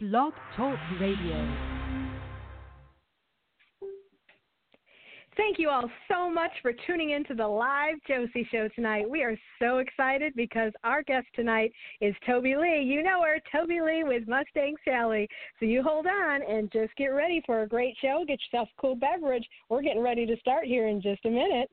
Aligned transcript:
Blog 0.00 0.32
Talk 0.56 0.76
Radio. 1.00 1.54
Thank 5.36 5.60
you 5.60 5.70
all 5.70 5.88
so 6.10 6.28
much 6.28 6.50
for 6.62 6.72
tuning 6.84 7.10
in 7.10 7.22
to 7.26 7.34
the 7.34 7.46
live 7.46 7.94
Josie 8.08 8.46
show 8.50 8.66
tonight. 8.74 9.08
We 9.08 9.22
are 9.22 9.38
so 9.62 9.78
excited 9.78 10.32
because 10.34 10.72
our 10.82 11.04
guest 11.04 11.28
tonight 11.36 11.70
is 12.00 12.12
Tobi 12.28 12.60
Lee. 12.60 12.82
You 12.82 13.04
know 13.04 13.22
her, 13.22 13.38
Tobi 13.54 13.84
Lee 13.86 14.02
with 14.02 14.26
Mustang 14.26 14.74
Sally. 14.84 15.28
So 15.60 15.66
you 15.66 15.80
hold 15.80 16.08
on 16.08 16.42
and 16.42 16.72
just 16.72 16.94
get 16.96 17.08
ready 17.08 17.40
for 17.46 17.62
a 17.62 17.68
great 17.68 17.94
show. 18.02 18.24
Get 18.26 18.40
yourself 18.50 18.68
a 18.76 18.80
cool 18.80 18.96
beverage. 18.96 19.46
We're 19.68 19.82
getting 19.82 20.02
ready 20.02 20.26
to 20.26 20.36
start 20.38 20.66
here 20.66 20.88
in 20.88 21.02
just 21.02 21.24
a 21.24 21.30
minute. 21.30 21.70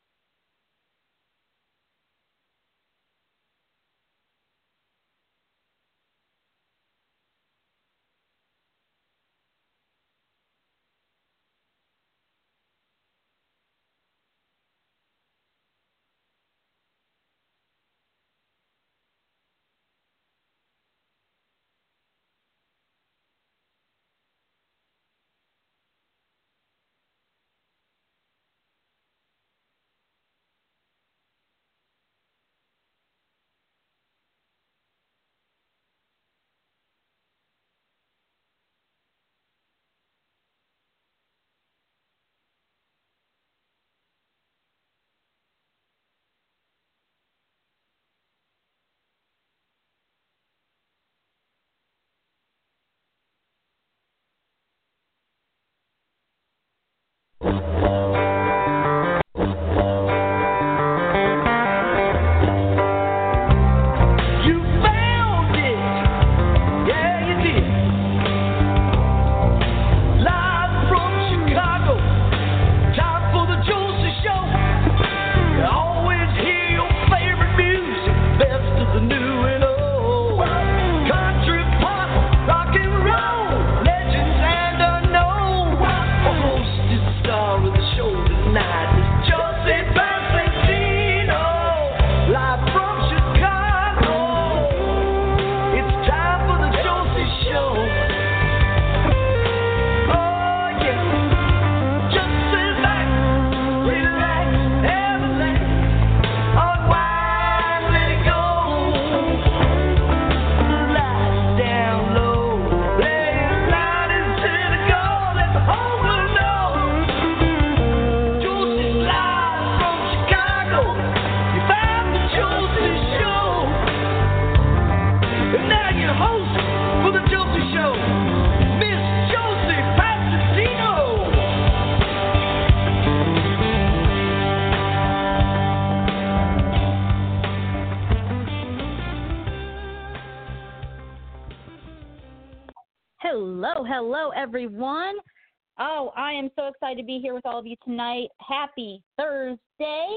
Excited 146.92 147.04
to 147.04 147.08
be 147.08 147.20
here 147.20 147.34
with 147.34 147.46
all 147.46 147.58
of 147.58 147.66
you 147.66 147.78
tonight. 147.86 148.28
Happy 148.46 149.02
Thursday. 149.18 150.08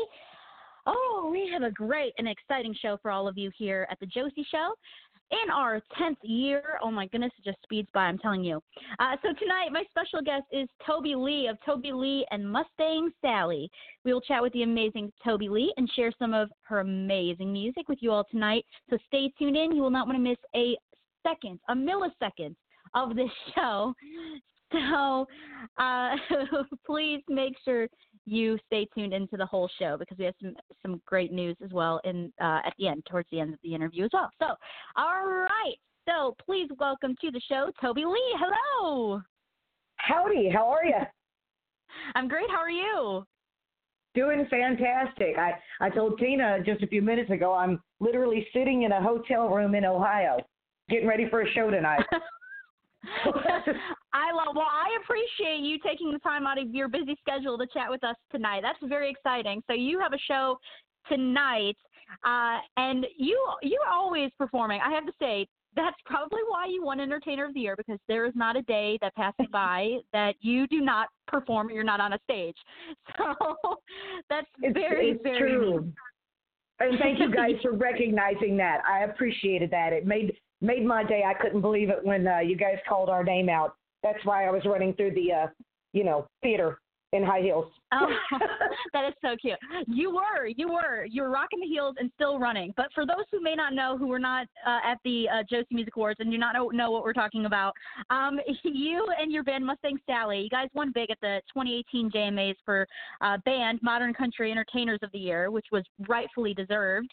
Oh, 0.87 1.29
we 1.31 1.49
have 1.53 1.63
a 1.63 1.71
great 1.71 2.13
and 2.19 2.27
exciting 2.27 2.75
show 2.83 2.99
for 3.01 3.13
all 3.13 3.29
of 3.29 3.39
you 3.39 3.53
here 3.57 3.87
at 3.93 4.01
the 4.01 4.07
Josie 4.07 4.45
Show 4.51 4.75
in 5.31 5.53
our 5.53 5.81
10th 5.97 6.17
year. 6.25 6.81
Oh 6.83 6.91
my 6.91 7.07
goodness, 7.07 7.31
it 7.39 7.45
just 7.45 7.63
speeds 7.63 7.89
by, 7.95 8.07
I'm 8.07 8.19
telling 8.19 8.43
you. 8.43 8.61
Uh, 8.99 9.15
so 9.23 9.29
tonight, 9.39 9.69
my 9.71 9.85
special 9.89 10.21
guest 10.21 10.47
is 10.51 10.69
Tobi 10.85 11.15
Lee 11.15 11.47
of 11.47 11.59
Tobi 11.65 11.93
Lee 11.93 12.27
and 12.33 12.45
Mustang 12.51 13.13
Sally. 13.21 13.71
We 14.05 14.13
will 14.13 14.21
chat 14.21 14.43
with 14.43 14.53
the 14.53 14.65
amazing 14.65 15.13
Tobi 15.25 15.49
Lee 15.49 15.73
and 15.77 15.89
share 15.95 16.11
some 16.19 16.35
of 16.35 16.51
her 16.63 16.81
amazing 16.81 17.53
music 17.53 17.89
with 17.89 17.99
you 18.01 18.11
all 18.11 18.25
tonight. 18.33 18.65
So 18.91 18.99
stay 19.07 19.33
tuned 19.39 19.57
in. 19.57 19.77
You 19.77 19.83
will 19.83 19.91
not 19.91 20.09
want 20.09 20.19
to 20.19 20.29
miss 20.29 20.39
a 20.57 20.77
second, 21.23 21.61
a 21.69 21.75
millisecond 21.75 22.57
of 22.97 23.15
this 23.15 23.31
show. 23.55 23.95
So 24.75 25.27
uh, 25.79 26.17
please 26.87 27.23
make 27.29 27.55
sure 27.65 27.89
you 28.27 28.59
stay 28.67 28.87
tuned 28.97 29.13
into 29.13 29.37
the 29.37 29.47
whole 29.47 29.71
show 29.79 29.97
because 29.99 30.19
we 30.19 30.25
have 30.25 30.35
some 30.41 30.55
some 30.83 31.01
great 31.07 31.33
news 31.33 31.57
as 31.63 31.71
well 31.73 32.01
in 32.05 32.33
uh, 32.41 32.61
at 32.65 32.75
the 32.79 32.89
end, 32.89 33.05
towards 33.11 33.29
the 33.31 33.41
end 33.41 33.55
of 33.55 33.61
the 33.63 33.75
interview 33.75 34.05
as 34.05 34.11
well. 34.13 34.31
So, 34.39 34.47
all 34.97 35.27
right. 35.27 35.77
So 36.09 36.35
please 36.45 36.69
welcome 36.79 37.15
to 37.21 37.31
the 37.31 37.41
show, 37.49 37.71
Tobi 37.83 38.05
Lee. 38.05 38.37
Hello. 38.39 39.21
Howdy. 39.97 40.51
How 40.51 40.69
are 40.69 40.85
you? 40.85 41.01
I'm 42.15 42.29
great. 42.29 42.51
How 42.51 42.59
are 42.59 42.71
you? 42.71 43.25
Doing 44.15 44.47
fantastic. 44.49 45.37
I 45.39 45.53
I 45.81 45.91
told 45.91 46.19
Tina 46.19 46.59
just 46.65 46.83
a 46.83 46.87
few 46.87 47.03
minutes 47.03 47.31
ago 47.31 47.53
I'm 47.53 47.81
literally 48.01 48.47
sitting 48.53 48.83
in 48.83 48.93
a 48.93 49.03
hotel 49.03 49.49
room 49.49 49.75
in 49.75 49.85
Ohio, 49.85 50.39
getting 50.89 51.09
ready 51.09 51.29
for 51.29 51.43
a 51.43 51.51
show 51.53 51.71
tonight. 51.71 52.05
I 54.13 54.33
love. 54.33 54.55
Well, 54.55 54.67
I 54.71 54.97
appreciate 55.03 55.61
you 55.61 55.79
taking 55.85 56.13
the 56.13 56.19
time 56.21 56.47
out 56.47 56.59
of 56.59 56.75
your 56.75 56.89
busy 56.89 57.17
schedule 57.21 57.59
to 57.59 57.67
chat 57.67 57.91
with 57.91 58.05
us 58.05 58.17
tonight. 58.31 58.63
That's 58.63 58.79
very 58.89 59.11
exciting. 59.11 59.63
So 59.67 59.75
you 59.75 59.99
have 60.01 60.13
a 60.13 60.19
show 60.29 60.59
tonight, 61.09 61.77
uh, 62.25 62.59
and 62.77 63.07
you 63.17 63.39
you're 63.63 63.89
always 63.91 64.31
performing. 64.39 64.81
I 64.85 64.91
have 64.93 65.07
to 65.07 65.13
say 65.19 65.47
that's 65.77 65.97
probably 66.05 66.41
why 66.49 66.67
you 66.67 66.85
won 66.85 67.01
Entertainer 67.01 67.47
of 67.47 67.55
the 67.55 67.61
Year 67.61 67.77
because 67.77 67.99
there 68.09 68.27
is 68.27 68.33
not 68.37 68.57
a 68.57 68.63
day 68.63 68.99
that 69.03 69.15
passes 69.15 69.47
by 69.53 69.99
that 70.13 70.35
you 70.41 70.67
do 70.67 70.81
not 70.81 71.09
perform. 71.27 71.71
You're 71.71 71.85
not 71.85 72.01
on 72.01 72.13
a 72.13 72.19
stage. 72.25 72.57
So 73.19 73.77
that's 74.29 74.47
it's, 74.61 74.75
very 74.75 75.11
it's 75.11 75.23
very 75.23 75.39
true. 75.39 75.93
And 76.81 76.99
thank 76.99 77.21
you 77.21 77.33
guys 77.33 77.55
for 77.63 77.73
recognizing 77.73 78.57
that. 78.57 78.81
I 78.89 79.05
appreciated 79.05 79.71
that. 79.71 79.93
It 79.93 80.07
made 80.07 80.35
made 80.65 80.85
my 80.85 81.05
day. 81.05 81.23
I 81.27 81.35
couldn't 81.35 81.61
believe 81.61 81.91
it 81.91 81.99
when 82.03 82.27
uh, 82.27 82.39
you 82.39 82.57
guys 82.57 82.77
called 82.89 83.09
our 83.09 83.23
name 83.23 83.49
out. 83.49 83.77
That's 84.03 84.25
why 84.25 84.47
I 84.47 84.51
was 84.51 84.63
running 84.65 84.95
through 84.95 85.13
the, 85.13 85.33
uh, 85.33 85.47
you 85.93 86.05
know, 86.05 86.27
theater 86.43 86.79
in 87.15 87.23
high 87.23 87.41
heels. 87.41 87.67
oh, 87.93 88.07
that 88.93 89.07
is 89.07 89.15
so 89.23 89.37
cute. 89.41 89.59
You 89.87 90.11
were, 90.11 90.47
you 90.47 90.69
were, 90.69 91.07
you 91.09 91.23
were 91.23 91.31
rocking 91.31 91.61
the 91.61 91.67
heels 91.67 91.95
and 91.99 92.11
still 92.17 92.41
running. 92.41 92.75
But 92.77 92.87
for 92.93 93.07
those 93.07 93.25
who 93.31 93.41
may 93.41 93.55
not 93.55 93.73
know, 93.73 93.97
who 93.97 94.09
were 94.09 94.19
not 94.19 94.49
uh, 94.67 94.81
at 94.85 94.99
the 95.05 95.29
uh, 95.29 95.43
Josie 95.49 95.67
Music 95.71 95.95
Awards 95.97 96.19
and 96.19 96.31
do 96.31 96.37
not 96.37 96.55
know, 96.55 96.71
know 96.71 96.91
what 96.91 97.05
we're 97.05 97.13
talking 97.13 97.47
about, 97.47 97.73
um, 98.11 98.41
you 98.65 99.07
and 99.19 99.31
your 99.31 99.45
band 99.45 99.65
Mustang 99.65 99.99
Sally, 100.07 100.41
you 100.41 100.51
guys 100.51 100.69
won 100.75 100.91
big 100.93 101.11
at 101.11 101.19
the 101.21 101.41
2018 101.55 102.11
JMAs 102.11 102.57
for 102.65 102.87
uh, 103.21 103.39
band 103.45 103.79
Modern 103.83 104.13
Country 104.13 104.51
Entertainers 104.51 104.99
of 105.03 105.13
the 105.13 105.19
Year, 105.19 105.53
which 105.53 105.67
was 105.71 105.85
rightfully 106.09 106.53
deserved. 106.53 107.13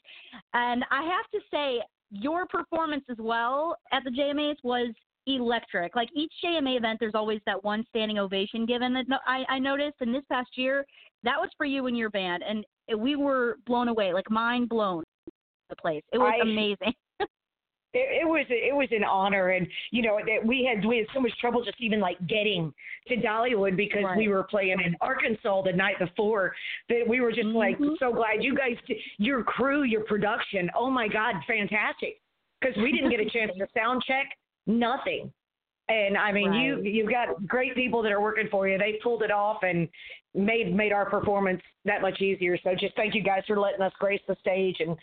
And 0.53 0.83
I 0.89 1.03
have 1.03 1.29
to 1.31 1.39
say, 1.53 1.81
your 2.11 2.45
performance 2.45 3.03
as 3.09 3.17
well 3.19 3.75
at 3.91 4.03
the 4.03 4.11
JMAs 4.11 4.57
was 4.63 4.93
electric. 5.27 5.95
Like 5.95 6.09
each 6.15 6.31
JMA 6.43 6.77
event, 6.77 6.99
there's 6.99 7.15
always 7.15 7.39
that 7.45 7.63
one 7.63 7.85
standing 7.89 8.19
ovation 8.19 8.65
given. 8.65 8.93
That 8.93 9.05
I, 9.25 9.43
I 9.49 9.59
noticed, 9.59 9.97
and 10.01 10.13
this 10.13 10.23
past 10.31 10.49
year, 10.55 10.85
that 11.23 11.39
was 11.39 11.49
for 11.57 11.65
you 11.65 11.87
and 11.87 11.97
your 11.97 12.09
band, 12.09 12.43
and 12.47 12.65
we 12.99 13.15
were 13.15 13.57
blown 13.65 13.87
away, 13.87 14.13
like 14.13 14.29
mind 14.29 14.69
blown. 14.69 15.03
The 15.69 15.75
place, 15.77 16.03
it 16.11 16.17
was 16.17 16.33
I, 16.37 16.41
amazing. 16.41 16.93
It, 17.93 18.21
it 18.21 18.27
was 18.27 18.45
it 18.49 18.75
was 18.75 18.87
an 18.91 19.03
honor, 19.03 19.49
and 19.49 19.67
you 19.91 20.01
know 20.01 20.19
that 20.25 20.45
we 20.45 20.63
had 20.63 20.85
we 20.85 20.97
had 20.97 21.07
so 21.13 21.19
much 21.19 21.31
trouble 21.39 21.63
just 21.63 21.79
even 21.79 21.99
like 21.99 22.17
getting 22.27 22.73
to 23.07 23.15
Dollywood 23.17 23.75
because 23.75 24.03
Right. 24.03 24.17
we 24.17 24.27
were 24.27 24.43
playing 24.43 24.79
in 24.83 24.95
Arkansas 25.01 25.63
the 25.63 25.73
night 25.73 25.99
before. 25.99 26.55
That 26.89 27.03
we 27.07 27.19
were 27.19 27.31
just 27.31 27.47
like 27.47 27.77
Mhm. 27.77 27.97
so 27.99 28.13
glad 28.13 28.43
you 28.43 28.55
guys, 28.55 28.77
your 29.17 29.43
crew, 29.43 29.83
your 29.83 30.03
production. 30.05 30.69
Oh 30.75 30.89
my 30.89 31.07
God, 31.07 31.35
fantastic! 31.45 32.21
Because 32.59 32.77
we 32.77 32.91
didn't 32.91 33.09
get 33.09 33.19
a 33.19 33.29
chance 33.29 33.51
to 33.57 33.67
sound 33.73 34.03
check, 34.03 34.37
nothing. 34.67 35.31
And 35.89 36.17
I 36.17 36.31
mean, 36.31 36.53
you 36.53 36.75
Right. 36.75 36.85
you've 36.85 37.09
got 37.09 37.45
great 37.45 37.75
people 37.75 38.01
that 38.03 38.11
are 38.13 38.21
working 38.21 38.47
for 38.47 38.67
you. 38.69 38.77
They 38.77 38.93
pulled 39.03 39.23
it 39.23 39.31
off 39.31 39.63
and 39.63 39.89
made 40.33 40.73
made 40.73 40.93
our 40.93 41.09
performance 41.09 41.61
that 41.83 42.01
much 42.01 42.21
easier. 42.21 42.57
So 42.57 42.73
just 42.75 42.95
thank 42.95 43.13
you 43.15 43.21
guys 43.21 43.43
for 43.45 43.59
letting 43.59 43.81
us 43.81 43.91
grace 43.99 44.21
the 44.27 44.35
stage 44.35 44.79
and 44.79 44.95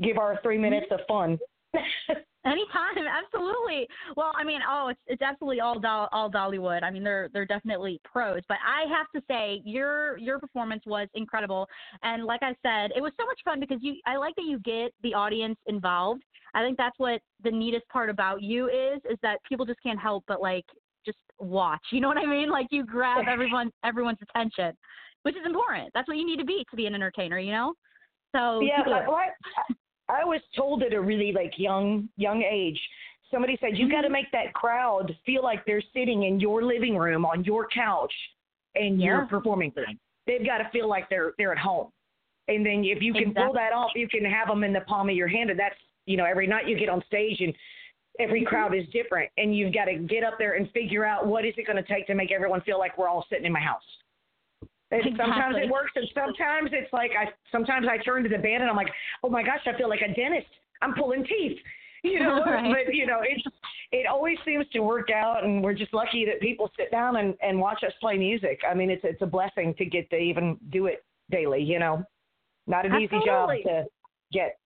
give 0.00 0.18
our 0.18 0.40
three 0.42 0.58
minutes 0.58 0.90
of 0.90 1.06
fun. 1.06 1.38
Anytime, 2.44 3.06
absolutely. 3.08 3.86
Well, 4.16 4.32
I 4.36 4.42
mean, 4.42 4.60
oh, 4.68 4.88
it's 4.88 5.00
it's 5.06 5.22
absolutely 5.22 5.60
all 5.60 5.78
Doll, 5.78 6.08
all 6.10 6.30
Dollywood. 6.30 6.82
I 6.82 6.90
mean, 6.90 7.04
they're 7.04 7.28
they're 7.32 7.46
definitely 7.46 8.00
pros. 8.04 8.40
But 8.48 8.58
I 8.66 8.84
have 8.92 9.06
to 9.14 9.22
say, 9.28 9.62
your 9.64 10.18
your 10.18 10.40
performance 10.40 10.82
was 10.84 11.08
incredible. 11.14 11.68
And 12.02 12.24
like 12.24 12.42
I 12.42 12.54
said, 12.62 12.90
it 12.96 13.00
was 13.00 13.12
so 13.18 13.24
much 13.26 13.38
fun 13.44 13.60
because 13.60 13.78
you. 13.80 13.94
I 14.06 14.16
like 14.16 14.34
that 14.36 14.44
you 14.44 14.58
get 14.60 14.92
the 15.02 15.14
audience 15.14 15.58
involved. 15.66 16.22
I 16.54 16.62
think 16.62 16.76
that's 16.76 16.98
what 16.98 17.20
the 17.44 17.50
neatest 17.50 17.88
part 17.88 18.10
about 18.10 18.42
you 18.42 18.66
is, 18.68 19.00
is 19.08 19.18
that 19.22 19.38
people 19.48 19.64
just 19.64 19.82
can't 19.82 20.00
help 20.00 20.24
but 20.26 20.42
like 20.42 20.64
just 21.06 21.18
watch. 21.38 21.82
You 21.92 22.00
know 22.00 22.08
what 22.08 22.18
I 22.18 22.26
mean? 22.26 22.50
Like 22.50 22.66
you 22.70 22.84
grab 22.84 23.26
everyone 23.30 23.70
everyone's 23.84 24.18
attention, 24.20 24.76
which 25.22 25.36
is 25.36 25.46
important. 25.46 25.90
That's 25.94 26.08
what 26.08 26.16
you 26.16 26.26
need 26.26 26.38
to 26.38 26.44
be 26.44 26.64
to 26.70 26.76
be 26.76 26.86
an 26.86 26.94
entertainer. 26.94 27.38
You 27.38 27.52
know. 27.52 27.74
So 28.34 28.60
yeah, 28.60 28.78
you 28.78 28.84
do 28.84 28.90
but 28.90 29.02
it. 29.02 29.08
what 29.08 29.28
I 30.12 30.24
was 30.24 30.40
told 30.54 30.82
at 30.82 30.92
a 30.92 31.00
really 31.00 31.32
like 31.32 31.54
young 31.56 32.08
young 32.16 32.42
age. 32.42 32.78
Somebody 33.30 33.56
said 33.60 33.78
you 33.78 33.90
got 33.90 34.02
to 34.02 34.08
mm-hmm. 34.08 34.12
make 34.12 34.32
that 34.32 34.52
crowd 34.52 35.16
feel 35.24 35.42
like 35.42 35.64
they're 35.64 35.82
sitting 35.94 36.24
in 36.24 36.38
your 36.38 36.62
living 36.62 36.96
room 36.96 37.24
on 37.24 37.44
your 37.44 37.66
couch, 37.68 38.12
and 38.74 39.00
you're 39.00 39.26
performing 39.26 39.70
for 39.70 39.84
them. 39.86 39.98
They've 40.26 40.44
got 40.44 40.58
to 40.58 40.68
feel 40.70 40.88
like 40.88 41.08
they're 41.08 41.32
they're 41.38 41.52
at 41.52 41.58
home. 41.58 41.88
And 42.48 42.66
then 42.66 42.84
if 42.84 43.02
you 43.02 43.14
can 43.14 43.32
pull 43.32 43.52
that 43.54 43.72
off, 43.72 43.92
you 43.94 44.08
can 44.08 44.24
have 44.24 44.48
them 44.48 44.64
in 44.64 44.72
the 44.72 44.80
palm 44.80 45.08
of 45.08 45.14
your 45.14 45.28
hand. 45.28 45.50
And 45.50 45.58
that's 45.58 45.76
you 46.04 46.16
know 46.16 46.24
every 46.24 46.46
night 46.46 46.68
you 46.68 46.78
get 46.78 46.90
on 46.90 47.02
stage 47.06 47.40
and 47.40 47.54
every 48.20 48.40
mm-hmm. 48.40 48.48
crowd 48.48 48.74
is 48.74 48.84
different, 48.92 49.30
and 49.38 49.56
you've 49.56 49.72
got 49.72 49.86
to 49.86 49.94
get 49.94 50.24
up 50.24 50.34
there 50.38 50.54
and 50.54 50.70
figure 50.72 51.06
out 51.06 51.26
what 51.26 51.46
is 51.46 51.54
it 51.56 51.66
going 51.66 51.82
to 51.82 51.94
take 51.94 52.06
to 52.08 52.14
make 52.14 52.30
everyone 52.30 52.60
feel 52.62 52.78
like 52.78 52.98
we're 52.98 53.08
all 53.08 53.24
sitting 53.30 53.46
in 53.46 53.52
my 53.52 53.60
house. 53.60 53.82
And 54.92 55.16
sometimes 55.16 55.56
it 55.56 55.70
works, 55.70 55.92
and 55.96 56.06
sometimes 56.12 56.70
it's 56.72 56.92
like 56.92 57.12
I 57.18 57.30
sometimes 57.50 57.86
I 57.90 57.96
turn 57.98 58.22
to 58.24 58.28
the 58.28 58.36
band 58.36 58.62
and 58.62 58.70
I'm 58.70 58.76
like, 58.76 58.92
oh 59.24 59.30
my 59.30 59.42
gosh, 59.42 59.60
I 59.66 59.76
feel 59.76 59.88
like 59.88 60.02
a 60.02 60.12
dentist. 60.12 60.46
I'm 60.82 60.94
pulling 60.94 61.24
teeth, 61.24 61.58
you 62.04 62.20
know. 62.20 62.42
Right. 62.46 62.84
But 62.86 62.94
you 62.94 63.06
know, 63.06 63.20
it's 63.22 63.42
it 63.90 64.06
always 64.06 64.36
seems 64.44 64.66
to 64.74 64.80
work 64.80 65.08
out, 65.10 65.44
and 65.44 65.62
we're 65.64 65.74
just 65.74 65.94
lucky 65.94 66.26
that 66.26 66.40
people 66.40 66.70
sit 66.78 66.90
down 66.90 67.16
and 67.16 67.34
and 67.42 67.58
watch 67.58 67.82
us 67.86 67.92
play 68.00 68.18
music. 68.18 68.60
I 68.68 68.74
mean, 68.74 68.90
it's 68.90 69.02
it's 69.04 69.22
a 69.22 69.26
blessing 69.26 69.74
to 69.78 69.86
get 69.86 70.10
to 70.10 70.16
even 70.16 70.58
do 70.70 70.86
it 70.86 71.04
daily. 71.30 71.62
You 71.62 71.78
know, 71.78 72.04
not 72.66 72.84
an 72.84 73.00
easy 73.00 73.18
job 73.24 73.48
to 73.64 73.84
get. 74.30 74.58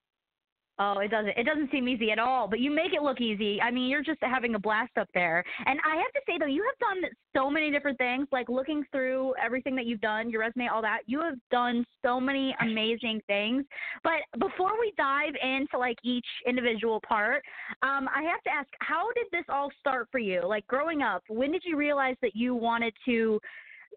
Oh, 0.78 0.98
it 0.98 1.10
doesn't. 1.10 1.32
It 1.38 1.44
doesn't 1.44 1.70
seem 1.70 1.88
easy 1.88 2.10
at 2.10 2.18
all. 2.18 2.48
But 2.48 2.60
you 2.60 2.70
make 2.70 2.92
it 2.92 3.02
look 3.02 3.20
easy. 3.20 3.60
I 3.62 3.70
mean, 3.70 3.88
you're 3.88 4.02
just 4.02 4.18
having 4.20 4.54
a 4.54 4.58
blast 4.58 4.92
up 4.98 5.08
there. 5.14 5.42
And 5.64 5.78
I 5.86 5.96
have 5.96 6.12
to 6.12 6.20
say 6.26 6.36
though, 6.38 6.46
you 6.46 6.64
have 6.64 6.78
done 6.78 7.10
so 7.34 7.50
many 7.50 7.70
different 7.70 7.96
things. 7.96 8.26
Like 8.30 8.50
looking 8.50 8.84
through 8.92 9.34
everything 9.42 9.74
that 9.76 9.86
you've 9.86 10.02
done, 10.02 10.28
your 10.28 10.42
resume, 10.42 10.68
all 10.68 10.82
that. 10.82 11.00
You 11.06 11.20
have 11.22 11.36
done 11.50 11.84
so 12.04 12.20
many 12.20 12.54
amazing 12.60 13.22
things. 13.26 13.64
But 14.04 14.20
before 14.38 14.78
we 14.78 14.92
dive 14.98 15.32
into 15.42 15.78
like 15.78 15.96
each 16.02 16.26
individual 16.46 17.00
part, 17.08 17.42
um, 17.82 18.08
I 18.14 18.22
have 18.22 18.42
to 18.42 18.50
ask, 18.50 18.68
how 18.80 19.10
did 19.14 19.26
this 19.32 19.44
all 19.48 19.70
start 19.80 20.08
for 20.12 20.18
you? 20.18 20.42
Like 20.46 20.66
growing 20.66 21.00
up, 21.00 21.22
when 21.28 21.52
did 21.52 21.62
you 21.64 21.76
realize 21.76 22.16
that 22.20 22.36
you 22.36 22.54
wanted 22.54 22.92
to 23.06 23.40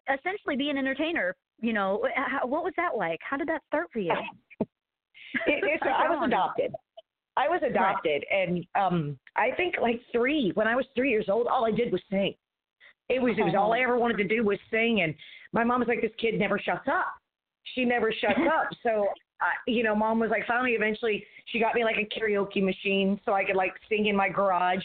essentially 0.08 0.56
be 0.56 0.70
an 0.70 0.78
entertainer? 0.78 1.36
You 1.62 1.74
know, 1.74 2.06
what 2.44 2.64
was 2.64 2.74
that 2.78 2.96
like? 2.96 3.20
How 3.22 3.36
did 3.36 3.50
that 3.50 3.64
start 3.68 3.88
for 3.92 4.00
you? 4.00 4.14
It, 5.48 5.64
it's, 5.64 5.84
I 5.86 6.10
was 6.10 6.24
adopted. 6.26 6.72
I 7.38 7.48
was 7.48 7.62
adopted, 7.66 8.26
and 8.32 8.66
um, 8.76 9.18
I 9.38 9.52
think 9.56 9.76
like 9.82 10.02
three. 10.12 10.52
When 10.56 10.68
I 10.68 10.76
was 10.76 10.86
three 10.96 11.10
years 11.10 11.26
old, 11.30 11.48
all 11.48 11.66
I 11.66 11.72
did 11.72 11.92
was 11.92 12.02
sing. 12.10 12.36
It 13.08 13.22
was 13.22 13.34
it 13.38 13.44
was 13.44 13.56
all 13.58 13.74
I 13.74 13.80
ever 13.80 13.98
wanted 13.98 14.18
to 14.18 14.28
do 14.28 14.44
was 14.44 14.60
sing, 14.70 15.02
and 15.02 15.16
my 15.54 15.64
mom 15.64 15.80
was 15.80 15.88
like, 15.88 16.02
"This 16.02 16.12
kid 16.20 16.38
never 16.38 16.60
shuts 16.60 16.88
up. 16.88 17.08
She 17.74 17.86
never 17.86 18.12
shuts 18.12 18.40
up." 18.60 18.70
So, 18.84 19.08
uh, 19.42 19.46
you 19.68 19.84
know, 19.84 19.96
mom 19.96 20.20
was 20.20 20.30
like, 20.30 20.46
finally, 20.46 20.72
eventually, 20.72 21.26
she 21.46 21.60
got 21.60 21.74
me 21.76 21.84
like 21.84 21.96
a 21.98 22.20
karaoke 22.20 22.62
machine 22.62 23.20
so 23.26 23.34
I 23.34 23.46
could 23.46 23.56
like 23.56 23.74
sing 23.88 24.08
in 24.08 24.16
my 24.16 24.30
garage. 24.30 24.84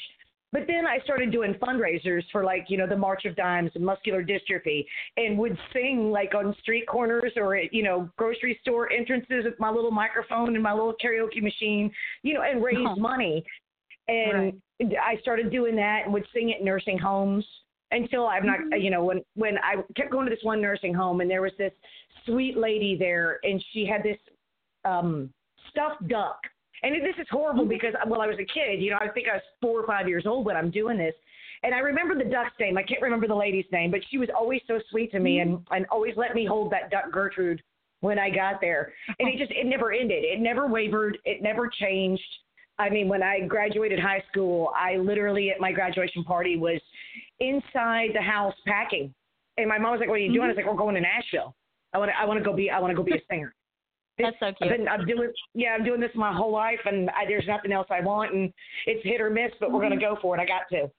But 0.54 0.68
then 0.68 0.86
I 0.86 1.00
started 1.00 1.32
doing 1.32 1.54
fundraisers 1.54 2.22
for 2.30 2.44
like, 2.44 2.66
you 2.68 2.78
know, 2.78 2.86
the 2.86 2.96
March 2.96 3.24
of 3.24 3.34
Dimes 3.34 3.72
and 3.74 3.84
muscular 3.84 4.22
dystrophy 4.22 4.86
and 5.16 5.36
would 5.36 5.58
sing 5.72 6.12
like 6.12 6.32
on 6.32 6.54
street 6.60 6.86
corners 6.86 7.32
or 7.34 7.56
at, 7.56 7.74
you 7.74 7.82
know, 7.82 8.08
grocery 8.16 8.56
store 8.62 8.90
entrances 8.92 9.46
with 9.46 9.58
my 9.58 9.68
little 9.68 9.90
microphone 9.90 10.54
and 10.54 10.62
my 10.62 10.72
little 10.72 10.94
karaoke 11.02 11.42
machine, 11.42 11.92
you 12.22 12.34
know, 12.34 12.42
and 12.42 12.62
raise 12.62 12.78
Oh. 12.86 12.94
money. 12.94 13.44
And 14.06 14.62
I 14.80 15.16
started 15.22 15.50
doing 15.50 15.74
that 15.74 16.02
and 16.04 16.12
would 16.12 16.26
sing 16.32 16.52
at 16.52 16.62
nursing 16.62 16.98
homes 16.98 17.44
until 17.90 18.28
I'm 18.28 18.46
not, 18.46 18.80
you 18.80 18.90
know, 18.90 19.04
when, 19.04 19.24
when 19.34 19.58
I 19.58 19.82
kept 19.96 20.12
going 20.12 20.26
to 20.26 20.30
this 20.30 20.44
one 20.44 20.62
nursing 20.62 20.94
home 20.94 21.20
and 21.20 21.28
there 21.28 21.42
was 21.42 21.52
this 21.58 21.72
sweet 22.26 22.56
lady 22.56 22.96
there 22.96 23.40
and 23.42 23.64
she 23.72 23.86
had 23.86 24.04
this 24.04 24.18
um, 24.84 25.30
stuffed 25.70 26.06
duck. 26.06 26.38
And 26.84 26.94
this 26.96 27.16
is 27.18 27.26
horrible 27.30 27.62
mm-hmm. 27.62 27.70
because, 27.70 27.94
well, 28.06 28.20
I 28.20 28.26
was 28.26 28.36
a 28.36 28.44
kid. 28.44 28.80
You 28.80 28.90
know, 28.90 28.98
I 29.00 29.08
think 29.08 29.26
I 29.26 29.36
was 29.36 29.42
four 29.60 29.80
or 29.80 29.86
five 29.86 30.06
years 30.06 30.26
old 30.26 30.44
when 30.44 30.56
I'm 30.56 30.70
doing 30.70 30.98
this. 30.98 31.14
And 31.62 31.74
I 31.74 31.78
remember 31.78 32.14
the 32.14 32.28
duck's 32.28 32.52
name. 32.60 32.76
I 32.76 32.82
can't 32.82 33.00
remember 33.00 33.26
the 33.26 33.34
lady's 33.34 33.64
name, 33.72 33.90
but 33.90 34.00
she 34.10 34.18
was 34.18 34.28
always 34.38 34.60
so 34.68 34.78
sweet 34.90 35.10
to 35.12 35.18
me 35.18 35.38
mm-hmm. 35.38 35.54
and, 35.54 35.66
and 35.70 35.86
always 35.90 36.14
let 36.16 36.34
me 36.34 36.44
hold 36.44 36.70
that 36.72 36.90
duck 36.90 37.10
Gertrude 37.10 37.62
when 38.00 38.18
I 38.18 38.28
got 38.28 38.60
there. 38.60 38.92
And 39.18 39.28
it 39.28 39.38
just, 39.38 39.50
it 39.50 39.66
never 39.66 39.92
ended. 39.92 40.24
It 40.24 40.40
never 40.40 40.68
wavered. 40.68 41.16
It 41.24 41.42
never 41.42 41.68
changed. 41.68 42.22
I 42.78 42.90
mean, 42.90 43.08
when 43.08 43.22
I 43.22 43.40
graduated 43.40 43.98
high 43.98 44.22
school, 44.30 44.70
I 44.76 44.96
literally 44.96 45.50
at 45.50 45.60
my 45.60 45.72
graduation 45.72 46.22
party 46.22 46.58
was 46.58 46.80
inside 47.40 48.10
the 48.14 48.20
house 48.20 48.54
packing. 48.66 49.14
And 49.56 49.68
my 49.68 49.78
mom 49.78 49.92
was 49.92 50.00
like, 50.00 50.08
"What 50.08 50.16
are 50.16 50.18
you 50.18 50.32
doing?" 50.32 50.42
I 50.42 50.48
was 50.48 50.56
mm-hmm. 50.56 50.66
like, 50.66 50.76
"We're 50.76 50.82
going 50.82 50.96
to 50.96 51.00
Nashville. 51.00 51.54
I 51.92 51.98
want 51.98 52.10
to. 52.10 52.20
I 52.20 52.24
want 52.24 52.40
to 52.40 52.44
go 52.44 52.52
be. 52.52 52.70
I 52.70 52.80
want 52.80 52.90
to 52.90 52.96
go 52.96 53.04
be 53.04 53.12
a 53.12 53.20
singer." 53.30 53.54
That's 54.18 54.36
so 54.38 54.46
I've 54.46 54.56
cute. 54.56 54.70
been, 54.70 54.88
I'm 54.88 55.04
doing, 55.06 55.32
yeah, 55.54 55.70
I'm 55.70 55.84
doing 55.84 56.00
this 56.00 56.10
my 56.14 56.32
whole 56.32 56.52
life, 56.52 56.78
and 56.84 57.10
I, 57.10 57.26
there's 57.26 57.46
nothing 57.48 57.72
else 57.72 57.88
I 57.90 58.00
want, 58.00 58.32
and 58.32 58.52
it's 58.86 59.04
hit 59.04 59.20
or 59.20 59.30
miss, 59.30 59.50
but 59.58 59.72
we're 59.72 59.82
gonna 59.82 59.96
mm-hmm. 59.96 60.14
go 60.14 60.20
for 60.22 60.36
it. 60.36 60.40
I 60.40 60.46
got 60.46 60.68
to. 60.70 60.90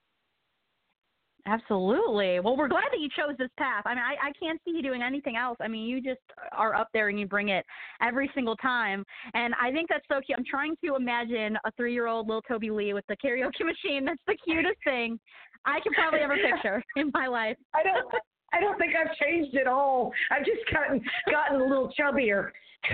Absolutely. 1.48 2.40
Well, 2.40 2.58
we're 2.58 2.68
glad 2.68 2.86
that 2.92 3.00
you 3.00 3.08
chose 3.16 3.36
this 3.38 3.52
path. 3.58 3.84
I 3.86 3.94
mean, 3.94 4.04
I, 4.04 4.30
I 4.30 4.32
can't 4.40 4.60
see 4.66 4.72
you 4.72 4.82
doing 4.82 5.04
anything 5.04 5.36
else. 5.38 5.58
I 5.62 5.68
mean, 5.68 5.88
you 5.88 6.02
just 6.02 6.22
are 6.52 6.74
up 6.74 6.88
there 6.92 7.10
and 7.10 7.20
you 7.20 7.28
bring 7.28 7.50
it 7.50 7.64
every 8.02 8.32
single 8.34 8.56
time. 8.56 9.04
And 9.36 9.54
I 9.62 9.72
think 9.72 9.90
that's 9.90 10.06
so 10.12 10.22
cute. 10.26 10.40
I'm 10.40 10.46
trying 10.50 10.76
to 10.84 10.96
imagine 10.96 11.56
a 11.64 11.72
three 11.78 11.94
year 11.94 12.08
old 12.08 12.28
little 12.28 12.42
Tobi 12.50 12.76
Lee 12.76 12.94
with 12.94 13.06
the 13.08 13.16
karaoke 13.18 13.60
machine. 13.60 14.06
That's 14.06 14.22
the 14.26 14.38
cutest 14.44 14.78
thing 14.84 15.20
I 15.66 15.80
can 15.82 15.94
probably 15.94 16.22
ever 16.22 16.36
picture 16.52 16.84
in 16.96 17.12
my 17.14 17.28
life. 17.28 17.58
I 17.76 17.84
don't. 17.84 18.12
I 18.56 18.60
don't 18.60 18.78
think 18.78 18.94
I've 18.96 19.14
changed 19.18 19.56
at 19.58 19.68
all. 19.68 20.12
I've 20.32 20.46
just 20.46 20.62
gotten 20.72 21.02
gotten 21.30 21.60
a 21.62 21.64
little 21.64 21.92
chubbier. 22.00 22.52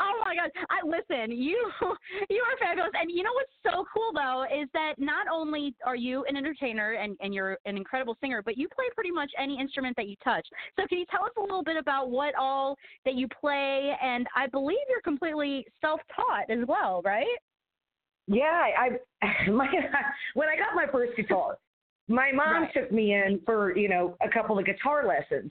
oh 0.00 0.22
my 0.24 0.34
god! 0.34 0.50
I 0.70 0.80
listen. 0.84 1.30
You 1.30 1.70
you 2.30 2.42
are 2.42 2.58
fabulous, 2.58 2.90
and 3.00 3.10
you 3.10 3.22
know 3.22 3.32
what's 3.34 3.52
so 3.62 3.84
cool 3.92 4.10
though 4.14 4.44
is 4.44 4.68
that 4.72 4.94
not 4.98 5.26
only 5.32 5.74
are 5.86 5.96
you 5.96 6.24
an 6.28 6.36
entertainer 6.36 6.92
and 6.92 7.16
and 7.20 7.34
you're 7.34 7.58
an 7.66 7.76
incredible 7.76 8.16
singer, 8.20 8.42
but 8.42 8.56
you 8.56 8.68
play 8.68 8.86
pretty 8.94 9.10
much 9.10 9.30
any 9.38 9.60
instrument 9.60 9.96
that 9.96 10.08
you 10.08 10.16
touch. 10.24 10.46
So 10.78 10.86
can 10.88 10.98
you 10.98 11.06
tell 11.10 11.24
us 11.24 11.32
a 11.38 11.40
little 11.40 11.62
bit 11.62 11.76
about 11.76 12.10
what 12.10 12.34
all 12.34 12.76
that 13.04 13.14
you 13.14 13.28
play? 13.40 13.94
And 14.02 14.26
I 14.34 14.46
believe 14.46 14.78
you're 14.88 15.02
completely 15.02 15.66
self-taught 15.80 16.50
as 16.50 16.66
well, 16.66 17.02
right? 17.04 17.26
Yeah, 18.26 18.64
I, 18.78 18.90
I 19.22 19.50
my 19.50 19.68
when 20.34 20.48
I 20.48 20.56
got 20.56 20.74
my 20.74 20.86
first 20.90 21.16
guitar, 21.16 21.58
my 22.10 22.32
mom 22.32 22.64
Right. 22.64 22.74
took 22.74 22.92
me 22.92 23.14
in 23.14 23.40
for 23.46 23.76
you 23.76 23.88
know 23.88 24.16
a 24.20 24.28
couple 24.28 24.58
of 24.58 24.66
guitar 24.66 25.06
lessons, 25.06 25.50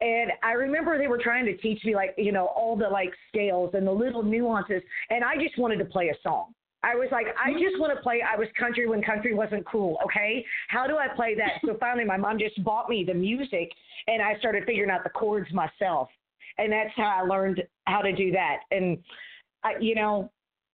and 0.00 0.30
I 0.42 0.52
remember 0.52 0.96
they 0.98 1.08
were 1.08 1.18
trying 1.18 1.44
to 1.46 1.56
teach 1.56 1.84
me 1.84 1.94
like 1.94 2.14
you 2.16 2.32
know 2.32 2.46
all 2.46 2.76
the 2.76 2.88
like 2.88 3.12
scales 3.28 3.74
and 3.74 3.86
the 3.86 3.92
little 3.92 4.22
nuances, 4.22 4.82
and 5.10 5.24
I 5.24 5.36
just 5.36 5.58
wanted 5.58 5.78
to 5.78 5.84
play 5.84 6.08
a 6.08 6.14
song. 6.22 6.54
I 6.82 6.94
was 6.94 7.08
like, 7.10 7.26
I 7.36 7.50
mm-hmm. 7.50 7.58
just 7.58 7.80
want 7.80 7.96
to 7.96 8.00
play. 8.02 8.22
I 8.22 8.36
was 8.36 8.46
country 8.58 8.88
when 8.88 9.02
country 9.02 9.34
wasn't 9.34 9.66
cool. 9.66 9.98
Okay, 10.04 10.44
how 10.68 10.86
do 10.86 10.96
I 10.96 11.08
play 11.08 11.34
that? 11.34 11.60
So 11.64 11.76
finally, 11.80 12.04
my 12.04 12.16
mom 12.16 12.38
just 12.38 12.62
bought 12.62 12.88
me 12.88 13.02
the 13.04 13.14
music, 13.14 13.72
and 14.06 14.22
I 14.22 14.38
started 14.38 14.64
figuring 14.64 14.90
out 14.90 15.02
the 15.02 15.10
chords 15.10 15.52
myself, 15.52 16.08
and 16.58 16.70
that's 16.70 16.92
how 16.96 17.22
I 17.22 17.26
learned 17.26 17.64
how 17.86 18.00
to 18.02 18.12
do 18.12 18.30
that. 18.30 18.58
And 18.70 18.98
I, 19.64 19.72
you 19.80 19.96
know, 19.96 20.30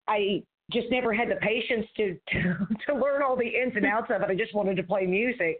I 0.06 0.42
just 0.72 0.90
never 0.90 1.12
had 1.12 1.28
the 1.30 1.36
patience 1.36 1.86
to, 1.96 2.18
to 2.32 2.68
to 2.86 2.94
learn 2.94 3.22
all 3.22 3.36
the 3.36 3.46
ins 3.46 3.74
and 3.76 3.86
outs 3.86 4.10
of 4.10 4.22
it. 4.22 4.30
I 4.30 4.34
just 4.34 4.54
wanted 4.54 4.76
to 4.76 4.82
play 4.82 5.06
music, 5.06 5.58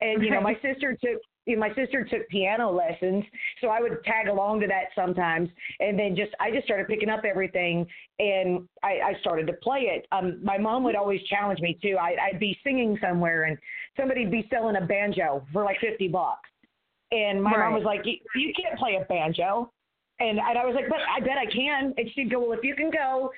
and 0.00 0.22
you 0.22 0.30
know, 0.30 0.40
my 0.40 0.54
sister 0.62 0.96
took 1.02 1.20
you 1.46 1.56
know, 1.56 1.60
my 1.60 1.74
sister 1.74 2.04
took 2.04 2.28
piano 2.28 2.70
lessons, 2.70 3.24
so 3.60 3.68
I 3.68 3.80
would 3.80 4.02
tag 4.04 4.28
along 4.28 4.60
to 4.60 4.66
that 4.66 4.86
sometimes, 4.94 5.48
and 5.80 5.98
then 5.98 6.14
just 6.14 6.32
I 6.38 6.50
just 6.50 6.64
started 6.64 6.86
picking 6.86 7.08
up 7.08 7.24
everything, 7.24 7.86
and 8.18 8.68
I, 8.82 9.00
I 9.04 9.14
started 9.20 9.46
to 9.48 9.54
play 9.54 9.80
it. 9.80 10.06
Um, 10.12 10.38
my 10.44 10.58
mom 10.58 10.84
would 10.84 10.96
always 10.96 11.20
challenge 11.24 11.60
me 11.60 11.78
too. 11.82 11.96
I, 12.00 12.14
I'd 12.30 12.40
be 12.40 12.58
singing 12.62 12.98
somewhere, 13.00 13.44
and 13.44 13.58
somebody'd 13.96 14.30
be 14.30 14.46
selling 14.50 14.76
a 14.76 14.86
banjo 14.86 15.44
for 15.52 15.64
like 15.64 15.80
fifty 15.80 16.08
bucks, 16.08 16.48
and 17.10 17.42
my 17.42 17.52
Right. 17.52 17.64
mom 17.64 17.74
was 17.74 17.84
like, 17.84 18.00
"You 18.04 18.18
you 18.34 18.52
can't 18.54 18.78
play 18.78 18.96
a 19.00 19.04
banjo," 19.06 19.72
and, 20.20 20.38
and 20.38 20.58
I 20.58 20.64
was 20.66 20.74
like, 20.74 20.88
"But 20.88 21.00
I 21.08 21.20
bet 21.20 21.38
I 21.38 21.46
can." 21.46 21.94
And 21.96 22.10
she'd 22.14 22.30
go, 22.30 22.40
"Well, 22.40 22.52
if 22.52 22.62
you 22.62 22.74
can 22.74 22.90
go 22.90 23.30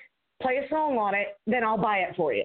play 0.43 0.59
a 0.65 0.69
song 0.69 0.99
on 0.99 1.15
it, 1.15 1.39
then 1.47 1.65
I'll 1.65 1.79
buy 1.79 1.99
it 1.99 2.15
for 2.17 2.33
you." 2.33 2.45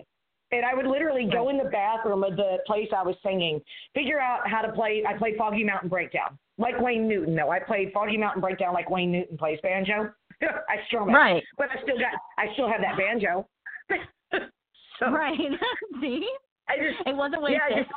And 0.51 0.65
I 0.65 0.73
would 0.73 0.85
literally 0.87 1.27
go 1.29 1.49
in 1.49 1.57
the 1.57 1.65
bathroom 1.65 2.23
of 2.23 2.37
the 2.37 2.59
place 2.65 2.87
I 2.95 3.03
was 3.03 3.15
singing, 3.21 3.59
figure 3.93 4.19
out 4.19 4.47
how 4.49 4.61
to 4.61 4.71
play. 4.71 5.03
I 5.05 5.13
played 5.17 5.35
Foggy 5.37 5.63
Mountain 5.65 5.89
Breakdown, 5.89 6.37
like 6.57 6.79
Wayne 6.79 7.05
Newton, 7.07 7.35
though. 7.35 7.49
I 7.51 7.59
played 7.59 7.91
Foggy 7.93 8.15
Mountain 8.17 8.41
Breakdown 8.41 8.73
like 8.73 8.89
Wayne 8.89 9.11
Newton 9.11 9.37
plays 9.37 9.59
banjo. 9.61 10.09
I 10.41 10.77
strum 10.87 11.09
it, 11.09 11.13
Right. 11.13 11.43
but 11.57 11.67
I 11.69 11.81
still 11.83 11.97
got, 11.97 12.13
I 12.37 12.53
still 12.53 12.69
have 12.69 12.79
that 12.81 12.95
banjo. 12.97 13.45
so 14.99 15.11
Right. 15.11 15.37
See? 16.01 16.27
I 16.69 16.77
just, 16.77 17.07
It 17.07 17.15
wasn't 17.15 17.41
yeah, 17.49 17.59
wasted. 17.59 17.71
I 17.73 17.79
just, 17.81 17.91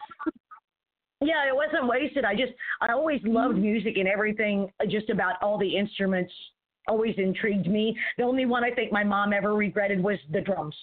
yeah, 1.20 1.46
it 1.48 1.54
wasn't 1.54 1.86
wasted. 1.86 2.24
I 2.24 2.34
just, 2.34 2.52
I 2.80 2.92
always 2.92 3.20
loved 3.24 3.54
Mm-hmm. 3.54 3.62
music 3.62 3.96
and 3.98 4.08
everything, 4.08 4.70
uh, 4.82 4.86
just 4.86 5.10
about 5.10 5.34
all 5.42 5.58
the 5.58 5.76
instruments 5.76 6.32
always 6.90 7.14
intrigued 7.16 7.68
me. 7.68 7.96
The 8.18 8.24
only 8.24 8.44
one 8.44 8.64
I 8.64 8.72
think 8.72 8.92
my 8.92 9.04
mom 9.04 9.32
ever 9.32 9.54
regretted 9.54 10.02
was 10.02 10.18
the 10.32 10.40
drums. 10.40 10.74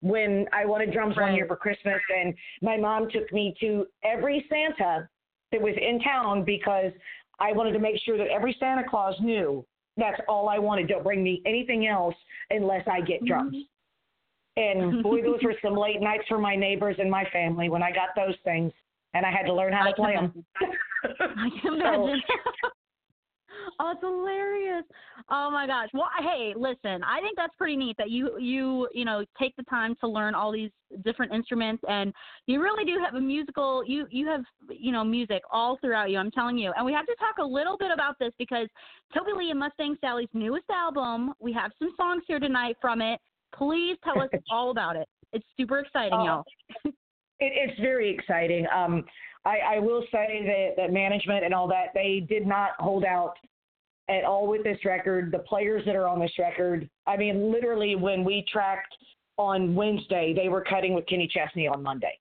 When 0.00 0.46
I 0.52 0.66
wanted 0.66 0.92
drums 0.92 1.16
one 1.16 1.26
Right. 1.26 1.34
year 1.36 1.46
for 1.46 1.56
Christmas, 1.56 2.00
and 2.14 2.34
my 2.60 2.76
mom 2.76 3.08
took 3.08 3.32
me 3.32 3.54
to 3.60 3.86
every 4.02 4.44
Santa 4.48 5.08
that 5.52 5.62
was 5.62 5.74
in 5.76 6.00
town 6.00 6.44
because 6.44 6.92
I 7.38 7.52
wanted 7.52 7.72
to 7.72 7.78
make 7.78 7.98
sure 8.00 8.18
that 8.18 8.26
every 8.26 8.54
Santa 8.58 8.82
Claus 8.88 9.14
knew 9.20 9.64
that's 9.96 10.20
all 10.26 10.48
I 10.48 10.58
wanted. 10.58 10.88
Don't 10.88 11.04
bring 11.04 11.22
me 11.22 11.40
anything 11.46 11.86
else 11.86 12.16
unless 12.50 12.86
I 12.88 13.00
get 13.00 13.24
drums. 13.24 13.54
Mm-hmm. 13.54 13.62
And 14.56 15.02
boy, 15.02 15.22
those 15.22 15.42
were 15.42 15.54
some 15.62 15.76
late 15.76 16.00
nights 16.00 16.24
for 16.28 16.38
my 16.38 16.56
neighbors 16.56 16.96
and 16.98 17.10
my 17.10 17.24
family 17.32 17.68
when 17.68 17.82
I 17.82 17.90
got 17.90 18.10
those 18.16 18.34
things, 18.44 18.72
and 19.14 19.24
I 19.24 19.30
had 19.30 19.46
to 19.46 19.54
learn 19.54 19.72
how 19.72 19.86
I 19.86 19.90
to 19.90 19.96
can 19.96 20.04
play 20.04 20.14
them. 20.14 20.44
I 21.20 21.48
can 21.62 21.74
imagine. 21.74 22.22
oh, 23.80 23.92
it's 23.92 24.00
hilarious. 24.00 24.84
Oh 25.30 25.50
my 25.50 25.66
gosh. 25.66 25.88
Well, 25.92 26.08
hey, 26.20 26.54
listen, 26.56 27.02
I 27.02 27.20
think 27.20 27.36
that's 27.36 27.54
pretty 27.56 27.76
neat 27.76 27.96
that 27.98 28.10
you 28.10 28.38
you 28.38 28.88
you 28.92 29.04
know 29.04 29.24
take 29.38 29.54
the 29.56 29.62
time 29.64 29.94
to 30.00 30.08
learn 30.08 30.34
all 30.34 30.52
these 30.52 30.70
different 31.04 31.32
instruments, 31.32 31.82
and 31.88 32.12
you 32.46 32.62
really 32.62 32.84
do 32.84 32.98
have 33.04 33.14
a 33.14 33.20
musical. 33.20 33.82
You 33.86 34.06
you 34.10 34.26
have 34.26 34.42
you 34.70 34.92
know 34.92 35.04
music 35.04 35.42
all 35.50 35.78
throughout 35.80 36.10
you. 36.10 36.18
I'm 36.18 36.30
telling 36.30 36.58
you, 36.58 36.72
and 36.76 36.84
we 36.84 36.92
have 36.92 37.06
to 37.06 37.14
talk 37.16 37.38
a 37.38 37.46
little 37.46 37.76
bit 37.76 37.90
about 37.90 38.18
this 38.18 38.32
because 38.38 38.68
Tobi 39.14 39.36
Lee 39.36 39.50
and 39.50 39.58
Mustang 39.58 39.96
Sally's 40.00 40.28
newest 40.32 40.68
album. 40.70 41.34
We 41.40 41.52
have 41.52 41.70
some 41.78 41.92
songs 41.96 42.22
here 42.26 42.38
tonight 42.38 42.76
from 42.80 43.00
it. 43.00 43.20
Please 43.54 43.96
tell 44.04 44.20
us 44.20 44.28
all 44.50 44.70
about 44.70 44.96
it. 44.96 45.08
It's 45.32 45.46
super 45.56 45.78
exciting, 45.78 46.18
Oh, 46.20 46.24
y'all. 46.24 46.44
It, 46.84 46.92
it's 47.40 47.80
very 47.80 48.14
exciting. 48.14 48.66
Um, 48.74 49.04
I, 49.44 49.76
I 49.76 49.78
will 49.78 50.02
say 50.12 50.42
that, 50.46 50.80
that 50.80 50.92
management 50.92 51.44
and 51.44 51.52
all 51.52 51.66
that 51.68 51.86
they 51.94 52.24
did 52.28 52.46
not 52.46 52.70
hold 52.78 53.04
out 53.04 53.34
at 54.12 54.24
all 54.24 54.46
with 54.46 54.62
this 54.64 54.78
record. 54.84 55.32
The 55.32 55.40
players 55.40 55.82
that 55.86 55.96
are 55.96 56.08
on 56.08 56.20
this 56.20 56.32
record, 56.38 56.88
I 57.06 57.16
mean, 57.16 57.52
literally 57.52 57.96
when 57.96 58.24
we 58.24 58.44
tracked 58.50 58.94
on 59.36 59.74
Wednesday, 59.74 60.34
they 60.34 60.48
were 60.48 60.62
cutting 60.62 60.94
with 60.94 61.06
Kenny 61.06 61.28
Chesney 61.28 61.66
on 61.66 61.82
Monday. 61.82 62.18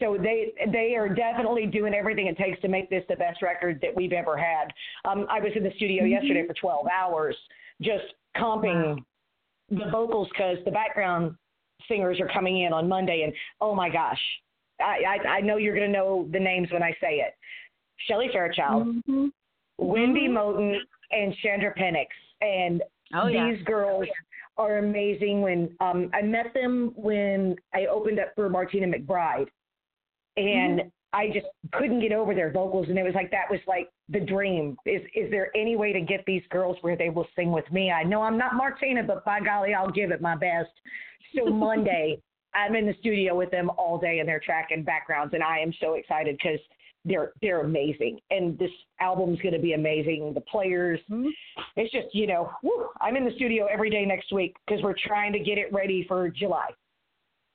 So 0.00 0.16
they 0.20 0.52
they 0.70 0.94
are 0.96 1.08
definitely 1.08 1.66
doing 1.66 1.94
everything 1.94 2.26
it 2.26 2.36
takes 2.36 2.60
to 2.60 2.68
make 2.68 2.90
this 2.90 3.04
the 3.08 3.16
best 3.16 3.42
record 3.42 3.80
that 3.82 3.94
we've 3.94 4.12
ever 4.12 4.36
had. 4.36 4.68
Um, 5.04 5.26
I 5.30 5.40
was 5.40 5.52
in 5.56 5.62
the 5.62 5.72
studio 5.76 6.04
yesterday 6.04 6.46
for 6.46 6.54
12 6.54 6.86
hours 6.86 7.34
just 7.80 8.04
comping 8.36 8.98
the 9.70 9.86
vocals 9.90 10.28
because 10.30 10.58
the 10.64 10.70
background 10.70 11.34
singers 11.88 12.20
are 12.20 12.28
coming 12.28 12.62
in 12.62 12.72
on 12.72 12.88
Monday, 12.88 13.22
and 13.22 13.32
oh 13.60 13.74
my 13.74 13.88
gosh, 13.88 14.20
I 14.80 15.18
I, 15.24 15.28
I 15.28 15.40
know 15.40 15.56
you're 15.56 15.74
going 15.74 15.90
to 15.90 15.98
know 15.98 16.28
the 16.32 16.40
names 16.40 16.68
when 16.70 16.82
I 16.82 16.92
say 17.00 17.16
it. 17.16 17.34
Shelley 18.06 18.28
Fairchild, 18.32 18.86
Mm-hmm. 18.86 19.26
Wendy 19.78 20.28
Moten, 20.28 20.76
and 21.10 21.34
Chandra 21.42 21.74
Penix, 21.74 22.06
and 22.40 22.82
Oh 23.14 23.26
yeah. 23.26 23.50
these 23.50 23.64
girls 23.64 24.06
are 24.56 24.78
amazing. 24.78 25.40
When 25.40 25.74
um, 25.80 26.10
I 26.12 26.22
met 26.22 26.52
them 26.54 26.92
when 26.96 27.56
I 27.74 27.86
opened 27.86 28.18
up 28.18 28.34
for 28.34 28.48
Martina 28.48 28.86
McBride, 28.86 29.48
and 30.36 30.80
Mm-hmm. 30.80 30.88
I 31.12 31.28
just 31.28 31.46
couldn't 31.72 32.00
get 32.00 32.12
over 32.12 32.34
their 32.34 32.52
vocals, 32.52 32.88
and 32.88 32.98
it 32.98 33.02
was 33.02 33.14
like 33.14 33.30
that 33.30 33.50
was 33.50 33.60
like 33.66 33.88
the 34.10 34.20
dream. 34.20 34.76
Is 34.84 35.00
is 35.14 35.30
there 35.30 35.50
any 35.56 35.74
way 35.74 35.92
to 35.92 36.02
get 36.02 36.22
these 36.26 36.42
girls 36.50 36.76
where 36.82 36.96
they 36.96 37.08
will 37.08 37.26
sing 37.34 37.50
with 37.50 37.70
me? 37.72 37.90
I 37.90 38.02
know 38.02 38.20
I'm 38.20 38.36
not 38.36 38.54
Martina, 38.54 39.02
but 39.02 39.24
by 39.24 39.40
golly, 39.40 39.72
I'll 39.72 39.90
give 39.90 40.10
it 40.10 40.20
my 40.20 40.36
best. 40.36 40.70
So 41.34 41.46
Monday, 41.50 42.20
I'm 42.54 42.74
in 42.74 42.86
the 42.86 42.94
studio 43.00 43.34
with 43.34 43.50
them 43.50 43.70
all 43.78 43.98
day, 43.98 44.18
and 44.18 44.28
they're 44.28 44.40
tracking 44.40 44.82
backgrounds, 44.82 45.32
and 45.32 45.42
I 45.42 45.60
am 45.60 45.72
so 45.80 45.94
excited 45.94 46.36
because 46.36 46.60
they're 47.08 47.32
they're 47.42 47.60
amazing, 47.62 48.20
and 48.30 48.58
this 48.58 48.70
album's 49.00 49.40
going 49.40 49.54
to 49.54 49.60
be 49.60 49.72
amazing. 49.72 50.32
The 50.34 50.40
players, 50.42 51.00
Mhm. 51.10 51.30
it's 51.76 51.90
just 51.92 52.14
you 52.14 52.26
know, 52.26 52.50
whew, 52.62 52.88
I'm 53.00 53.16
in 53.16 53.24
the 53.24 53.32
studio 53.32 53.66
every 53.66 53.90
day 53.90 54.04
next 54.04 54.32
week 54.32 54.54
because 54.66 54.82
we're 54.82 54.94
trying 55.06 55.32
to 55.32 55.38
get 55.40 55.58
it 55.58 55.72
ready 55.72 56.04
for 56.06 56.28
July, 56.28 56.68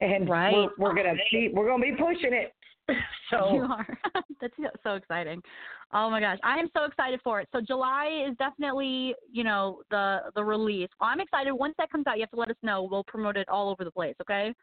and 0.02 0.28
Right. 0.30 0.54
we're, 0.54 0.70
we're 0.90 0.94
gonna 0.96 1.16
be 1.32 1.50
we're 1.54 1.68
gonna 1.70 1.84
be 1.84 1.94
pushing 1.96 2.34
it. 2.34 2.54
So 3.30 3.54
You 3.54 3.62
are. 3.64 3.88
That's 4.42 4.54
so- 4.84 4.94
exciting. 4.96 5.42
Oh 5.94 6.10
my 6.10 6.20
gosh, 6.20 6.38
I 6.44 6.58
am 6.60 6.70
so 6.76 6.84
excited 6.84 7.20
for 7.24 7.40
it. 7.40 7.48
So 7.54 7.62
July 7.62 8.26
is 8.30 8.36
definitely, 8.38 9.16
you 9.32 9.44
know, 9.44 9.82
the 9.90 10.24
the 10.36 10.44
release. 10.44 10.90
Well, 11.00 11.10
I'm 11.10 11.20
excited. 11.22 11.52
Once 11.54 11.74
that 11.78 11.90
comes 11.92 12.06
out, 12.08 12.18
you 12.18 12.22
have 12.24 12.30
to 12.32 12.36
let 12.36 12.50
us 12.50 12.58
know. 12.62 12.84
We'll 12.84 13.06
promote 13.06 13.38
it 13.38 13.48
all 13.50 13.70
over 13.70 13.84
the 13.86 13.92
place. 13.92 14.16
Okay. 14.22 14.54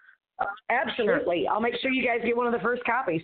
absolutely, 0.71 1.47
I'll 1.49 1.61
make 1.61 1.75
sure 1.81 1.91
you 1.91 2.05
guys 2.07 2.21
get 2.25 2.37
one 2.37 2.47
of 2.47 2.53
the 2.53 2.61
first 2.61 2.83
copies. 2.85 3.23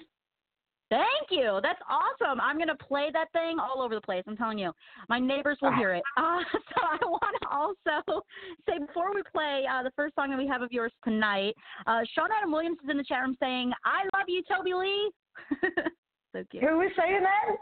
Thank 0.89 1.31
you. 1.31 1.59
That's 1.63 1.81
awesome. 1.91 2.41
I'm 2.41 2.59
gonna 2.59 2.77
play 2.77 3.11
that 3.13 3.33
thing 3.33 3.59
all 3.59 3.83
over 3.83 3.95
the 3.95 4.01
place. 4.01 4.23
I'm 4.27 4.37
telling 4.37 4.59
you, 4.59 4.73
my 5.09 5.19
neighbors 5.19 5.59
will 5.61 5.75
hear 5.75 5.95
it. 5.95 6.03
Uh, 6.17 6.39
so 6.53 6.83
I 6.83 6.99
want 7.05 7.37
to 7.43 7.49
also 7.49 8.23
say 8.69 8.79
before 8.79 9.13
we 9.13 9.23
play 9.33 9.65
uh, 9.71 9.83
the 9.83 9.91
first 9.97 10.15
song 10.15 10.31
that 10.31 10.39
we 10.39 10.47
have 10.47 10.63
of 10.63 10.71
yours 10.71 10.93
tonight, 11.03 11.55
uh, 11.87 12.01
Sean 12.15 12.29
Adam 12.37 12.53
Williams 12.53 12.79
is 12.85 12.91
in 12.91 12.97
the 12.99 13.05
chat 13.05 13.23
room 13.23 13.37
saying, 13.41 13.73
"I 13.85 14.05
love 14.17 14.27
you, 14.29 14.43
Tobi 14.45 14.79
Lee." 14.79 15.11
so 16.33 16.45
cute. 16.51 16.63
Who 16.63 16.81
is 16.83 16.91
saying 16.97 17.23
that? 17.23 17.57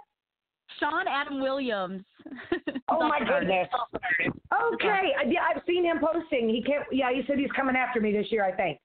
Sean 0.78 1.06
Adam 1.08 1.40
Williams. 1.40 2.02
Oh 2.90 3.08
my 3.08 3.18
also 3.18 3.24
an 3.24 3.50
artist. 3.50 3.72
goodness. 3.92 4.34
Okay, 4.74 5.12
yeah, 5.26 5.40
I've 5.48 5.62
seen 5.66 5.86
him 5.86 5.98
posting. 6.00 6.50
He 6.50 6.62
can't. 6.62 6.84
Yeah, 6.92 7.10
he 7.10 7.22
said 7.26 7.38
he's 7.38 7.50
coming 7.52 7.76
after 7.76 7.98
me 7.98 8.12
this 8.12 8.26
year. 8.30 8.44
I 8.44 8.52
think. 8.52 8.78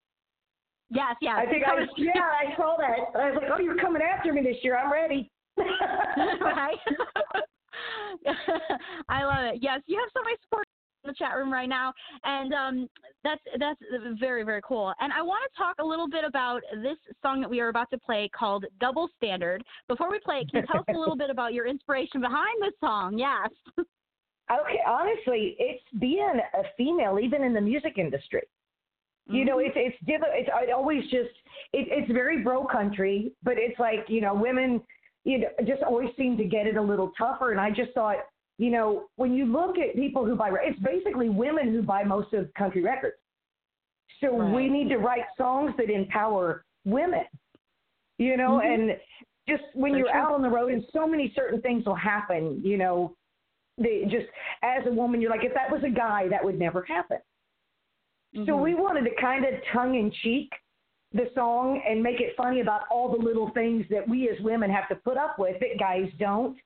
Yes, 0.89 1.15
yes. 1.21 1.35
I 1.37 1.45
think 1.45 1.63
I. 1.65 1.75
Was, 1.75 1.89
yeah, 1.97 2.13
I 2.19 2.55
saw 2.55 2.75
that. 2.79 3.19
I 3.19 3.31
was 3.31 3.39
like, 3.41 3.51
oh, 3.53 3.61
you're 3.61 3.77
coming 3.77 4.01
after 4.01 4.33
me 4.33 4.41
this 4.41 4.57
year. 4.63 4.77
I'm 4.77 4.91
ready. 4.91 5.29
right? 6.41 6.77
I 9.09 9.23
love 9.23 9.53
it. 9.53 9.59
Yes, 9.61 9.81
you 9.85 9.99
have 9.99 10.09
so 10.13 10.23
much 10.23 10.39
support 10.43 10.65
in 11.03 11.09
the 11.09 11.13
chat 11.13 11.35
room 11.35 11.51
right 11.51 11.69
now, 11.69 11.93
and 12.23 12.53
um, 12.53 12.89
that's 13.23 13.41
that's 13.59 13.79
very 14.19 14.43
very 14.43 14.61
cool. 14.67 14.93
And 14.99 15.13
I 15.13 15.21
want 15.21 15.41
to 15.51 15.57
talk 15.57 15.75
a 15.79 15.85
little 15.85 16.09
bit 16.09 16.23
about 16.23 16.61
this 16.81 16.97
song 17.21 17.39
that 17.41 17.49
we 17.49 17.59
are 17.59 17.69
about 17.69 17.89
to 17.91 17.97
play 17.99 18.29
called 18.37 18.65
"Double 18.79 19.09
Standard." 19.17 19.63
Before 19.87 20.09
we 20.09 20.19
play 20.19 20.39
it, 20.39 20.51
can 20.51 20.61
you 20.61 20.67
tell 20.71 20.81
us 20.81 20.85
a 20.89 20.97
little 20.97 21.17
bit 21.23 21.29
about 21.29 21.53
your 21.53 21.67
inspiration 21.67 22.19
behind 22.21 22.61
this 22.61 22.73
song? 22.79 23.17
Yes. 23.17 23.49
Okay, 24.51 24.79
honestly, 24.87 25.55
it's 25.59 25.83
being 25.99 26.39
a 26.55 26.63
female, 26.75 27.19
even 27.19 27.43
in 27.43 27.53
the 27.53 27.61
music 27.61 27.99
industry. 27.99 28.41
You 29.29 29.45
know, 29.45 29.59
it's 29.59 29.75
it's 29.75 29.95
diff- 30.05 30.21
it's 30.25 30.49
it 30.51 30.71
always 30.73 31.03
just 31.03 31.29
it, 31.73 31.87
it's 31.91 32.11
very 32.11 32.41
bro 32.41 32.65
country, 32.65 33.31
but 33.43 33.53
it's 33.57 33.79
like 33.79 34.05
you 34.07 34.21
know 34.21 34.33
women, 34.33 34.81
you 35.23 35.39
know, 35.39 35.47
just 35.65 35.83
always 35.83 36.09
seem 36.17 36.35
to 36.37 36.45
get 36.45 36.65
it 36.67 36.77
a 36.77 36.81
little 36.81 37.11
tougher. 37.17 37.51
And 37.51 37.59
I 37.59 37.69
just 37.69 37.91
thought, 37.93 38.17
you 38.57 38.71
know, 38.71 39.05
when 39.17 39.33
you 39.33 39.45
look 39.45 39.77
at 39.77 39.95
people 39.95 40.25
who 40.25 40.35
buy, 40.35 40.49
it's 40.63 40.79
basically 40.79 41.29
women 41.29 41.71
who 41.71 41.81
buy 41.83 42.03
most 42.03 42.33
of 42.33 42.51
country 42.55 42.81
records. 42.81 43.17
So 44.19 44.33
we 44.53 44.67
need 44.67 44.89
to 44.89 44.97
write 44.97 45.23
songs 45.37 45.73
that 45.77 45.89
empower 45.89 46.65
women. 46.85 47.25
You 48.17 48.35
know, 48.35 48.59
Mhm. 48.59 48.73
and 48.73 48.99
just 49.47 49.63
when 49.75 49.95
you're 49.95 50.09
out 50.13 50.33
on 50.33 50.41
the 50.41 50.49
road, 50.49 50.71
and 50.73 50.83
so 50.91 51.07
many 51.07 51.31
certain 51.35 51.61
things 51.61 51.85
will 51.85 51.95
happen. 51.95 52.61
You 52.63 52.77
know, 52.77 53.15
they 53.77 54.05
just 54.05 54.27
as 54.61 54.85
a 54.87 54.91
woman, 54.91 55.21
you're 55.21 55.31
like, 55.31 55.45
if 55.45 55.53
that 55.53 55.71
was 55.71 55.83
a 55.83 55.89
guy, 55.89 56.27
that 56.27 56.43
would 56.43 56.59
never 56.59 56.81
happen. 56.81 57.19
So 58.35 58.57
Mhm. 58.57 58.61
we 58.61 58.75
wanted 58.75 59.05
to 59.05 59.15
kind 59.15 59.45
of 59.45 59.53
tongue 59.65 59.95
in 59.95 60.11
cheek 60.11 60.53
the 61.11 61.31
song 61.33 61.81
and 61.87 62.03
make 62.03 62.21
it 62.21 62.35
funny 62.35 62.59
about 62.59 62.87
all 62.91 63.09
the 63.09 63.17
little 63.17 63.49
things 63.49 63.87
that 63.89 64.07
we 64.07 64.29
as 64.29 64.39
women 64.41 64.69
have 64.69 64.87
to 64.89 64.95
put 64.95 65.17
up 65.17 65.39
with 65.39 65.59
that 65.59 65.79
guys 65.79 66.11
don't. 66.19 66.59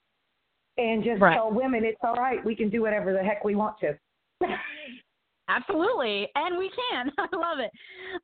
And 0.77 1.03
just 1.03 1.22
Right. 1.22 1.36
tell 1.36 1.51
women 1.51 1.86
it's 1.86 2.03
all 2.03 2.15
right, 2.15 2.43
we 2.43 2.55
can 2.55 2.70
do 2.70 2.82
whatever 2.82 3.13
the 3.13 3.24
heck 3.24 3.43
we 3.46 3.55
want 3.55 3.77
to. 3.79 3.98
Absolutely, 5.50 6.29
and 6.36 6.58
we 6.58 6.70
can. 6.70 7.12
I 7.17 7.27
love 7.36 7.60
it. 7.60 7.72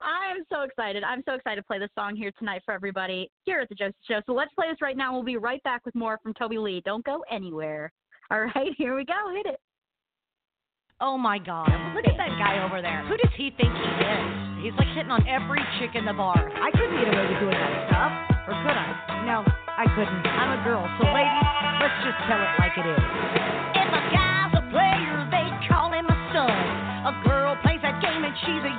I'm 0.01 0.43
so 0.49 0.61
excited. 0.61 1.03
I'm 1.03 1.21
so 1.23 1.33
excited 1.33 1.61
to 1.61 1.67
play 1.67 1.77
this 1.77 1.91
song 1.93 2.15
here 2.15 2.31
tonight 2.39 2.63
for 2.65 2.73
everybody 2.73 3.29
here 3.45 3.59
at 3.59 3.69
the 3.69 3.75
Josie 3.75 3.93
Show. 4.07 4.21
So 4.25 4.33
let's 4.33 4.53
play 4.53 4.69
this 4.69 4.81
right 4.81 4.97
now. 4.97 5.13
We'll 5.13 5.23
be 5.23 5.37
right 5.37 5.61
back 5.63 5.85
with 5.85 5.95
more 5.95 6.17
from 6.23 6.33
Tobi 6.33 6.57
Lee. 6.61 6.81
Don't 6.85 7.03
go 7.05 7.23
anywhere. 7.29 7.91
All 8.31 8.41
right, 8.41 8.73
here 8.77 8.95
we 8.95 9.05
go. 9.05 9.33
Hit 9.35 9.45
it. 9.45 9.59
Oh 10.99 11.15
my 11.15 11.39
god. 11.39 11.71
Look 11.95 12.03
at 12.03 12.19
that 12.19 12.35
guy 12.35 12.59
over 12.59 12.83
there. 12.83 13.07
Who 13.07 13.15
does 13.15 13.31
he 13.39 13.55
think 13.55 13.71
he 13.71 13.87
is? 14.03 14.27
He's 14.59 14.75
like 14.75 14.91
hitting 14.91 15.15
on 15.15 15.23
every 15.31 15.63
chick 15.79 15.95
in 15.95 16.03
the 16.03 16.11
bar. 16.11 16.35
I 16.35 16.75
couldn't 16.75 16.91
get 16.91 17.07
away 17.07 17.23
with 17.23 17.39
doing 17.39 17.55
that 17.55 17.87
stuff. 17.87 18.11
Or 18.51 18.53
could 18.67 18.75
I? 18.75 19.23
No, 19.23 19.47
I 19.47 19.87
couldn't. 19.95 20.27
I'm 20.27 20.59
a 20.59 20.61
girl. 20.67 20.83
So 20.99 21.07
ladies, 21.15 21.47
let's 21.79 21.99
just 22.03 22.19
tell 22.27 22.35
it 22.35 22.51
like 22.59 22.75
it 22.75 22.83
is. 22.83 23.03
If 23.79 23.89
a 23.95 24.03
guy's 24.11 24.51
a 24.59 24.63
player, 24.75 25.23
they 25.31 25.47
call 25.71 25.87
him 25.95 26.03
a 26.03 26.17
stud. 26.35 26.51
A 26.51 27.15
girl 27.23 27.55
plays 27.63 27.79
that 27.79 28.03
game 28.03 28.27
and 28.27 28.35
she's 28.43 28.63
a 28.67 28.73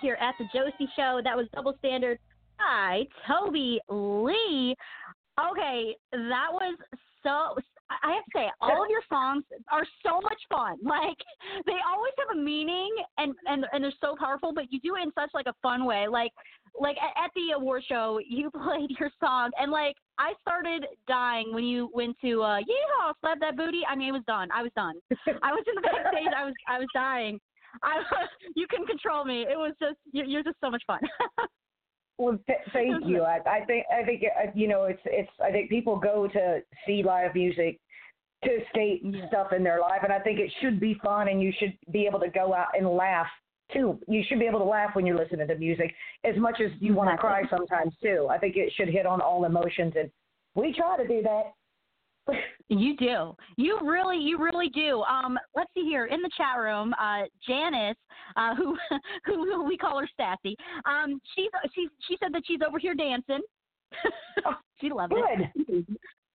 here 0.00 0.16
at 0.20 0.34
the 0.38 0.44
Josie 0.54 0.90
Show. 0.96 1.20
That 1.22 1.36
was 1.36 1.46
Double 1.54 1.74
Standard 1.78 2.18
by 2.58 3.04
Tobi 3.28 3.78
Lee. 3.88 4.74
Okay, 5.50 5.96
that 6.12 6.48
was 6.52 6.76
so. 7.22 7.56
I 8.04 8.14
have 8.14 8.24
to 8.24 8.30
say, 8.36 8.46
all 8.60 8.84
of 8.84 8.88
your 8.88 9.02
songs 9.08 9.42
are 9.72 9.84
so 10.04 10.20
much 10.20 10.38
fun. 10.48 10.76
Like 10.84 11.16
they 11.66 11.76
always 11.88 12.12
have 12.18 12.36
a 12.36 12.40
meaning, 12.40 12.94
and 13.18 13.34
and 13.46 13.64
and 13.72 13.82
they're 13.84 13.92
so 14.00 14.14
powerful. 14.18 14.52
But 14.54 14.72
you 14.72 14.80
do 14.80 14.96
it 14.96 15.02
in 15.02 15.12
such 15.14 15.30
like 15.34 15.46
a 15.46 15.54
fun 15.62 15.84
way. 15.84 16.06
Like 16.08 16.32
like 16.78 16.96
at, 16.98 17.30
the 17.34 17.56
award 17.56 17.82
show, 17.88 18.20
you 18.26 18.50
played 18.64 18.90
your 18.98 19.10
song, 19.20 19.50
and 19.58 19.72
like 19.72 19.96
I 20.18 20.32
started 20.40 20.86
dying 21.08 21.52
when 21.52 21.64
you 21.64 21.90
went 21.94 22.16
to 22.22 22.42
uh, 22.42 22.58
Yeehaw, 22.58 23.14
slap 23.20 23.40
that 23.40 23.56
booty. 23.56 23.80
I 23.88 23.96
mean, 23.96 24.08
it 24.08 24.12
was 24.12 24.24
done. 24.26 24.48
I 24.54 24.62
was 24.62 24.72
done. 24.76 24.94
I 25.42 25.52
was 25.52 25.64
in 25.66 25.74
the 25.74 25.82
backstage. 25.82 26.32
I 26.36 26.44
was 26.44 26.54
I 26.68 26.78
was 26.78 26.88
dying. 26.94 27.40
I 27.82 28.02
you 28.56 28.66
can 28.68 28.86
control 28.86 29.24
me. 29.24 29.42
It 29.42 29.56
was 29.56 29.74
just 29.80 29.96
you're, 30.12 30.26
you're 30.26 30.42
just 30.42 30.56
so 30.60 30.70
much 30.70 30.82
fun. 30.86 31.00
Well, 32.18 32.38
th- 32.46 32.58
thank 32.74 33.06
you. 33.06 33.22
I, 33.22 33.38
I 33.46 33.64
think 33.64 33.86
I 33.90 34.04
think 34.04 34.22
uh, 34.24 34.50
you 34.54 34.68
know 34.68 34.84
it's 34.84 35.00
it's. 35.06 35.30
I 35.42 35.50
think 35.50 35.70
people 35.70 35.96
go 35.96 36.28
to 36.28 36.60
see 36.86 37.02
live 37.02 37.34
music 37.34 37.80
to 38.44 38.50
escape 38.50 39.00
Yeah. 39.02 39.26
stuff 39.28 39.54
in 39.56 39.64
their 39.64 39.80
life, 39.80 40.00
and 40.02 40.12
I 40.12 40.18
think 40.18 40.38
it 40.38 40.52
should 40.60 40.78
be 40.78 41.00
fun, 41.02 41.28
and 41.28 41.40
you 41.40 41.50
should 41.58 41.72
be 41.90 42.04
able 42.06 42.20
to 42.20 42.28
go 42.28 42.52
out 42.52 42.68
and 42.76 42.86
laugh 42.86 43.26
too. 43.72 43.98
You 44.06 44.22
should 44.28 44.38
be 44.38 44.44
able 44.44 44.58
to 44.58 44.66
laugh 44.66 44.90
when 44.94 45.06
you're 45.06 45.16
listening 45.16 45.48
to 45.48 45.54
music, 45.56 45.94
as 46.24 46.36
much 46.36 46.60
as 46.60 46.70
you 46.78 46.92
want 46.92 47.08
to 47.08 47.16
cry 47.16 47.42
sometimes 47.48 47.94
too. 48.02 48.28
I 48.30 48.36
think 48.36 48.54
it 48.54 48.70
should 48.76 48.90
hit 48.90 49.06
on 49.06 49.22
all 49.22 49.46
emotions, 49.46 49.94
and 49.98 50.10
we 50.54 50.74
try 50.74 50.98
to 50.98 51.08
do 51.08 51.22
that. 51.22 52.34
You 52.70 52.96
do. 52.96 53.36
You 53.56 53.78
really, 53.82 54.16
you 54.16 54.38
really 54.38 54.68
do. 54.68 55.02
Um, 55.02 55.36
let's 55.56 55.70
see 55.74 55.82
here 55.82 56.06
in 56.06 56.22
the 56.22 56.30
chat 56.36 56.56
room. 56.56 56.94
Uh, 57.00 57.22
Janice, 57.46 57.96
uh, 58.36 58.54
who, 58.54 58.76
who, 59.24 59.44
who 59.44 59.64
we 59.64 59.76
call 59.76 59.98
her 59.98 60.08
Sassy. 60.16 60.56
Um, 60.84 61.20
she's 61.34 61.50
she's 61.74 61.88
she 62.06 62.16
said 62.22 62.32
that 62.32 62.42
she's 62.46 62.60
over 62.66 62.78
here 62.78 62.94
dancing. 62.94 63.40
she 64.80 64.90
loved 64.90 65.14
it. 65.16 65.86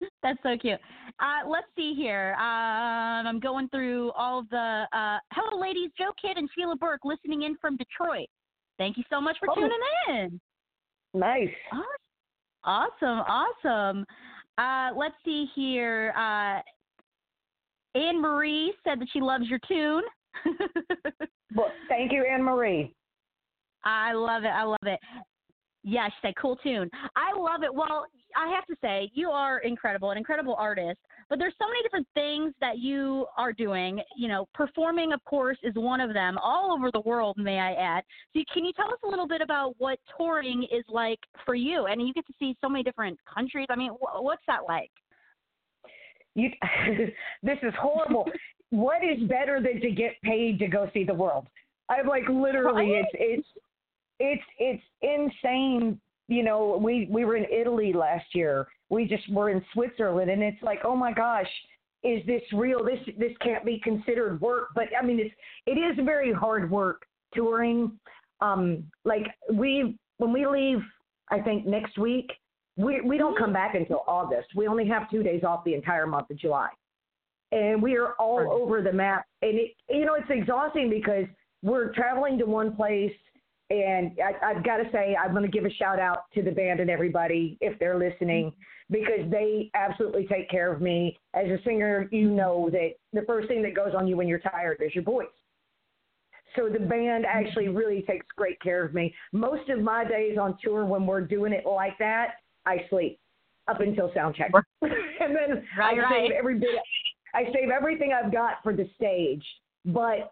That's 0.21 0.37
so 0.43 0.57
cute. 0.57 0.79
Uh, 1.19 1.47
let's 1.49 1.67
see 1.77 1.93
here. 1.95 2.35
Um, 2.37 3.27
I'm 3.27 3.39
going 3.39 3.69
through 3.69 4.11
all 4.11 4.43
the. 4.51 4.85
Uh, 4.91 5.17
hello, 5.31 5.59
ladies. 5.59 5.89
Joe 5.97 6.11
Kidd 6.21 6.37
and 6.37 6.49
Sheila 6.53 6.75
Burke 6.75 7.05
listening 7.05 7.43
in 7.43 7.55
from 7.61 7.77
Detroit. 7.77 8.27
Thank 8.77 8.97
you 8.97 9.03
so 9.09 9.21
much 9.21 9.37
for 9.39 9.49
Oh. 9.49 9.55
tuning 9.55 9.71
in. 10.09 10.41
Nice. 11.13 11.47
Awesome. 11.71 11.85
Awesome, 12.65 13.19
awesome. 13.27 14.05
Uh, 14.57 14.91
let's 14.95 15.15
see 15.23 15.47
here. 15.55 16.13
Uh, 16.17 16.61
Anne 17.97 18.21
Marie 18.21 18.73
said 18.83 18.99
that 18.99 19.07
she 19.11 19.21
loves 19.21 19.45
your 19.47 19.59
tune. 19.67 20.03
Well, 21.55 21.71
thank 21.87 22.11
you, 22.11 22.25
Anne 22.25 22.43
Marie. 22.43 22.93
I 23.83 24.13
love 24.13 24.43
it. 24.43 24.49
I 24.49 24.63
love 24.63 24.77
it. 24.83 24.99
Yeah, 25.83 26.07
she 26.09 26.15
said 26.21 26.33
cool 26.41 26.57
tune. 26.57 26.89
I 27.15 27.37
love 27.37 27.63
it. 27.63 27.73
Well, 27.73 28.05
I 28.35 28.49
have 28.53 28.65
to 28.65 28.75
say, 28.81 29.09
you 29.13 29.29
are 29.29 29.59
incredible, 29.59 30.11
an 30.11 30.17
incredible 30.17 30.55
artist. 30.55 30.99
But 31.29 31.39
there's 31.39 31.53
so 31.59 31.67
many 31.67 31.81
different 31.83 32.07
things 32.13 32.53
that 32.61 32.79
you 32.79 33.25
are 33.37 33.51
doing. 33.51 33.99
You 34.17 34.27
know, 34.27 34.47
performing, 34.53 35.13
of 35.13 35.23
course, 35.25 35.57
is 35.63 35.73
one 35.75 36.01
of 36.01 36.13
them, 36.13 36.37
all 36.37 36.71
over 36.71 36.91
the 36.91 37.01
world, 37.01 37.37
may 37.37 37.59
I 37.59 37.73
add. 37.73 38.03
So, 38.35 38.41
can 38.53 38.65
you 38.65 38.73
tell 38.73 38.87
us 38.87 38.99
a 39.03 39.07
little 39.07 39.27
bit 39.27 39.41
about 39.41 39.75
what 39.77 39.99
touring 40.17 40.63
is 40.63 40.83
like 40.87 41.19
for 41.45 41.55
you? 41.55 41.85
And 41.85 42.05
you 42.05 42.13
get 42.13 42.27
to 42.27 42.33
see 42.39 42.55
so 42.61 42.69
many 42.69 42.83
different 42.83 43.19
countries. 43.33 43.67
I 43.69 43.75
mean, 43.75 43.91
what's 43.91 44.43
that 44.47 44.61
like? 44.67 44.91
You, 46.35 46.49
this 47.43 47.57
is 47.63 47.73
horrible. 47.79 48.29
what 48.69 49.03
is 49.03 49.27
better 49.27 49.61
than 49.61 49.81
to 49.81 49.91
get 49.91 50.21
paid 50.23 50.59
to 50.59 50.67
go 50.67 50.89
see 50.93 51.03
the 51.03 51.13
world? 51.13 51.47
I'm 51.89 52.07
like 52.07 52.27
literally, 52.29 52.93
it's 52.93 53.09
it's 53.13 53.47
it's 54.19 54.43
it's 54.59 54.83
insane. 55.01 55.99
You 56.27 56.43
know, 56.43 56.79
we 56.81 57.07
we 57.11 57.25
were 57.25 57.35
in 57.35 57.45
Italy 57.51 57.93
last 57.93 58.25
year. 58.33 58.67
We 58.89 59.05
just 59.05 59.31
were 59.31 59.49
in 59.49 59.63
Switzerland, 59.73 60.31
and 60.31 60.41
it's 60.41 60.61
like, 60.63 60.79
oh 60.83 60.95
my 60.95 61.13
gosh, 61.13 61.49
is 62.03 62.25
this 62.25 62.41
real? 62.53 62.83
This 62.83 62.99
this 63.17 63.31
can't 63.41 63.65
be 63.65 63.79
considered 63.83 64.41
work. 64.41 64.69
But 64.73 64.85
I 64.99 65.05
mean, 65.05 65.19
it's 65.19 65.35
it 65.65 65.79
is 65.79 66.03
very 66.03 66.33
hard 66.33 66.69
work 66.69 67.05
touring. 67.33 67.91
Um, 68.41 68.85
like 69.03 69.27
we 69.51 69.97
when 70.17 70.33
we 70.33 70.47
leave, 70.47 70.79
I 71.29 71.39
think 71.41 71.65
next 71.65 71.97
week 71.97 72.31
we 72.77 73.01
we 73.01 73.17
don't 73.17 73.37
come 73.37 73.53
back 73.53 73.75
until 73.75 74.03
August. 74.07 74.49
We 74.55 74.67
only 74.67 74.87
have 74.87 75.09
two 75.09 75.23
days 75.23 75.43
off 75.43 75.63
the 75.63 75.73
entire 75.73 76.07
month 76.07 76.29
of 76.29 76.37
July, 76.37 76.69
and 77.51 77.81
we 77.81 77.95
are 77.97 78.13
all 78.13 78.49
over 78.51 78.81
the 78.81 78.93
map. 78.93 79.25
And 79.41 79.59
it 79.59 79.71
you 79.89 80.05
know 80.05 80.15
it's 80.15 80.29
exhausting 80.29 80.89
because 80.89 81.25
we're 81.63 81.93
traveling 81.93 82.37
to 82.39 82.45
one 82.45 82.75
place 82.75 83.13
and 83.69 84.11
I, 84.23 84.53
have 84.53 84.63
got 84.63 84.77
to 84.77 84.89
say, 84.91 85.15
I'm 85.15 85.31
going 85.31 85.43
to 85.43 85.51
give 85.51 85.65
a 85.65 85.73
shout 85.73 85.99
out 85.99 86.31
to 86.35 86.43
the 86.43 86.51
band 86.51 86.79
and 86.79 86.89
everybody 86.89 87.57
if 87.61 87.77
they're 87.79 87.97
listening 87.97 88.53
because 88.91 89.29
they 89.31 89.71
absolutely 89.73 90.27
take 90.27 90.49
care 90.49 90.71
of 90.71 90.81
me. 90.81 91.17
As 91.33 91.47
a 91.47 91.57
singer, 91.63 92.07
you 92.11 92.29
know 92.29 92.69
that 92.71 92.91
the 93.13 93.23
first 93.25 93.47
thing 93.47 93.63
that 93.63 93.75
goes 93.75 93.93
on 93.97 94.07
you 94.07 94.17
when 94.17 94.27
you're 94.27 94.39
tired 94.39 94.81
is 94.85 94.93
your 94.93 95.03
voice. 95.03 95.27
So 96.55 96.69
the 96.69 96.79
band 96.79 97.25
actually 97.25 97.67
really 97.67 98.03
takes 98.03 98.25
great 98.37 98.61
care 98.61 98.85
of 98.85 98.93
me. 98.93 99.13
Most 99.33 99.67
of 99.69 99.79
my 99.79 100.05
days 100.05 100.37
on 100.39 100.57
tour, 100.63 100.85
when 100.85 101.05
we're 101.05 101.21
doing 101.21 101.51
it 101.51 101.65
like 101.65 101.97
that, 101.97 102.35
I 102.65 102.85
sleep 102.89 103.19
up 103.67 103.81
until 103.81 104.11
sound 104.13 104.35
check, 104.35 104.51
and 104.81 105.35
then 105.35 105.63
right, 105.77 105.97
I 105.97 106.01
right. 106.01 106.29
save 106.29 106.31
every 106.37 106.59
bit. 106.59 106.69
I 107.33 107.45
save 107.45 107.69
everything 107.75 108.13
I've 108.13 108.31
got 108.31 108.63
for 108.63 108.73
the 108.73 108.87
stage. 108.95 109.43
But 109.85 110.31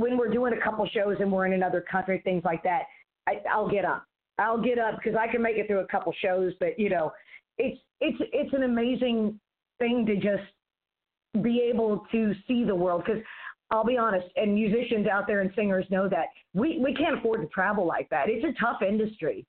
when 0.00 0.16
we're 0.16 0.30
doing 0.30 0.52
a 0.52 0.60
couple 0.62 0.86
shows 0.88 1.16
and 1.20 1.30
we're 1.30 1.46
in 1.46 1.52
another 1.52 1.84
country, 1.90 2.20
things 2.24 2.42
like 2.44 2.62
that, 2.62 2.82
I, 3.26 3.40
I'll 3.50 3.68
get 3.68 3.84
up. 3.84 4.04
I'll 4.38 4.60
get 4.60 4.78
up 4.78 4.96
because 4.96 5.18
I 5.18 5.30
can 5.30 5.42
make 5.42 5.56
it 5.56 5.66
through 5.66 5.80
a 5.80 5.86
couple 5.86 6.12
shows. 6.22 6.52
But 6.60 6.78
you 6.78 6.90
know, 6.90 7.12
it's 7.58 7.78
it's 8.00 8.18
it's 8.32 8.54
an 8.54 8.62
amazing 8.62 9.38
thing 9.78 10.06
to 10.06 10.16
just 10.16 11.42
be 11.42 11.60
able 11.72 12.04
to 12.12 12.32
see 12.46 12.64
the 12.64 12.74
world 12.74 13.02
because 13.04 13.22
I'll 13.70 13.84
be 13.84 13.98
honest, 13.98 14.26
and 14.36 14.54
musicians 14.54 15.06
out 15.06 15.26
there 15.26 15.40
and 15.40 15.50
singers 15.54 15.84
know 15.90 16.08
that 16.08 16.26
we 16.54 16.78
we 16.82 16.94
can't 16.94 17.18
afford 17.18 17.42
to 17.42 17.48
travel 17.48 17.86
like 17.86 18.08
that. 18.10 18.28
It's 18.28 18.44
a 18.44 18.58
tough 18.60 18.82
industry. 18.82 19.46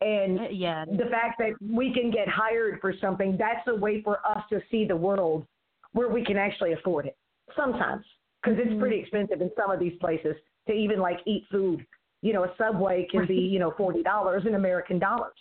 And 0.00 0.40
uh, 0.40 0.42
yeah. 0.50 0.86
the 0.86 1.10
fact 1.10 1.38
that 1.38 1.52
we 1.60 1.92
can 1.92 2.10
get 2.10 2.26
hired 2.26 2.80
for 2.80 2.94
something, 3.02 3.36
that's 3.38 3.66
a 3.68 3.74
way 3.74 4.02
for 4.02 4.26
us 4.26 4.42
to 4.48 4.60
see 4.70 4.86
the 4.86 4.96
world 4.96 5.46
where 5.92 6.08
we 6.08 6.24
can 6.24 6.38
actually 6.38 6.72
afford 6.72 7.04
it. 7.04 7.18
Sometimes 7.54 8.04
because 8.42 8.58
it's 8.58 8.78
pretty 8.80 8.96
mm-hmm. 8.96 9.02
expensive 9.02 9.40
in 9.40 9.50
some 9.56 9.70
of 9.70 9.80
these 9.80 9.94
places 10.00 10.34
to 10.68 10.74
even 10.74 11.00
like 11.00 11.18
eat 11.26 11.44
food. 11.50 11.84
You 12.22 12.32
know, 12.32 12.44
a 12.44 12.54
subway 12.58 13.06
can 13.10 13.26
be 13.26 13.34
you 13.34 13.58
know 13.58 13.72
forty 13.76 14.02
dollars 14.02 14.44
in 14.46 14.54
American 14.54 14.98
dollars. 14.98 15.34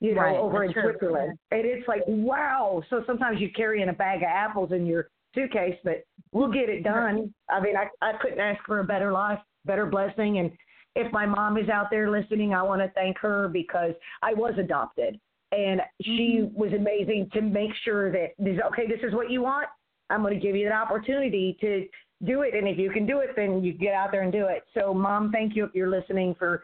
You 0.00 0.14
know, 0.14 0.22
right, 0.22 0.36
over 0.36 0.64
in 0.64 0.72
true. 0.72 0.82
Switzerland, 0.82 1.38
and 1.50 1.64
it's 1.64 1.86
like 1.86 2.02
wow. 2.06 2.82
So 2.90 3.04
sometimes 3.06 3.40
you 3.40 3.50
carry 3.54 3.82
in 3.82 3.88
a 3.88 3.92
bag 3.92 4.22
of 4.22 4.28
apples 4.28 4.72
in 4.72 4.84
your 4.84 5.08
suitcase, 5.34 5.78
but 5.84 6.02
we'll 6.32 6.50
get 6.50 6.68
it 6.68 6.82
done. 6.82 7.32
I 7.50 7.60
mean, 7.60 7.76
I 7.76 7.88
I 8.00 8.12
couldn't 8.20 8.40
ask 8.40 8.64
for 8.64 8.80
a 8.80 8.84
better 8.84 9.12
life, 9.12 9.38
better 9.64 9.86
blessing, 9.86 10.38
and 10.38 10.50
if 10.94 11.12
my 11.12 11.24
mom 11.24 11.56
is 11.56 11.68
out 11.68 11.88
there 11.90 12.10
listening, 12.10 12.52
I 12.52 12.62
want 12.62 12.82
to 12.82 12.90
thank 12.94 13.18
her 13.18 13.48
because 13.48 13.92
I 14.22 14.34
was 14.34 14.54
adopted 14.58 15.18
and 15.52 15.80
she 16.02 16.40
mm-hmm. 16.42 16.58
was 16.58 16.72
amazing 16.72 17.28
to 17.34 17.42
make 17.42 17.70
sure 17.84 18.10
that 18.10 18.30
this 18.38 18.58
okay, 18.66 18.86
this 18.86 19.00
is 19.02 19.14
what 19.14 19.30
you 19.30 19.42
want. 19.42 19.68
I'm 20.10 20.22
going 20.22 20.34
to 20.34 20.40
give 20.40 20.56
you 20.56 20.68
the 20.68 20.74
opportunity 20.74 21.56
to 21.60 21.86
do 22.24 22.42
it. 22.42 22.54
And 22.54 22.68
if 22.68 22.78
you 22.78 22.90
can 22.90 23.06
do 23.06 23.20
it, 23.20 23.30
then 23.36 23.62
you 23.62 23.72
get 23.72 23.94
out 23.94 24.10
there 24.12 24.22
and 24.22 24.32
do 24.32 24.46
it. 24.46 24.64
So, 24.74 24.94
mom, 24.94 25.30
thank 25.32 25.56
you 25.56 25.64
if 25.64 25.74
you're 25.74 25.90
listening 25.90 26.34
for 26.38 26.62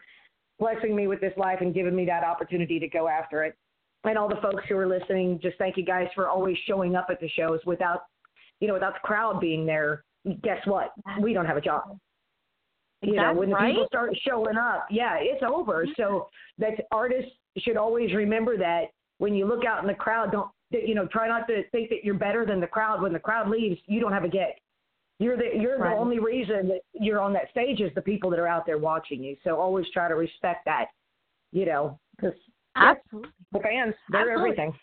blessing 0.59 0.95
me 0.95 1.07
with 1.07 1.21
this 1.21 1.33
life 1.37 1.59
and 1.61 1.73
giving 1.73 1.95
me 1.95 2.05
that 2.05 2.23
opportunity 2.23 2.79
to 2.79 2.87
go 2.87 3.07
after 3.07 3.43
it. 3.43 3.55
And 4.03 4.17
all 4.17 4.29
the 4.29 4.39
folks 4.41 4.63
who 4.69 4.77
are 4.77 4.87
listening, 4.87 5.39
just 5.41 5.57
thank 5.57 5.77
you 5.77 5.85
guys 5.85 6.07
for 6.15 6.29
always 6.29 6.57
showing 6.65 6.95
up 6.95 7.07
at 7.09 7.19
the 7.19 7.29
shows 7.29 7.59
without, 7.65 8.03
you 8.59 8.67
know, 8.67 8.73
without 8.73 8.93
the 8.93 9.07
crowd 9.07 9.39
being 9.41 9.65
there. 9.65 10.03
Guess 10.43 10.65
what? 10.65 10.93
We 11.21 11.33
don't 11.33 11.45
have 11.45 11.57
a 11.57 11.61
job. 11.61 11.97
You 13.01 13.15
know, 13.15 13.33
when 13.33 13.49
the 13.49 13.55
right. 13.55 13.71
people 13.71 13.87
start 13.87 14.11
showing 14.27 14.57
up, 14.57 14.87
yeah, 14.91 15.17
it's 15.19 15.41
over. 15.43 15.83
Mm-hmm. 15.83 15.91
So 15.95 16.27
that 16.57 16.73
artists 16.91 17.31
should 17.59 17.77
always 17.77 18.13
remember 18.13 18.57
that 18.57 18.85
when 19.19 19.33
you 19.33 19.45
look 19.45 19.63
out 19.65 19.81
in 19.81 19.87
the 19.87 19.93
crowd, 19.93 20.31
don't 20.31 20.49
you 20.71 20.95
know, 20.95 21.07
try 21.07 21.27
not 21.27 21.47
to 21.47 21.63
think 21.71 21.89
that 21.89 22.03
you're 22.03 22.13
better 22.13 22.45
than 22.45 22.59
the 22.59 22.67
crowd. 22.67 23.01
When 23.01 23.13
the 23.13 23.19
crowd 23.19 23.49
leaves, 23.49 23.79
you 23.87 23.99
don't 23.99 24.11
have 24.11 24.23
a 24.23 24.29
gig. 24.29 24.53
You're 25.19 25.35
the 25.35 25.49
you're 25.59 25.77
right. 25.77 25.93
the 25.93 26.01
only 26.01 26.19
reason 26.19 26.69
that 26.69 26.79
you're 26.93 27.19
on 27.19 27.33
that 27.33 27.49
stage 27.51 27.81
is 27.81 27.91
the 27.93 28.01
people 28.01 28.29
that 28.29 28.39
are 28.39 28.47
out 28.47 28.65
there 28.65 28.77
watching 28.77 29.21
you. 29.21 29.35
So 29.43 29.59
always 29.59 29.85
try 29.93 30.07
to 30.07 30.15
respect 30.15 30.63
that, 30.65 30.85
you 31.51 31.65
know, 31.65 31.99
because 32.15 32.33
absolutely 32.75 33.31
the 33.51 33.59
fans 33.59 33.93
they're 34.09 34.31
absolutely. 34.31 34.51
everything. 34.51 34.73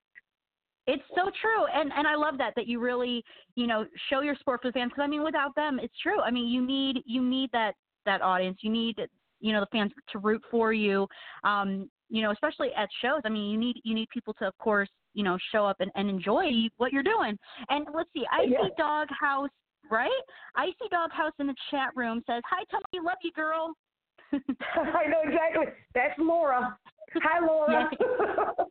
It's 0.87 1.03
so 1.17 1.31
true, 1.41 1.67
and 1.75 1.91
and 1.97 2.07
I 2.07 2.15
love 2.15 2.39
that 2.39 2.53
that 2.57 2.67
you 2.67 2.81
really 2.81 3.25
you 3.57 3.67
know 3.67 3.87
show 4.11 4.21
your 4.21 4.37
sport 4.37 4.61
for 4.63 4.69
the 4.69 4.73
fans 4.73 4.91
because 4.91 5.05
I 5.05 5.09
mean 5.09 5.25
without 5.25 5.55
them 5.55 5.81
it's 5.83 5.95
true. 6.03 6.21
I 6.21 6.31
mean 6.31 6.49
you 6.49 6.65
need 6.65 7.03
you 7.07 7.23
need 7.23 7.51
that 7.53 7.75
that 8.05 8.21
audience. 8.21 8.59
You 8.61 8.71
need 8.71 8.97
you 9.41 9.53
know 9.53 9.61
the 9.61 9.69
fans 9.73 9.91
to 10.13 10.19
root 10.19 10.43
for 10.51 10.73
you. 10.73 11.09
Um, 11.45 11.91
you 12.11 12.23
know 12.23 12.31
especially 12.31 12.69
at 12.77 12.89
shows. 13.01 13.23
I 13.25 13.31
mean 13.31 13.51
you 13.51 13.59
need 13.59 13.81
you 13.85 13.95
need 13.95 14.09
people 14.11 14.35
to 14.35 14.47
of 14.47 14.59
course 14.59 14.91
you 15.15 15.25
know 15.25 15.39
show 15.51 15.67
up 15.67 15.77
and, 15.81 15.91
and 15.97 16.11
enjoy 16.11 16.45
what 16.77 16.93
you're 16.93 17.03
doing. 17.03 17.37
And 17.71 17.87
let's 17.95 18.11
see, 18.15 18.25
I 18.31 18.43
yeah. 18.43 18.59
see 18.63 18.69
Dog 18.79 19.09
House, 19.19 19.51
right? 19.91 20.11
I 20.55 20.67
see 20.67 20.89
Dog 20.91 21.11
House 21.13 21.33
in 21.39 21.47
the 21.47 21.55
chat 21.71 21.91
room 21.95 22.23
says, 22.27 22.43
"Hi, 22.49 22.65
Tony, 22.71 23.05
love 23.05 23.19
you, 23.23 23.33
girl." 23.33 23.75
I 24.33 25.07
know 25.07 25.23
exactly. 25.25 25.67
That's 25.95 26.19
Laura. 26.19 26.77
Hi, 27.23 27.45
Laura. 27.45 27.91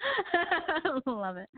Love 1.06 1.38
it. 1.38 1.48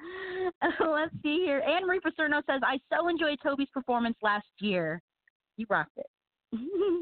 Let's 0.80 1.12
see 1.22 1.42
here. 1.44 1.60
Anne 1.60 1.86
Marie 1.86 2.00
Pacerno 2.00 2.42
says, 2.46 2.60
I 2.64 2.78
so 2.90 3.08
enjoyed 3.08 3.38
Tobi's 3.42 3.68
performance 3.72 4.16
last 4.22 4.46
year. 4.60 5.02
You 5.56 5.66
rocked 5.68 5.98
it. 5.98 6.06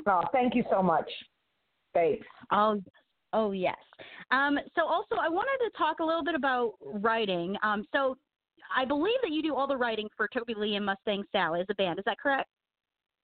oh, 0.09 0.23
thank 0.33 0.55
you 0.55 0.65
so 0.71 0.83
much. 0.83 1.09
Thanks. 1.95 2.27
Oh, 2.51 2.83
Oh, 3.35 3.53
yes. 3.53 3.77
Um, 4.31 4.59
so, 4.75 4.87
also, 4.87 5.17
I 5.21 5.29
wanted 5.29 5.63
to 5.65 5.77
talk 5.77 5.99
a 6.01 6.05
little 6.05 6.25
bit 6.25 6.35
about 6.35 6.73
writing. 6.83 7.57
Um, 7.63 7.85
so, 7.93 8.17
I 8.75 8.85
believe 8.85 9.19
that 9.23 9.31
you 9.31 9.43
do 9.43 9.55
all 9.55 9.67
the 9.67 9.77
writing 9.77 10.09
for 10.17 10.29
Tobi 10.29 10.57
Lee 10.57 10.77
and 10.77 10.85
Mustang 10.85 11.25
Sally 11.33 11.61
as 11.61 11.67
a 11.71 11.75
band. 11.75 11.99
Is 11.99 12.05
that 12.07 12.19
correct? 12.19 12.49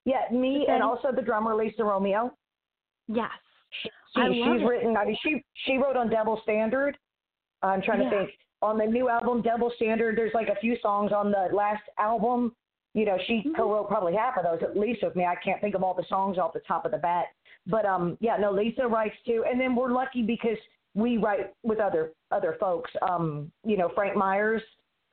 Yeah, 0.04 0.22
me 0.30 0.66
and 0.68 0.82
also 0.82 1.08
the 1.14 1.22
drummer 1.22 1.54
Lisa 1.54 1.82
Romeo. 1.82 2.32
Yes. 3.08 3.30
She, 3.82 3.88
she 4.16 4.42
she's 4.44 4.62
it. 4.62 4.64
written. 4.64 4.96
I 4.96 5.06
mean, 5.06 5.16
she 5.22 5.42
she 5.66 5.76
wrote 5.78 5.96
on 5.96 6.10
Double 6.10 6.40
Standard. 6.42 6.96
I'm 7.62 7.82
trying 7.82 8.02
yeah. 8.02 8.10
to 8.10 8.18
think 8.18 8.30
on 8.62 8.78
the 8.78 8.84
new 8.84 9.08
album 9.08 9.42
Double 9.42 9.72
Standard. 9.76 10.16
There's 10.16 10.34
like 10.34 10.48
a 10.48 10.56
few 10.60 10.76
songs 10.82 11.12
on 11.12 11.30
the 11.30 11.48
last 11.52 11.82
album. 11.98 12.54
You 12.92 13.06
know, 13.06 13.18
she 13.26 13.38
mm-hmm. 13.38 13.54
co-wrote 13.56 13.88
probably 13.88 14.14
half 14.14 14.36
of 14.36 14.44
those 14.44 14.62
at 14.62 14.78
least 14.78 15.02
with 15.02 15.16
me. 15.16 15.24
I 15.24 15.34
can't 15.42 15.60
think 15.60 15.74
of 15.74 15.82
all 15.82 15.94
the 15.94 16.04
songs 16.08 16.38
off 16.38 16.52
the 16.52 16.60
top 16.60 16.84
of 16.84 16.92
the 16.92 16.98
bat. 16.98 17.26
But 17.66 17.84
um, 17.86 18.16
yeah, 18.20 18.36
no, 18.36 18.52
Lisa 18.52 18.86
writes 18.86 19.16
too, 19.26 19.44
and 19.50 19.60
then 19.60 19.74
we're 19.74 19.90
lucky 19.90 20.22
because 20.22 20.58
we 20.94 21.16
write 21.16 21.52
with 21.62 21.80
other 21.80 22.12
other 22.30 22.56
folks. 22.60 22.90
Um, 23.08 23.50
you 23.64 23.76
know, 23.76 23.90
Frank 23.94 24.16
Myers, 24.16 24.62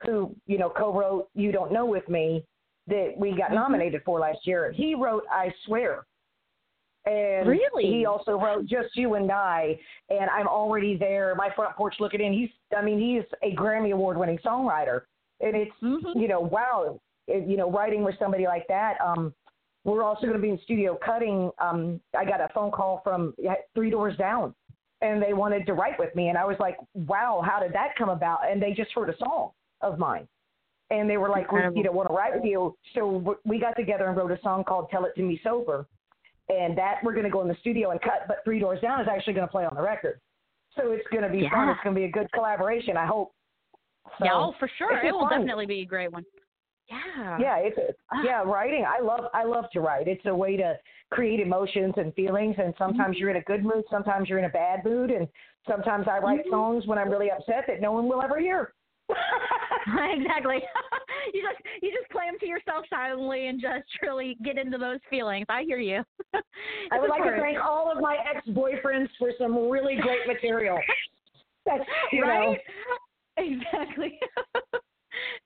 who 0.04 0.34
you 0.46 0.58
know 0.58 0.70
co-wrote 0.70 1.28
"You 1.34 1.52
Don't 1.52 1.72
Know" 1.72 1.86
with 1.86 2.08
me, 2.08 2.44
that 2.88 3.14
we 3.16 3.30
got 3.30 3.46
mm-hmm. 3.46 3.54
nominated 3.54 4.02
for 4.04 4.20
last 4.20 4.40
year. 4.44 4.72
He 4.72 4.94
wrote 4.94 5.24
"I 5.30 5.52
Swear," 5.66 6.04
and 7.06 7.48
really, 7.48 7.84
he 7.84 8.06
also 8.06 8.32
wrote 8.32 8.66
"Just 8.66 8.96
You 8.96 9.14
and 9.14 9.30
I." 9.30 9.78
And 10.08 10.30
I'm 10.30 10.46
already 10.46 10.96
there, 10.96 11.34
my 11.34 11.50
front 11.54 11.76
porch 11.76 11.94
looking 12.00 12.20
in. 12.20 12.32
He's, 12.32 12.50
I 12.76 12.82
mean, 12.82 12.98
he's 12.98 13.24
a 13.42 13.54
Grammy 13.56 13.92
award-winning 13.92 14.38
songwriter, 14.44 15.02
and 15.40 15.56
it's 15.56 15.72
mm-hmm. 15.82 16.18
you 16.18 16.28
know, 16.28 16.40
wow, 16.40 17.00
it, 17.28 17.48
you 17.48 17.56
know, 17.56 17.70
writing 17.70 18.04
with 18.04 18.14
somebody 18.18 18.46
like 18.46 18.66
that. 18.68 18.96
Um, 19.04 19.34
we're 19.84 20.04
also 20.04 20.22
going 20.22 20.34
to 20.34 20.42
be 20.42 20.50
in 20.50 20.60
studio 20.62 20.96
cutting. 21.04 21.50
Um, 21.60 22.00
I 22.16 22.24
got 22.24 22.40
a 22.40 22.48
phone 22.54 22.70
call 22.70 23.00
from 23.02 23.34
Three 23.74 23.90
Doors 23.90 24.16
Down, 24.16 24.54
and 25.00 25.20
they 25.20 25.32
wanted 25.32 25.66
to 25.66 25.74
write 25.74 25.98
with 25.98 26.14
me, 26.14 26.28
and 26.28 26.38
I 26.38 26.44
was 26.44 26.56
like, 26.60 26.76
"Wow, 26.94 27.42
how 27.44 27.58
did 27.60 27.72
that 27.72 27.96
come 27.96 28.08
about?" 28.08 28.40
And 28.48 28.62
they 28.62 28.72
just 28.72 28.92
heard 28.92 29.10
a 29.10 29.16
song 29.18 29.50
of 29.82 29.98
mine, 29.98 30.26
and 30.90 31.08
they 31.08 31.16
were 31.16 31.28
like, 31.28 31.50
we, 31.52 31.60
"You 31.74 31.82
know, 31.84 31.92
want 31.92 32.08
to 32.08 32.14
write 32.14 32.34
with 32.34 32.44
you?" 32.44 32.76
So 32.94 33.36
we 33.44 33.58
got 33.58 33.76
together 33.76 34.06
and 34.06 34.16
wrote 34.16 34.30
a 34.30 34.40
song 34.42 34.64
called 34.64 34.88
"Tell 34.90 35.04
It 35.04 35.14
to 35.16 35.22
Me 35.22 35.40
Sober," 35.42 35.86
and 36.48 36.76
that 36.78 36.96
we're 37.02 37.12
going 37.12 37.24
to 37.24 37.30
go 37.30 37.42
in 37.42 37.48
the 37.48 37.56
studio 37.60 37.90
and 37.90 38.00
cut. 38.00 38.26
But 38.28 38.38
Three 38.44 38.58
Doors 38.58 38.80
Down 38.80 39.00
is 39.00 39.08
actually 39.10 39.34
going 39.34 39.46
to 39.46 39.50
play 39.50 39.64
on 39.64 39.74
the 39.74 39.82
record, 39.82 40.20
so 40.76 40.92
it's 40.92 41.06
going 41.08 41.24
to 41.24 41.30
be 41.30 41.40
yeah. 41.40 41.50
fun. 41.50 41.68
It's 41.68 41.80
going 41.82 41.94
to 41.94 42.00
be 42.00 42.06
a 42.06 42.10
good 42.10 42.30
collaboration. 42.32 42.96
I 42.96 43.06
hope. 43.06 43.32
So, 44.18 44.24
yeah, 44.24 44.34
oh, 44.34 44.54
for 44.58 44.68
sure. 44.78 44.98
It 45.04 45.12
will 45.12 45.28
fun. 45.28 45.40
definitely 45.40 45.66
be 45.66 45.80
a 45.82 45.86
great 45.86 46.12
one. 46.12 46.24
Yeah. 46.88 47.38
Yeah, 47.40 47.56
it's 47.58 47.78
Ah. 48.12 48.22
yeah, 48.24 48.42
writing. 48.42 48.84
I 48.86 49.00
love 49.00 49.24
I 49.32 49.44
love 49.44 49.66
to 49.72 49.80
write. 49.80 50.08
It's 50.08 50.26
a 50.26 50.34
way 50.34 50.56
to 50.56 50.76
create 51.10 51.40
emotions 51.40 51.94
and 51.96 52.12
feelings 52.14 52.56
and 52.58 52.74
sometimes 52.76 53.16
you're 53.18 53.30
in 53.30 53.36
a 53.36 53.42
good 53.42 53.64
mood, 53.64 53.84
sometimes 53.90 54.28
you're 54.28 54.38
in 54.40 54.46
a 54.46 54.50
bad 54.50 54.84
mood 54.84 55.10
and 55.10 55.28
sometimes 55.66 56.06
I 56.08 56.18
write 56.18 56.44
Mhm. 56.44 56.50
songs 56.50 56.86
when 56.86 56.98
I'm 56.98 57.08
really 57.10 57.30
upset 57.30 57.66
that 57.68 57.80
no 57.80 57.92
one 57.92 58.08
will 58.08 58.22
ever 58.22 58.38
hear. 58.38 58.74
exactly. 59.86 60.58
you 61.34 61.42
just 61.42 61.62
you 61.82 61.90
just 61.90 62.12
them 62.32 62.38
to 62.40 62.46
yourself 62.46 62.84
silently 62.88 63.48
and 63.48 63.60
just 63.60 63.84
really 64.02 64.36
get 64.44 64.58
into 64.58 64.78
those 64.78 65.00
feelings. 65.10 65.46
I 65.48 65.62
hear 65.62 65.78
you. 65.78 66.02
I 66.34 66.98
would 66.98 67.10
like 67.10 67.24
to 67.24 67.36
thank 67.40 67.58
all 67.58 67.90
of 67.90 68.00
my 68.00 68.16
ex-boyfriends 68.34 69.08
for 69.18 69.30
some 69.38 69.70
really 69.70 69.96
great 69.96 70.26
material. 70.26 70.78
That's 71.66 71.84
you 72.12 72.20
know 72.20 72.26
right? 72.26 72.58
Exactly. 73.36 74.18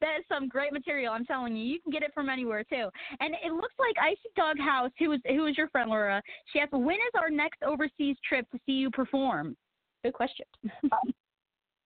that 0.01 0.19
is 0.19 0.25
some 0.29 0.49
great 0.49 0.73
material. 0.73 1.13
I'm 1.13 1.25
telling 1.25 1.57
you, 1.57 1.65
you 1.65 1.81
can 1.81 1.93
get 1.93 2.03
it 2.03 2.13
from 2.15 2.29
anywhere 2.29 2.65
too. 2.65 2.89
And 3.21 3.35
it 3.45 3.53
looks 3.53 3.75
like 3.79 3.95
Icy 4.01 4.31
Doghouse, 4.37 4.91
who 4.99 5.11
was 5.11 5.21
who 5.27 5.43
was 5.43 5.57
your 5.57 5.69
friend 5.69 5.91
Laura. 5.91 6.23
She 6.53 6.61
asked, 6.61 6.73
"When 6.73 6.97
is 6.97 7.15
our 7.15 7.31
next 7.31 7.63
overseas 7.63 8.17
trip 8.29 8.49
to 8.51 8.59
see 8.67 8.73
you 8.73 8.91
perform?" 8.91 9.57
Good 10.05 10.15
question. 10.15 10.47
Uh, 10.85 10.97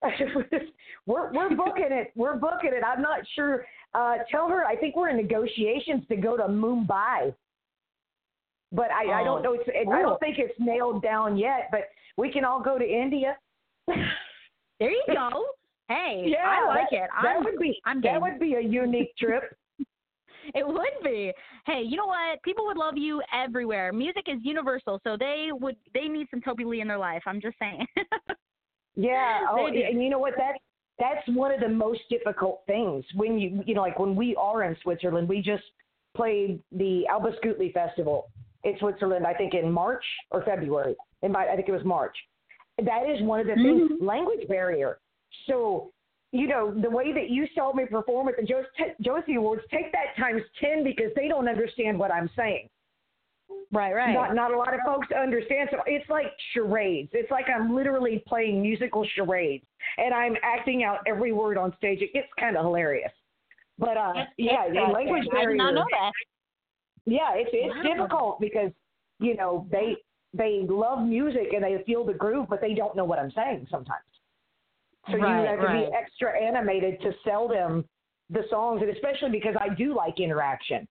we're 1.05 1.31
we're 1.31 1.55
booking 1.55 1.89
it. 1.91 2.11
We're 2.15 2.35
booking 2.35 2.71
it. 2.73 2.83
I'm 2.85 3.01
not 3.01 3.19
sure. 3.35 3.65
Uh, 3.93 4.15
tell 4.29 4.49
her 4.49 4.65
I 4.65 4.75
think 4.75 4.95
we're 4.95 5.09
in 5.09 5.17
negotiations 5.17 6.03
to 6.09 6.15
go 6.15 6.35
to 6.37 6.43
Mumbai, 6.43 7.33
but 8.71 8.89
I, 8.91 9.05
I 9.11 9.21
Oh, 9.21 9.25
don't 9.25 9.43
know. 9.43 9.53
It's, 9.53 9.63
it, 9.67 9.87
I 9.87 10.01
don't 10.01 10.19
think 10.19 10.37
it's 10.39 10.53
nailed 10.59 11.03
down 11.03 11.37
yet. 11.37 11.67
But 11.71 11.81
we 12.17 12.31
can 12.31 12.45
all 12.45 12.61
go 12.61 12.77
to 12.79 12.85
India. 12.85 13.37
there 13.87 14.89
you 14.91 15.03
go. 15.07 15.45
Hey, 15.87 16.23
yeah, 16.27 16.45
I 16.45 16.67
like 16.67 16.87
that, 16.91 17.03
it. 17.03 17.09
That 17.21 17.35
I'm, 17.37 17.43
would 17.43 17.59
be 17.59 17.79
I'm 17.85 18.01
that 18.01 18.13
game. 18.13 18.21
would 18.21 18.39
be 18.39 18.53
a 18.55 18.61
unique 18.61 19.15
trip. 19.17 19.55
It 20.55 20.67
would 20.67 21.03
be. 21.03 21.31
Hey, 21.67 21.83
you 21.85 21.95
know 21.95 22.07
what? 22.07 22.41
People 22.41 22.65
would 22.65 22.75
love 22.75 22.97
you 22.97 23.21
everywhere. 23.31 23.93
Music 23.93 24.23
is 24.27 24.39
universal, 24.41 24.99
so 25.03 25.15
they 25.15 25.49
would 25.51 25.75
they 25.93 26.07
need 26.07 26.27
some 26.31 26.41
Tobi 26.41 26.65
Lee 26.65 26.81
in 26.81 26.87
their 26.87 26.97
life. 26.97 27.21
I'm 27.27 27.39
just 27.39 27.55
saying. 27.59 27.85
Yeah. 28.95 29.39
Oh, 29.51 29.67
and 29.67 30.01
you 30.03 30.09
know 30.09 30.19
what? 30.19 30.33
That's 30.37 30.57
that's 30.99 31.27
one 31.37 31.51
of 31.51 31.59
the 31.59 31.69
most 31.69 32.01
difficult 32.09 32.61
things 32.67 33.03
when 33.15 33.39
you 33.39 33.63
you 33.65 33.73
know 33.73 33.81
like 33.81 33.99
when 33.99 34.15
we 34.15 34.35
are 34.35 34.63
in 34.63 34.75
Switzerland. 34.83 35.27
We 35.27 35.41
just 35.41 35.63
played 36.15 36.61
the 36.71 37.07
Alba 37.07 37.31
Scutli 37.43 37.73
Festival 37.73 38.29
in 38.63 38.77
Switzerland. 38.79 39.25
I 39.25 39.33
think 39.33 39.53
in 39.53 39.71
March 39.71 40.03
or 40.31 40.43
February. 40.43 40.95
In 41.21 41.31
my, 41.31 41.47
I 41.47 41.55
think 41.55 41.67
it 41.69 41.71
was 41.71 41.85
March. 41.85 42.15
That 42.77 43.09
is 43.09 43.21
one 43.23 43.39
of 43.39 43.47
the 43.47 43.55
things. 43.55 43.91
Mhm. 43.91 44.01
Language 44.05 44.47
barrier. 44.47 44.99
So. 45.47 45.91
You 46.33 46.47
know 46.47 46.73
the 46.73 46.89
way 46.89 47.11
that 47.11 47.29
you 47.29 47.45
saw 47.53 47.73
me 47.73 47.83
perform 47.87 48.29
at 48.29 48.37
the 48.37 48.43
Jos- 48.43 48.95
Josie 49.01 49.35
Awards. 49.35 49.63
Take 49.69 49.91
that 49.91 50.15
times 50.17 50.41
ten 50.61 50.81
because 50.81 51.11
they 51.13 51.27
don't 51.27 51.49
understand 51.49 51.99
what 51.99 52.09
I'm 52.09 52.29
saying. 52.37 52.69
Right, 53.71 53.93
right. 53.93 54.13
Not 54.13 54.35
not 54.35 54.53
a 54.53 54.57
lot 54.57 54.73
of 54.73 54.79
folks 54.85 55.07
understand. 55.11 55.69
So 55.71 55.77
it's 55.85 56.09
like 56.09 56.27
charades. 56.53 57.09
It's 57.13 57.31
like 57.31 57.45
I'm 57.49 57.75
literally 57.75 58.23
playing 58.27 58.61
musical 58.61 59.05
charades, 59.15 59.65
and 59.97 60.13
I'm 60.13 60.35
acting 60.43 60.83
out 60.83 60.99
every 61.07 61.31
word 61.31 61.57
on 61.57 61.73
stage. 61.77 62.01
It 62.01 62.13
gets 62.13 62.27
kind 62.39 62.57
of 62.57 62.65
hilarious. 62.65 63.11
But 63.79 63.97
uh, 63.97 64.13
yeah, 64.37 64.69
the 64.69 64.91
language 64.93 65.23
I 65.35 65.45
did 65.45 65.57
not 65.57 65.73
know 65.73 65.85
that. 65.91 66.11
Yeah, 67.05 67.33
it's 67.33 67.49
it's 67.53 67.75
Wow. 67.75 67.95
difficult 67.95 68.39
because 68.39 68.71
you 69.19 69.35
know 69.35 69.67
they 69.71 69.95
they 70.33 70.65
love 70.69 71.05
music 71.05 71.53
and 71.53 71.63
they 71.63 71.83
feel 71.85 72.05
the 72.05 72.13
groove, 72.13 72.47
but 72.49 72.61
they 72.61 72.73
don't 72.73 72.95
know 72.95 73.05
what 73.05 73.19
I'm 73.19 73.31
saying 73.31 73.67
sometimes. 73.69 74.03
So 75.09 75.17
Right, 75.17 75.41
you 75.41 75.47
have 75.47 75.59
to 75.59 75.65
right. 75.65 75.87
be 75.89 75.93
extra 75.93 76.39
animated 76.39 77.01
to 77.01 77.11
sell 77.25 77.47
them 77.47 77.85
the 78.29 78.43
songs, 78.49 78.81
and 78.81 78.91
especially 78.91 79.31
because 79.31 79.55
I 79.59 79.69
do 79.73 79.95
like 79.95 80.19
interaction. 80.19 80.87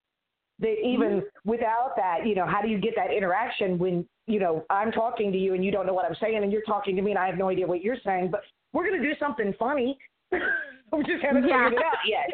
That 0.61 0.77
even 0.85 1.09
Mm-hmm. 1.23 1.49
without 1.51 1.95
that, 1.97 2.27
you 2.27 2.35
know, 2.35 2.47
how 2.47 2.61
do 2.61 2.69
you 2.69 2.79
get 2.79 2.95
that 2.97 3.11
interaction 3.11 3.79
when 3.79 4.07
you 4.27 4.39
know 4.39 4.65
I'm 4.69 4.93
talking 4.93 5.33
to 5.33 5.39
you 5.39 5.55
and 5.55 5.65
you 5.65 5.71
don't 5.71 5.87
know 5.87 5.95
what 5.95 6.05
I'm 6.05 6.17
saying, 6.21 6.43
and 6.43 6.53
you're 6.53 6.63
talking 6.63 6.95
to 6.97 7.03
me 7.03 7.13
and 7.13 7.19
I 7.19 7.27
have 7.27 7.39
no 7.39 7.49
idea 7.49 7.67
what 7.67 7.83
you're 7.83 7.97
saying, 8.05 8.31
but 8.31 8.43
we're 8.75 8.85
gonna 8.89 9.03
do 9.03 9.15
something 9.19 9.55
funny. 9.59 9.99
we 10.33 11.03
just 11.05 11.23
haven't 11.25 11.49
Yeah. 11.49 11.65
figured 11.65 11.81
it 11.81 11.85
out 11.87 11.99
yet. 12.07 12.29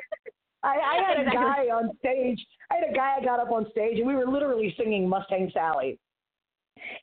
I, 0.65 0.75
I 0.77 1.03
had 1.07 1.27
a 1.27 1.31
guy 1.31 1.67
on 1.71 1.97
stage. 1.99 2.45
I 2.71 2.77
had 2.81 2.91
a 2.91 2.93
guy 2.93 3.17
I 3.21 3.25
got 3.25 3.39
up 3.39 3.53
on 3.53 3.71
stage, 3.71 3.99
and 3.99 4.07
we 4.09 4.17
were 4.17 4.27
literally 4.27 4.75
singing 4.77 5.09
Mustang 5.09 5.51
Sally. 5.55 5.99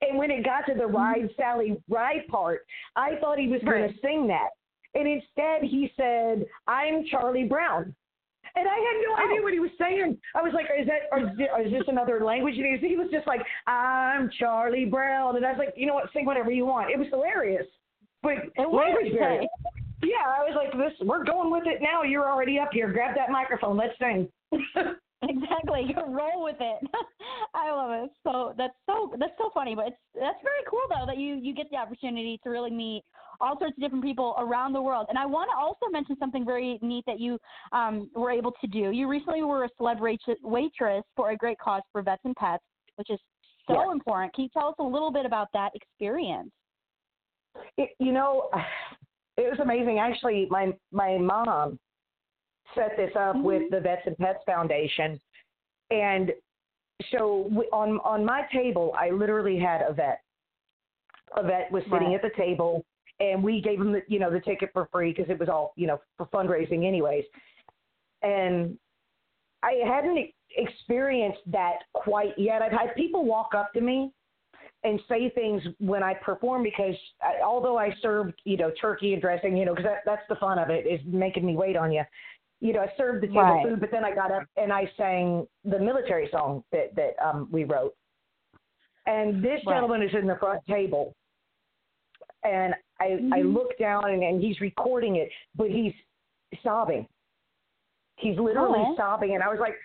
And 0.02 0.18
when 0.18 0.30
it 0.30 0.44
got 0.44 0.66
to 0.68 0.74
the 0.78 0.86
ride 0.86 1.30
Sally 1.38 1.78
ride 1.90 2.28
part, 2.28 2.66
I 2.98 3.16
thought 3.22 3.40
he 3.40 3.48
was 3.48 3.62
going 3.64 3.82
Right. 3.84 3.96
to 3.96 4.02
sing 4.02 4.28
that, 4.28 4.50
and 4.94 5.08
instead 5.08 5.64
he 5.64 5.92
said, 5.96 6.46
"I'm 6.68 7.06
Charlie 7.06 7.46
Brown." 7.46 7.96
And 8.56 8.68
I 8.68 8.76
had 8.76 8.98
no 9.02 9.16
oh. 9.18 9.26
idea 9.26 9.42
what 9.42 9.54
he 9.54 9.60
was 9.60 9.72
saying. 9.80 10.18
I 10.36 10.42
was 10.42 10.54
like, 10.54 10.66
"Is 10.80 10.86
that? 10.86 11.10
Or 11.12 11.20
is, 11.20 11.38
this, 11.38 11.48
or 11.52 11.62
is 11.62 11.72
this 11.72 11.84
another 11.88 12.24
language?" 12.24 12.56
And 12.58 12.80
he 12.80 12.96
was, 12.96 13.10
just 13.12 13.26
like, 13.26 13.42
"I'm 13.66 14.30
Charlie 14.38 14.86
Brown," 14.86 15.36
and 15.36 15.46
I 15.46 15.52
was 15.52 15.60
like, 15.60 15.74
"You 15.76 15.88
know 15.88 15.96
what? 15.96 16.12
Sing 16.13 16.26
whatever 16.26 16.52
you 16.52 16.66
want." 16.66 16.92
It 16.92 17.00
was 17.00 17.08
hilarious, 17.10 17.66
but 18.22 18.34
It 18.56 18.70
was, 18.70 18.94
Yeah, 20.04 20.26
I 20.28 20.44
was 20.46 20.54
like, 20.56 20.72
"This, 20.74 20.94
we're 21.08 21.24
going 21.24 21.52
with 21.52 21.66
it 21.66 21.82
now. 21.82 22.04
You're 22.04 22.30
already 22.30 22.60
up 22.60 22.70
here. 22.72 22.92
Grab 22.92 23.16
that 23.16 23.32
microphone. 23.32 23.78
Let's 23.78 23.98
sing." 24.00 24.30
Exactly. 25.30 25.86
You 25.88 26.04
roll 26.08 26.44
with 26.44 26.58
it. 26.60 26.89
I 27.54 27.72
love 27.72 28.04
it. 28.04 28.12
So 28.24 28.54
that's 28.58 28.74
so 28.86 29.13
that's 29.18 29.34
so 29.38 29.52
funny, 29.54 29.76
but 29.76 29.88
it's 29.88 29.98
that's 30.13 30.39
very 30.44 30.63
cool 30.70 30.82
though 30.89 31.06
that 31.06 31.18
you 31.18 31.36
you 31.36 31.56
get 31.56 31.70
the 31.72 31.78
opportunity 31.78 32.39
to 32.44 32.50
really 32.50 32.72
meet 32.72 33.04
all 33.44 33.60
sorts 33.60 33.76
of 33.78 33.82
different 33.82 34.04
people 34.04 34.36
around 34.40 34.74
the 34.74 34.82
world. 34.82 35.08
And 35.10 35.18
I 35.18 35.26
want 35.26 35.50
to 35.52 35.58
also 35.58 35.92
mention 35.92 36.16
something 36.18 36.46
very 36.46 36.80
neat 36.82 37.04
that 37.06 37.20
you 37.20 37.38
um, 37.74 38.10
were 38.16 38.32
able 38.32 38.54
to 38.62 38.68
do. 38.68 38.92
You 38.92 39.08
recently 39.08 39.44
were 39.44 39.66
a 39.66 39.70
celeb 39.80 40.00
waitress 40.44 41.04
for 41.16 41.32
a 41.32 41.36
great 41.36 41.60
cause 41.60 41.82
for 41.92 42.02
vets 42.02 42.22
and 42.24 42.36
pets, 42.36 42.64
which 42.96 43.10
is 43.10 43.20
so 43.68 43.76
Yes. 43.76 43.88
important. 43.92 44.34
Can 44.34 44.46
you 44.46 44.50
tell 44.54 44.70
us 44.70 44.76
a 44.80 44.84
little 44.84 45.12
bit 45.12 45.26
about 45.26 45.48
that 45.54 45.72
experience? 45.76 46.52
it, 47.78 47.90
you 48.00 48.12
know, 48.12 48.50
it 49.38 49.50
was 49.50 49.60
amazing. 49.60 50.00
Actually, 50.00 50.48
my 50.50 50.74
my 50.92 51.18
mom 51.18 51.80
set 52.76 52.96
this 52.98 53.12
up 53.16 53.36
Mhm. 53.36 53.44
with 53.44 53.64
the 53.72 53.80
Vets 53.80 54.04
and 54.06 54.18
Pets 54.18 54.44
Foundation, 54.46 55.20
and 55.92 56.34
so 57.12 57.48
we, 57.52 57.66
on 57.72 58.00
on 58.00 58.26
my 58.26 58.48
table, 58.52 58.94
I 58.98 59.10
literally 59.10 59.60
had 59.60 59.82
a 59.82 59.94
vet. 59.94 60.22
A 61.36 61.44
vet 61.44 61.72
was 61.72 61.84
sitting 61.86 62.10
Right. 62.10 62.16
at 62.16 62.22
the 62.22 62.30
table, 62.32 62.86
and 63.24 63.42
we 63.42 63.62
gave 63.62 63.80
him 63.80 63.92
the 63.92 64.02
you 64.08 64.20
know 64.20 64.30
the 64.30 64.42
ticket 64.42 64.70
for 64.74 64.88
free 64.92 65.14
because 65.14 65.30
it 65.30 65.40
was 65.40 65.50
all 65.50 65.74
you 65.76 65.88
know 65.88 66.00
for 66.18 66.26
fundraising 66.28 66.86
anyways. 66.86 67.24
And 68.22 68.78
I 69.64 69.82
hadn't 69.86 70.30
experienced 70.56 71.40
that 71.48 71.80
quite 71.94 72.38
yet. 72.38 72.62
I've 72.62 72.72
had 72.72 72.94
people 72.96 73.26
walk 73.26 73.54
up 73.56 73.74
to 73.74 73.82
me 73.82 74.12
and 74.84 75.00
say 75.08 75.30
things 75.30 75.62
when 75.80 76.04
I 76.04 76.14
perform 76.14 76.64
because 76.64 76.96
I, 77.22 77.42
although 77.44 77.78
I 77.78 77.96
served, 78.02 78.34
you 78.44 78.58
know, 78.58 78.72
turkey 78.80 79.14
and 79.14 79.22
dressing, 79.22 79.56
you 79.56 79.66
know, 79.66 79.74
because 79.74 79.86
that, 79.86 80.00
that's 80.06 80.28
the 80.28 80.36
fun 80.36 80.60
of 80.60 80.70
it 80.70 80.86
is 80.86 81.00
making 81.06 81.46
me 81.46 81.56
wait 81.56 81.78
on 81.78 81.92
you. 81.92 82.04
You 82.60 82.74
know, 82.74 82.82
I 82.82 82.88
served 82.98 83.24
the 83.24 83.28
table 83.28 83.42
Right. 83.42 83.64
food, 83.64 83.80
but 83.80 83.92
then 83.92 84.06
I 84.06 84.14
got 84.14 84.32
up 84.32 84.44
and 84.58 84.72
I 84.72 84.90
sang 84.98 85.48
the 85.64 85.80
military 85.80 86.30
song 86.32 86.64
that 86.72 86.96
that 86.96 87.16
um, 87.26 87.48
we 87.52 87.64
wrote. 87.64 87.94
And 89.06 89.44
this 89.44 89.60
Right. 89.66 89.76
gentleman 89.76 90.02
is 90.02 90.14
in 90.14 90.28
the 90.28 90.38
front 90.38 90.66
table, 90.66 91.14
and 92.44 92.74
I 93.00 93.14
I 93.32 93.42
Mhm. 93.42 93.54
look 93.54 93.78
down 93.78 94.10
and, 94.10 94.24
and 94.24 94.42
he's 94.42 94.60
recording 94.62 95.18
it, 95.18 95.30
but 95.56 95.70
he's 95.70 95.94
sobbing. 96.62 97.08
He's 98.18 98.38
literally 98.38 98.80
Aw. 98.80 98.96
sobbing, 98.96 99.34
and 99.34 99.44
I 99.44 99.50
was 99.50 99.60
like, 99.60 99.76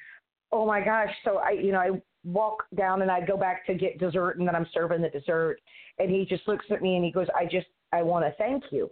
oh 0.53 0.67
my 0.67 0.81
gosh. 0.81 1.15
So 1.25 1.39
I, 1.39 1.51
you 1.51 1.73
know, 1.73 1.81
I 1.81 2.03
walk 2.25 2.67
down 2.75 3.03
and 3.03 3.11
I 3.11 3.21
go 3.25 3.37
back 3.37 3.65
to 3.67 3.75
get 3.75 3.99
dessert, 3.99 4.39
and 4.39 4.47
then 4.47 4.55
I'm 4.55 4.67
serving 4.73 5.01
the 5.01 5.09
dessert, 5.09 5.61
and 5.99 6.11
he 6.11 6.25
just 6.27 6.47
looks 6.47 6.67
at 6.71 6.83
me 6.83 6.97
and 6.97 7.05
he 7.05 7.11
goes, 7.11 7.27
I 7.35 7.47
just 7.47 7.69
I 7.93 8.03
want 8.03 8.25
to 8.25 8.33
thank 8.33 8.65
you. 8.71 8.91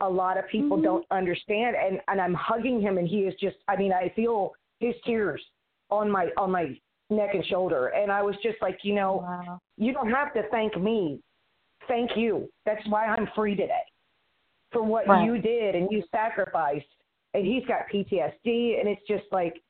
A 0.00 0.08
lot 0.08 0.38
of 0.38 0.46
people 0.48 0.78
Mhm. 0.78 0.82
don't 0.84 1.06
understand, 1.10 1.76
and 1.76 2.00
and 2.08 2.20
I'm 2.20 2.34
hugging 2.34 2.80
him, 2.80 2.96
and 2.96 3.06
he 3.06 3.26
is 3.26 3.34
just, 3.36 3.58
I 3.68 3.76
mean, 3.76 3.92
I 3.92 4.08
feel 4.10 4.54
his 4.80 4.94
tears 5.02 5.46
on 5.90 6.10
my 6.10 6.32
on 6.38 6.50
my 6.50 6.78
neck 7.10 7.34
and 7.34 7.44
shoulder, 7.44 7.88
and 7.88 8.10
I 8.10 8.22
was 8.22 8.36
just 8.38 8.60
like, 8.62 8.82
you 8.84 8.94
know, 8.94 9.16
Wow. 9.16 9.60
you 9.76 9.92
don't 9.92 10.10
have 10.10 10.32
to 10.34 10.44
thank 10.44 10.76
me. 10.80 11.20
Thank 11.90 12.12
you. 12.16 12.48
That's 12.64 12.86
why 12.88 13.06
I'm 13.06 13.28
free 13.34 13.56
today. 13.56 13.82
For 14.70 14.82
what 14.82 15.08
Right. 15.08 15.24
you 15.24 15.38
did 15.38 15.74
and 15.74 15.90
you 15.90 16.04
sacrificed. 16.12 16.86
And 17.34 17.44
he's 17.44 17.64
got 17.66 17.88
PTSD 17.88 18.78
and 18.78 18.88
it's 18.88 19.04
just 19.06 19.24
like 19.32 19.60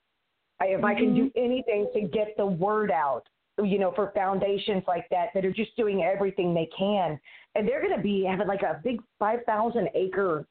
I, 0.61 0.67
if 0.67 0.85
I 0.85 0.95
can 0.95 1.15
do 1.15 1.27
mm-hmm. 1.27 1.43
anything 1.43 1.91
to 1.95 2.03
get 2.03 2.37
the 2.37 2.45
word 2.45 2.91
out, 2.91 3.27
you 3.63 3.79
know, 3.79 3.93
for 3.93 4.13
foundations 4.15 4.83
like 4.87 5.09
that 5.09 5.31
that 5.33 5.47
are 5.47 5.53
just 5.53 5.75
doing 5.77 6.03
everything 6.03 6.53
they 6.53 6.69
can. 6.77 7.19
And 7.55 7.67
they're 7.67 7.81
gonna 7.81 8.03
be 8.03 8.25
having 8.25 8.47
like 8.47 8.63
a 8.63 8.81
big 8.85 9.01
five 9.19 9.41
thousand 9.47 9.89
acre 9.95 10.47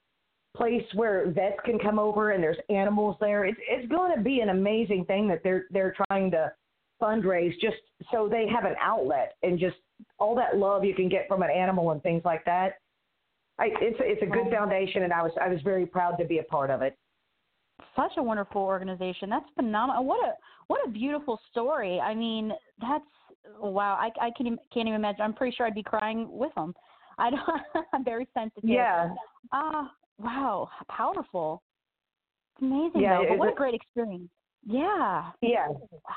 place 0.56 0.86
where 0.96 1.30
vets 1.30 1.60
can 1.64 1.78
come 1.78 2.00
over 2.00 2.32
and 2.32 2.44
there's 2.44 2.58
animals 2.70 3.16
there. 3.20 3.46
It's 3.46 3.60
it's 3.68 3.88
going 3.88 4.16
to 4.16 4.22
be 4.22 4.40
an 4.40 4.50
amazing 4.50 5.06
thing 5.06 5.28
that 5.28 5.44
they're 5.44 5.66
they're 5.70 5.94
trying 6.08 6.32
to 6.32 6.52
fundraise 7.00 7.54
just 7.62 7.78
so 8.12 8.28
they 8.28 8.48
have 8.48 8.66
an 8.66 8.76
outlet 8.82 9.36
and 9.44 9.60
just 9.60 9.78
all 10.18 10.36
that 10.36 10.58
love 10.58 10.84
you 10.84 10.94
can 10.94 11.10
get 11.10 11.28
from 11.28 11.44
an 11.44 11.50
animal 11.50 11.92
and 11.92 12.02
things 12.04 12.22
like 12.26 12.44
that. 12.46 12.80
I, 13.60 13.68
it's 13.82 13.98
it's 14.00 14.22
a 14.22 14.26
good 14.26 14.50
foundation, 14.52 15.04
and 15.04 15.12
I 15.12 15.22
was 15.22 15.32
I 15.42 15.50
was 15.50 15.62
very 15.64 15.86
proud 15.86 16.18
to 16.20 16.26
be 16.26 16.40
a 16.40 16.44
part 16.44 16.70
of 16.70 16.82
it. 16.82 16.98
Such 17.96 18.12
a 18.18 18.24
wonderful 18.24 18.62
organization. 18.62 19.30
That's 19.30 19.46
phenomenal. 19.56 20.06
What 20.06 20.24
a 20.26 20.34
what 20.68 20.80
a 20.88 20.90
beautiful 20.90 21.40
story. 21.52 22.00
I 22.00 22.16
mean, 22.16 22.54
that's 22.80 23.04
wow. 23.60 23.96
I 23.96 24.12
I 24.26 24.32
can 24.38 24.58
can't 24.74 24.88
even 24.88 24.96
imagine. 24.96 25.22
I'm 25.22 25.34
pretty 25.34 25.56
sure 25.56 25.66
I'd 25.66 25.76
be 25.76 25.84
crying 25.84 26.28
with 26.32 26.54
them. 26.56 26.74
I 27.18 27.32
don't. 27.32 27.86
I'm 27.94 28.06
very 28.06 28.28
sensitive. 28.34 28.70
Yeah. 28.70 29.10
Ah, 29.52 29.86
uh, 29.86 29.88
wow, 30.20 30.70
powerful. 30.90 31.62
It's 32.56 32.64
amazing 32.64 33.02
Yeah, 33.02 33.18
though. 33.18 33.30
But 33.30 33.40
what 33.40 33.50
a 33.50 33.56
great 33.56 33.74
experience. 33.74 34.30
Yeah. 34.66 35.32
Yeah, 35.42 35.68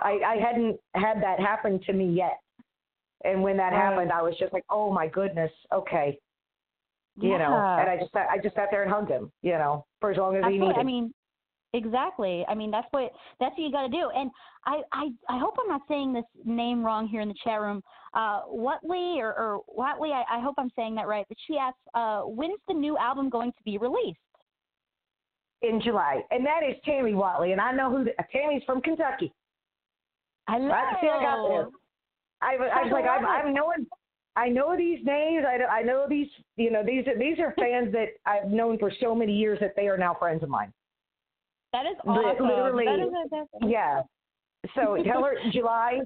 I, 0.00 0.18
I 0.26 0.36
hadn't 0.36 0.78
had 0.94 1.22
that 1.22 1.38
happen 1.38 1.80
to 1.86 1.92
me 1.92 2.12
yet, 2.12 2.40
and 3.24 3.42
when 3.42 3.56
that 3.56 3.72
Right. 3.72 3.80
happened, 3.80 4.12
I 4.12 4.22
was 4.22 4.36
just 4.38 4.52
like, 4.52 4.64
oh 4.70 4.92
my 4.92 5.08
goodness, 5.08 5.50
okay, 5.72 6.18
you 7.16 7.38
know. 7.38 7.54
And 7.54 7.90
I 7.90 7.96
just 7.98 8.12
sat, 8.12 8.28
I 8.30 8.38
just 8.38 8.54
sat 8.54 8.68
there 8.70 8.82
and 8.82 8.92
hugged 8.92 9.10
him, 9.10 9.30
you 9.42 9.52
know, 9.52 9.84
for 10.00 10.10
as 10.10 10.18
long 10.18 10.36
as 10.36 10.44
he 10.44 10.58
needed. 10.58 10.76
I 10.76 10.82
mean, 10.82 11.12
exactly. 11.72 12.44
I 12.48 12.54
mean, 12.54 12.70
that's 12.70 12.86
what 12.90 13.12
that's 13.40 13.52
what 13.52 13.62
you 13.62 13.72
got 13.72 13.82
to 13.82 13.88
do. 13.88 14.10
And 14.14 14.30
I, 14.66 14.82
I 14.92 15.10
I 15.28 15.38
hope 15.38 15.56
I'm 15.60 15.68
not 15.68 15.82
saying 15.88 16.12
this 16.12 16.24
name 16.44 16.84
wrong 16.84 17.08
here 17.08 17.20
in 17.20 17.28
the 17.28 17.36
chat 17.44 17.60
room. 17.60 17.82
Uh, 18.14 18.42
Watley 18.46 19.20
or, 19.20 19.32
or 19.32 19.60
Watley, 19.68 20.10
I, 20.10 20.24
I 20.36 20.40
hope 20.40 20.54
I'm 20.58 20.70
saying 20.76 20.94
that 20.96 21.06
right. 21.06 21.24
But 21.28 21.38
she 21.46 21.56
asks, 21.56 21.80
uh, 21.94 22.22
when's 22.22 22.60
the 22.68 22.74
new 22.74 22.98
album 22.98 23.30
going 23.30 23.52
to 23.52 23.62
be 23.64 23.78
released? 23.78 24.18
in 25.62 25.80
July, 25.80 26.20
and 26.30 26.44
that 26.44 26.62
is 26.68 26.74
Tammy 26.84 27.14
Watley, 27.14 27.52
and 27.52 27.60
I 27.60 27.72
know 27.72 27.88
who 27.88 28.04
the, 28.04 28.10
Tammy's 28.32 28.62
from 28.64 28.80
Kentucky. 28.80 29.32
Hello. 30.48 30.66
Right? 30.66 30.96
See, 31.00 31.06
I 31.06 31.22
got 31.22 31.48
there. 31.48 31.68
I, 32.42 32.56
was- 32.56 32.70
I 32.74 32.82
was 32.82 32.92
like, 32.92 33.04
I'm, 33.06 33.24
I'm 33.24 33.54
knowing, 33.54 33.86
I 34.36 34.48
know 34.48 34.76
these 34.76 34.98
names. 35.04 35.44
I, 35.46 35.62
I 35.64 35.82
know 35.82 36.06
these, 36.08 36.26
you 36.56 36.70
know, 36.70 36.82
these 36.84 37.04
these 37.18 37.38
are 37.38 37.54
fans 37.58 37.92
that 37.92 38.08
I've 38.26 38.48
known 38.50 38.78
for 38.78 38.90
so 39.00 39.14
many 39.14 39.32
years 39.36 39.58
that 39.60 39.74
they 39.76 39.88
are 39.88 39.98
now 39.98 40.14
friends 40.18 40.42
of 40.42 40.48
mine. 40.48 40.72
That 41.72 41.86
is 41.86 41.96
awesome. 42.06 42.46
literally, 42.48 42.84
that 42.86 42.98
is 43.00 43.46
Yeah. 43.68 44.02
So 44.74 44.96
tell 45.04 45.24
her 45.24 45.34
July. 45.52 46.00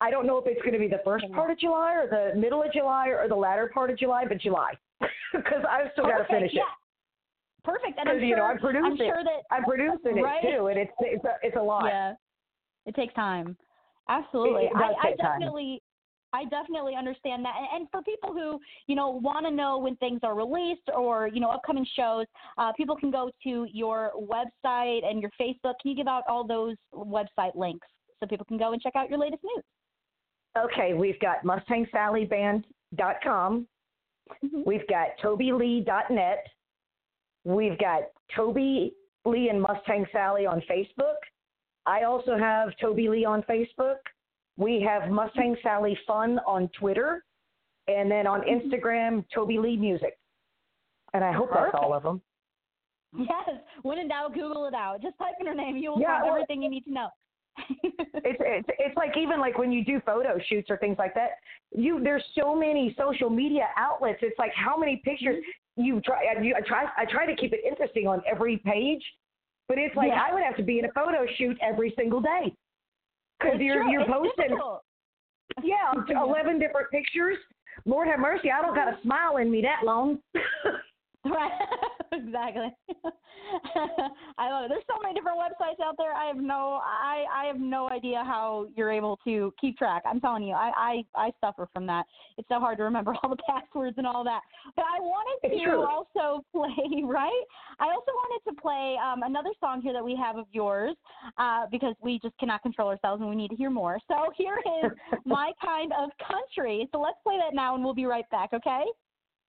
I 0.00 0.10
don't 0.10 0.26
know 0.26 0.36
if 0.38 0.46
it's 0.46 0.60
going 0.62 0.72
to 0.72 0.78
be 0.80 0.88
the 0.88 1.00
first 1.04 1.24
part 1.32 1.50
of 1.50 1.58
July 1.60 1.94
or 1.94 2.08
the 2.08 2.38
middle 2.38 2.62
of 2.62 2.72
July 2.72 3.08
or 3.08 3.28
the 3.28 3.36
latter 3.36 3.70
part 3.72 3.88
of 3.90 3.96
July, 3.98 4.24
but 4.26 4.38
July, 4.38 4.72
because 5.32 5.62
I've 5.68 5.90
still 5.92 6.04
got 6.04 6.18
to 6.18 6.24
finish 6.24 6.50
yeah. 6.52 6.62
it. 6.62 6.66
Perfect. 7.64 7.98
And 7.98 8.08
I'm 8.08 8.16
sure, 8.18 8.24
you 8.24 8.34
know 8.36 8.42
I'm 8.42 8.58
producing 8.58 8.84
I'm 8.92 8.96
sure 8.96 9.22
that 9.22 9.42
I'm 9.54 9.62
producing 9.64 10.20
Right. 10.20 10.42
it 10.44 10.56
too, 10.56 10.66
and 10.66 10.78
it's 10.78 10.92
it's 11.00 11.24
a, 11.24 11.34
it's 11.42 11.56
a 11.56 11.62
lot. 11.62 11.84
Yeah. 11.86 12.14
It 12.86 12.94
takes 12.96 13.14
time. 13.14 13.56
Absolutely. 14.12 14.68
I, 14.74 14.92
I 15.00 15.14
time. 15.14 15.16
definitely 15.16 15.80
I 16.34 16.44
definitely 16.44 16.94
understand 16.96 17.44
that. 17.44 17.52
And, 17.58 17.82
and 17.82 17.90
for 17.90 18.00
people 18.02 18.32
who, 18.32 18.58
you 18.86 18.96
know, 18.96 19.10
want 19.10 19.44
to 19.44 19.52
know 19.52 19.76
when 19.78 19.96
things 19.96 20.20
are 20.22 20.34
released 20.34 20.88
or, 20.96 21.28
you 21.28 21.40
know, 21.40 21.50
upcoming 21.50 21.86
shows, 21.94 22.24
uh, 22.56 22.72
people 22.72 22.96
can 22.96 23.10
go 23.10 23.30
to 23.44 23.66
your 23.70 24.12
website 24.16 25.04
and 25.04 25.20
your 25.20 25.30
Facebook. 25.38 25.74
Can 25.82 25.90
you 25.90 25.94
give 25.94 26.08
out 26.08 26.22
all 26.28 26.46
those 26.46 26.76
website 26.94 27.54
links 27.54 27.86
so 28.18 28.26
people 28.26 28.46
can 28.46 28.56
go 28.56 28.72
and 28.72 28.80
check 28.80 28.96
out 28.96 29.10
your 29.10 29.18
latest 29.18 29.44
news? 29.44 29.62
Okay, 30.56 30.94
we've 30.94 31.20
got 31.20 31.44
MustangSallyBand.com. 31.44 33.68
Mhm. 34.42 34.64
We've 34.64 34.86
got 34.88 35.18
TobiLee.net. 35.22 36.46
We've 37.44 37.78
got 37.78 38.04
Tobi 38.36 38.92
Lee 39.24 39.48
and 39.50 39.60
Mustang 39.60 40.06
Sally 40.12 40.46
on 40.46 40.60
Facebook. 40.62 41.16
I 41.86 42.04
also 42.04 42.36
have 42.38 42.70
Tobi 42.82 43.08
Lee 43.08 43.24
on 43.24 43.42
Facebook. 43.42 43.96
We 44.56 44.80
have 44.82 45.10
Mustang 45.10 45.56
Sally 45.62 45.98
Fun 46.06 46.38
on 46.46 46.68
Twitter. 46.78 47.24
And 47.88 48.10
then 48.10 48.26
on 48.26 48.42
mm-hmm. 48.42 48.68
Instagram, 48.68 49.24
Tobi 49.34 49.60
Lee 49.60 49.76
Music. 49.76 50.16
And 51.14 51.24
I 51.24 51.32
hope 51.32 51.50
that's 51.52 51.74
all 51.74 51.92
of 51.92 52.02
them. 52.02 52.22
Yes. 53.16 53.48
When 53.82 53.98
in 53.98 54.08
doubt, 54.08 54.34
Google 54.34 54.66
it 54.66 54.74
out. 54.74 55.02
Just 55.02 55.18
type 55.18 55.34
in 55.40 55.46
her 55.46 55.54
name. 55.54 55.76
You 55.76 55.92
will 55.92 56.00
Yeah, 56.00 56.18
find 56.18 56.24
well- 56.24 56.34
everything 56.34 56.62
you 56.62 56.70
need 56.70 56.84
to 56.84 56.92
know. 56.92 57.08
it's 57.84 58.40
it's 58.40 58.68
it's 58.78 58.96
like 58.96 59.14
even 59.14 59.38
like 59.38 59.58
when 59.58 59.70
you 59.70 59.84
do 59.84 60.00
photo 60.06 60.38
shoots 60.48 60.70
or 60.70 60.78
things 60.78 60.96
like 60.98 61.12
that 61.12 61.32
you 61.70 62.02
there's 62.02 62.24
so 62.34 62.54
many 62.54 62.96
social 62.98 63.28
media 63.28 63.66
outlets 63.76 64.20
it's 64.22 64.38
like 64.38 64.52
how 64.54 64.74
many 64.74 65.02
pictures 65.04 65.36
mm-hmm. 65.78 65.82
you 65.82 66.00
try 66.00 66.22
you, 66.40 66.54
I 66.56 66.62
try 66.66 66.86
I 66.96 67.04
try 67.04 67.26
to 67.26 67.36
keep 67.36 67.52
it 67.52 67.60
interesting 67.62 68.06
on 68.06 68.22
every 68.26 68.56
page 68.56 69.02
but 69.68 69.78
it's 69.78 69.94
like 69.96 70.08
Yeah. 70.08 70.22
I 70.28 70.32
would 70.34 70.42
have 70.42 70.56
to 70.56 70.62
be 70.62 70.78
in 70.78 70.84
a 70.86 70.92
photo 70.92 71.26
shoot 71.36 71.56
every 71.62 71.92
single 71.96 72.20
day 72.20 72.54
because 73.38 73.60
you're 73.60 73.82
true. 73.82 73.90
you're 73.92 74.02
It's 74.02 74.10
posting 74.10 74.48
difficult. 74.48 74.82
yeah 75.62 75.92
eleven 76.22 76.58
different 76.58 76.90
pictures 76.90 77.36
Lord 77.86 78.06
have 78.08 78.20
mercy 78.20 78.50
I 78.50 78.60
don't 78.62 78.74
got 78.74 78.88
a 78.88 78.98
smile 79.02 79.36
in 79.38 79.50
me 79.50 79.62
that 79.62 79.84
long 79.84 80.18
Right. 81.24 81.52
exactly. 82.26 82.68
I 84.38 84.50
love 84.50 84.64
it. 84.64 84.68
There's 84.68 84.84
so 84.86 85.00
many 85.02 85.14
different 85.14 85.38
websites 85.38 85.82
out 85.82 85.94
there. 85.98 86.12
I 86.12 86.26
have 86.26 86.36
no 86.36 86.80
I 86.84 87.24
I 87.32 87.44
have 87.46 87.58
no 87.58 87.88
idea 87.88 88.22
how 88.24 88.66
you're 88.76 88.90
able 88.90 89.18
to 89.24 89.52
keep 89.60 89.78
track. 89.78 90.02
I'm 90.04 90.20
telling 90.20 90.42
you, 90.42 90.54
I 90.54 91.04
I, 91.16 91.26
I 91.26 91.30
suffer 91.40 91.68
from 91.72 91.86
that. 91.86 92.04
It's 92.36 92.48
so 92.48 92.60
hard 92.60 92.78
to 92.78 92.84
remember 92.84 93.14
all 93.22 93.30
the 93.30 93.42
passwords 93.48 93.96
and 93.98 94.06
all 94.06 94.24
that. 94.24 94.40
But 94.76 94.84
I 94.84 95.00
wanted 95.00 95.58
to 95.58 95.72
also 95.80 96.44
play, 96.52 97.02
right? 97.04 97.44
I 97.80 97.86
also 97.86 98.12
wanted 98.12 98.50
to 98.50 98.60
play 98.60 98.96
um, 99.02 99.22
another 99.22 99.50
song 99.60 99.80
here 99.80 99.92
that 99.92 100.04
we 100.04 100.14
have 100.16 100.36
of 100.36 100.46
yours 100.52 100.94
uh, 101.38 101.66
because 101.70 101.94
we 102.02 102.18
just 102.22 102.36
cannot 102.38 102.62
control 102.62 102.88
ourselves 102.88 103.20
and 103.20 103.30
we 103.30 103.36
need 103.36 103.48
to 103.48 103.56
hear 103.56 103.70
more. 103.70 103.98
So 104.08 104.32
here 104.36 104.58
is 104.84 104.92
My 105.24 105.52
Kind 105.64 105.92
of 105.98 106.10
Country. 106.26 106.88
So 106.92 107.00
let's 107.00 107.18
play 107.22 107.38
that 107.38 107.54
now 107.54 107.74
and 107.74 107.82
we'll 107.82 107.94
be 107.94 108.06
right 108.06 108.28
back, 108.30 108.50
okay? 108.52 108.84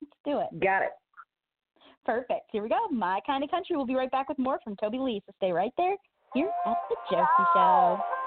Let's 0.01 0.13
do 0.25 0.39
it. 0.39 0.63
got 0.63 0.83
it 0.83 0.91
Perfect. 2.05 2.49
Here 2.51 2.61
we 2.63 2.69
go. 2.69 2.87
My 2.91 3.19
kind 3.25 3.43
of 3.43 3.51
country. 3.51 3.75
We'll 3.75 3.85
be 3.85 3.95
right 3.95 4.11
back 4.11 4.29
with 4.29 4.39
more 4.39 4.59
from 4.63 4.75
Tobi 4.75 4.99
Lee. 4.99 5.21
So 5.25 5.33
stay 5.37 5.51
right 5.51 5.71
there 5.77 5.95
here 6.33 6.51
at 6.65 6.77
the 6.89 6.95
Josie 7.09 7.49
Show. 7.53 8.22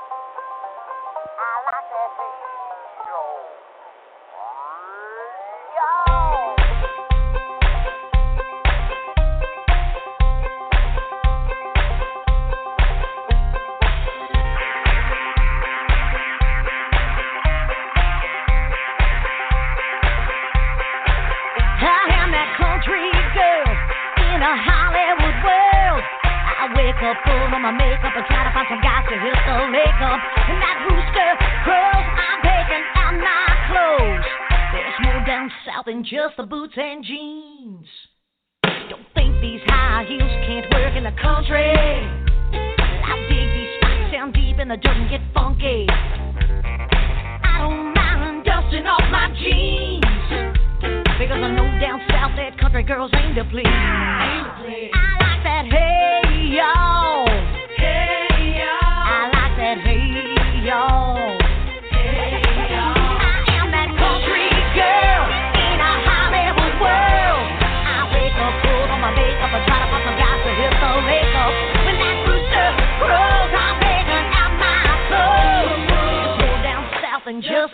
Just 36.07 36.37
the 36.37 36.45
boots 36.45 36.75
and 36.77 37.05
jeans. 37.05 37.87
Don't 38.63 39.03
think 39.15 39.41
these 39.41 39.61
high 39.67 40.05
heels 40.07 40.31
can't 40.47 40.67
work 40.73 40.95
in 40.95 41.03
the 41.03 41.11
country. 41.21 41.75
I 41.75 43.27
dig 43.29 43.49
these 43.51 43.75
spots 43.79 44.13
down 44.13 44.31
deep 44.31 44.59
in 44.61 44.69
the 44.69 44.77
dirt 44.77 44.97
and 44.97 45.11
get 45.11 45.21
funky. 45.35 45.87
I 45.91 47.59
don't 47.59 47.93
mind 47.93 48.45
dusting 48.45 48.87
off 48.87 49.03
my 49.11 49.35
jeans. 49.35 50.05
Because 51.19 51.43
I 51.43 51.51
know 51.51 51.67
down 51.81 52.01
south 52.09 52.37
that 52.37 52.57
country 52.61 52.85
girls 52.85 53.11
aim 53.15 53.35
to 53.35 53.45
please. 53.45 53.67
I 53.67 54.63
like 54.63 54.93
that 54.93 55.06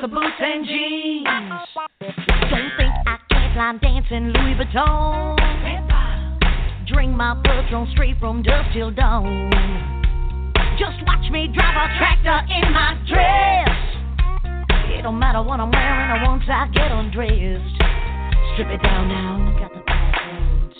the 0.00 0.08
boots 0.08 0.38
and 0.38 0.64
jeans. 0.64 1.26
Don't 2.50 2.70
think 2.78 2.94
I 3.06 3.18
can't 3.28 3.56
line 3.56 3.78
dance 3.78 4.06
in 4.10 4.32
Louis 4.32 4.54
Vuitton. 4.54 5.36
Drink 6.86 7.14
my 7.16 7.40
Patron 7.44 7.88
straight 7.92 8.18
from 8.18 8.42
dusk 8.42 8.70
till 8.72 8.90
dawn. 8.90 9.50
Just 10.78 11.04
watch 11.06 11.30
me 11.30 11.48
drive 11.52 11.76
a 11.76 11.98
tractor 11.98 12.40
in 12.52 12.72
my 12.72 12.96
dress. 13.08 13.68
It 14.98 15.02
don't 15.02 15.18
matter 15.18 15.42
what 15.42 15.60
I'm 15.60 15.70
wearing 15.70 16.22
once 16.22 16.44
I 16.48 16.68
get 16.72 16.90
undressed. 16.90 17.76
Strip 18.54 18.68
it 18.68 18.82
down 18.82 19.08
now, 19.08 19.58
got 19.58 19.72
the 19.74 19.80
passwords. 19.86 20.76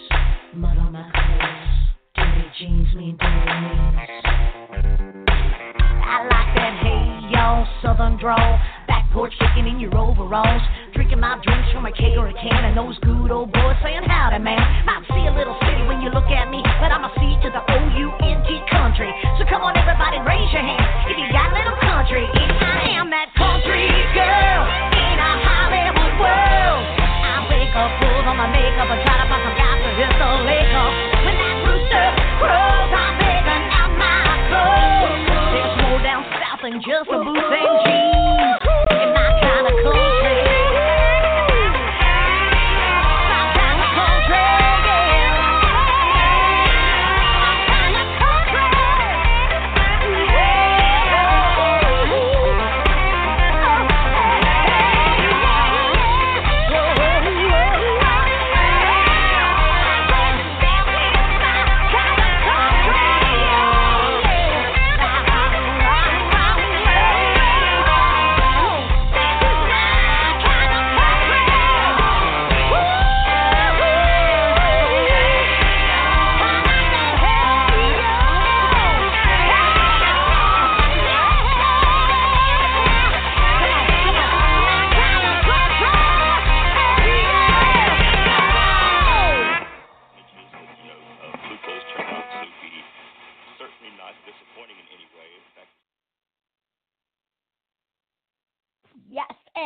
Mud 0.54 0.78
on 0.78 0.92
my 0.92 1.10
clothes. 1.10 1.92
Dirty 2.16 2.46
jeans 2.58 2.94
mean 2.94 3.16
dirty 3.18 3.60
knees. 3.60 4.22
I 6.04 6.22
like 6.30 6.54
that 6.56 6.78
hey 6.82 7.30
y'all 7.32 7.66
southern 7.82 8.18
drawl. 8.18 8.58
Porch 9.12 9.32
kicking 9.36 9.68
in 9.68 9.78
your 9.78 9.92
overalls. 9.92 10.64
Drinking 10.96 11.20
my 11.20 11.36
drinks 11.44 11.68
from 11.72 11.84
a 11.84 11.92
keg 11.92 12.16
or 12.16 12.28
a 12.28 12.34
can, 12.34 12.64
and 12.64 12.76
those 12.76 12.96
good 13.04 13.28
old 13.28 13.52
boys 13.52 13.76
saying 13.84 14.08
howdy, 14.08 14.40
man. 14.40 14.60
Might 14.88 15.04
see 15.12 15.24
a 15.28 15.32
little 15.36 15.56
city 15.68 15.84
when 15.84 16.00
you 16.00 16.08
look 16.08 16.28
at 16.32 16.48
me, 16.48 16.64
but 16.80 16.88
I'm 16.88 17.04
a 17.04 17.12
C 17.20 17.20
to 17.44 17.48
the 17.52 17.60
O 17.60 17.76
U 17.76 18.06
N 18.24 18.40
T 18.48 18.60
country. 18.72 19.12
So 19.36 19.44
come 19.48 19.60
on, 19.60 19.76
everybody, 19.76 20.16
raise 20.24 20.48
your 20.52 20.64
hand 20.64 20.80
if 21.12 21.16
you 21.20 21.28
got 21.28 21.52
a 21.52 21.54
little 21.60 21.76
country. 21.84 22.24
And 22.24 22.50
I 22.56 22.96
am 22.96 23.12
that 23.12 23.28
country 23.36 23.84
girl 24.16 24.60
in 24.96 25.16
a 25.20 25.32
Hollywood 25.44 26.14
world. 26.16 26.84
I 27.04 27.36
wake 27.52 27.74
up, 27.76 27.92
pull 28.00 28.32
on 28.32 28.36
my 28.40 28.48
makeup, 28.48 28.88
and 28.88 29.00
try 29.04 29.16
to 29.20 29.26
find 29.28 29.42
some 29.44 29.56
guys 29.60 29.76
to 29.76 29.90
hit 29.96 30.12
the 30.16 30.30
lake 30.48 30.72
up. 30.72 30.92
When 31.20 31.36
that 31.36 31.56
rooster 31.68 32.06
crows, 32.40 32.90
I'm 32.96 33.12
begging 33.20 33.64
out 33.76 33.92
my 33.92 34.24
clothes. 34.48 35.20
There's 35.52 35.74
more 35.84 36.00
down 36.00 36.24
south 36.40 36.60
than 36.64 36.80
just 36.80 37.12
a 37.12 37.18
boots 37.20 37.52
and 37.52 37.76
jeans. 37.84 38.21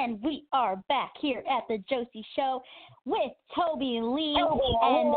And 0.06 0.22
we 0.22 0.44
are 0.52 0.76
back 0.88 1.14
here 1.20 1.42
at 1.50 1.64
the 1.68 1.82
Josie 1.90 2.24
Show 2.36 2.62
with 3.06 3.32
Tobi 3.56 4.00
Lee. 4.00 4.40
And 4.80 5.16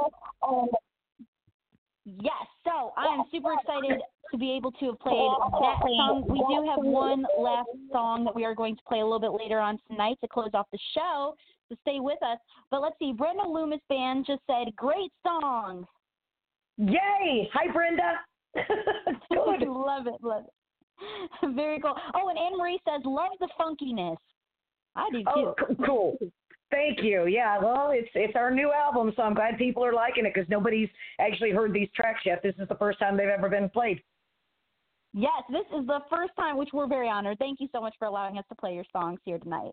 yes, 2.05 2.33
so 2.63 2.91
I 2.97 3.05
am 3.13 3.25
super 3.31 3.53
excited 3.53 4.01
to 4.31 4.37
be 4.39 4.51
able 4.51 4.71
to 4.71 4.85
have 4.87 4.99
played 4.99 5.29
that 5.61 5.77
song. 5.83 6.25
We 6.27 6.39
do 6.39 6.67
have 6.67 6.79
one 6.79 7.23
last 7.37 7.69
song 7.91 8.23
that 8.23 8.35
we 8.35 8.43
are 8.45 8.55
going 8.55 8.77
to 8.77 8.81
play 8.87 9.01
a 9.01 9.03
little 9.03 9.19
bit 9.19 9.31
later 9.31 9.59
on 9.59 9.77
tonight 9.87 10.17
to 10.21 10.27
close 10.27 10.49
off 10.55 10.65
the 10.71 10.79
show. 10.95 11.35
So 11.69 11.75
stay 11.81 11.99
with 11.99 12.17
us. 12.23 12.39
But 12.71 12.81
let's 12.81 12.95
see, 12.97 13.13
Brenda 13.13 13.47
Loomis 13.47 13.81
Band 13.89 14.25
just 14.25 14.41
said, 14.47 14.75
great 14.75 15.11
song. 15.21 15.85
Yay! 16.79 17.47
Hi, 17.53 17.71
Brenda. 17.71 18.21
Good. 18.55 19.67
love 19.67 20.07
it, 20.07 20.15
love 20.23 20.45
it. 20.45 21.55
Very 21.55 21.79
cool. 21.79 21.93
Oh, 22.15 22.29
and 22.29 22.39
Anne 22.39 22.57
Marie 22.57 22.79
says, 22.87 23.03
love 23.05 23.29
the 23.39 23.49
funkiness. 23.61 24.17
I 24.99 25.09
do 25.11 25.23
oh, 25.27 25.55
too. 25.57 25.65
Oh, 25.69 25.85
cool. 25.85 26.17
Thank 26.71 27.01
you. 27.01 27.25
Yeah, 27.25 27.57
well, 27.59 27.91
it's 27.91 28.09
it's 28.13 28.35
our 28.35 28.51
new 28.51 28.71
album, 28.71 29.11
so 29.15 29.23
I'm 29.23 29.33
glad 29.33 29.57
people 29.57 29.83
are 29.83 29.93
liking 29.93 30.25
it 30.25 30.33
because 30.33 30.47
nobody's 30.49 30.89
actually 31.19 31.49
heard 31.49 31.73
these 31.73 31.89
tracks 31.95 32.21
yet. 32.25 32.43
This 32.43 32.53
is 32.59 32.67
the 32.67 32.75
first 32.75 32.99
time 32.99 33.17
they've 33.17 33.27
ever 33.27 33.49
been 33.49 33.69
played. 33.69 34.01
Yes, 35.13 35.41
this 35.49 35.65
is 35.79 35.87
the 35.87 36.01
first 36.11 36.33
time, 36.35 36.57
which 36.57 36.69
we're 36.71 36.87
very 36.87 37.09
honored. 37.09 37.39
Thank 37.39 37.59
you 37.59 37.67
so 37.71 37.81
much 37.81 37.95
for 37.97 38.05
allowing 38.05 38.37
us 38.37 38.45
to 38.49 38.55
play 38.55 38.75
your 38.75 38.85
songs 38.91 39.19
here 39.25 39.39
tonight. 39.39 39.71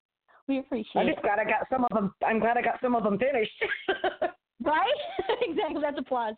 We 0.49 0.57
I'm 0.57 0.65
appreciate 0.65 1.03
it. 1.03 1.09
I 1.09 1.11
just 1.11 1.23
glad 1.23 1.39
I 1.39 1.45
got 1.45 1.69
some 1.69 1.85
of 1.85 1.91
them. 1.91 2.15
I'm 2.27 2.39
glad 2.39 2.57
I 2.57 2.63
got 2.63 2.81
some 2.81 2.95
of 2.95 3.03
them 3.03 3.19
finished. 3.19 3.53
Right? 4.63 5.01
exactly. 5.43 5.81
That's 5.83 5.99
a 5.99 6.03
plus. 6.03 6.35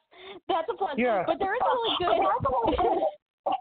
That's 0.49 0.66
a 0.70 0.76
plus. 0.76 0.95
Yeah. 0.97 1.22
But 1.26 1.39
there 1.39 1.55
is 1.55 1.61
a 1.62 1.70
really 1.70 2.18
good. 2.18 3.55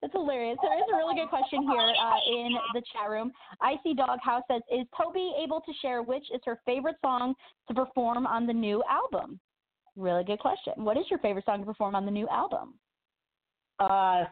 That's 0.00 0.12
hilarious. 0.12 0.58
There 0.62 0.76
is 0.76 0.84
a 0.92 0.96
really 0.96 1.14
good 1.14 1.28
question 1.28 1.62
here 1.62 1.80
uh, 1.80 2.18
in 2.26 2.50
the 2.74 2.82
chat 2.92 3.10
room. 3.10 3.32
Icy 3.60 3.94
Doghouse 3.94 4.42
says, 4.50 4.62
"Is 4.70 4.86
Tobi 4.98 5.32
able 5.42 5.60
to 5.60 5.72
share 5.80 6.02
which 6.02 6.24
is 6.34 6.40
her 6.44 6.60
favorite 6.66 6.96
song 7.00 7.34
to 7.68 7.74
perform 7.74 8.26
on 8.26 8.46
the 8.46 8.52
new 8.52 8.82
album?" 8.88 9.38
Really 9.96 10.24
good 10.24 10.38
question. 10.38 10.72
What 10.76 10.96
is 10.96 11.04
your 11.10 11.18
favorite 11.20 11.44
song 11.44 11.60
to 11.60 11.66
perform 11.66 11.94
on 11.94 12.04
the 12.04 12.10
new 12.10 12.28
album? 12.28 12.74
uh, 13.80 14.24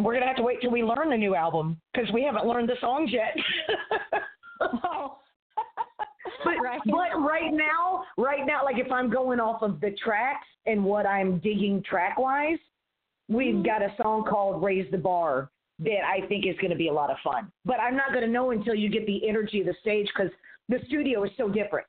we're 0.00 0.14
gonna 0.14 0.26
have 0.26 0.36
to 0.36 0.42
wait 0.42 0.60
till 0.60 0.70
we 0.70 0.82
learn 0.82 1.10
the 1.10 1.16
new 1.16 1.34
album 1.34 1.80
because 1.92 2.10
we 2.12 2.22
haven't 2.22 2.46
learned 2.46 2.68
the 2.68 2.76
songs 2.80 3.10
yet. 3.12 3.34
Oh. 4.58 5.18
But 6.44 6.54
right. 6.62 6.80
but 6.86 7.20
right 7.20 7.52
now, 7.52 8.04
right 8.16 8.46
now, 8.46 8.64
like 8.64 8.78
if 8.78 8.90
I'm 8.90 9.10
going 9.10 9.38
off 9.38 9.60
of 9.60 9.82
the 9.82 9.90
tracks 10.02 10.46
and 10.64 10.82
what 10.82 11.04
I'm 11.04 11.38
digging 11.40 11.82
track 11.82 12.18
wise, 12.18 12.58
we've 13.28 13.54
mm-hmm. 13.54 13.62
got 13.62 13.82
a 13.82 13.94
song 14.00 14.24
called 14.24 14.62
"Raise 14.62 14.90
the 14.90 14.98
Bar" 14.98 15.50
that 15.80 16.00
I 16.06 16.26
think 16.26 16.46
is 16.46 16.56
going 16.56 16.70
to 16.70 16.76
be 16.76 16.88
a 16.88 16.92
lot 16.92 17.10
of 17.10 17.16
fun. 17.22 17.50
But 17.64 17.80
I'm 17.80 17.96
not 17.96 18.12
going 18.12 18.24
to 18.24 18.30
know 18.30 18.50
until 18.50 18.74
you 18.74 18.88
get 18.88 19.06
the 19.06 19.28
energy 19.28 19.60
of 19.60 19.66
the 19.66 19.74
stage 19.80 20.08
because 20.14 20.32
the 20.68 20.78
studio 20.86 21.24
is 21.24 21.30
so 21.36 21.48
different. 21.48 21.86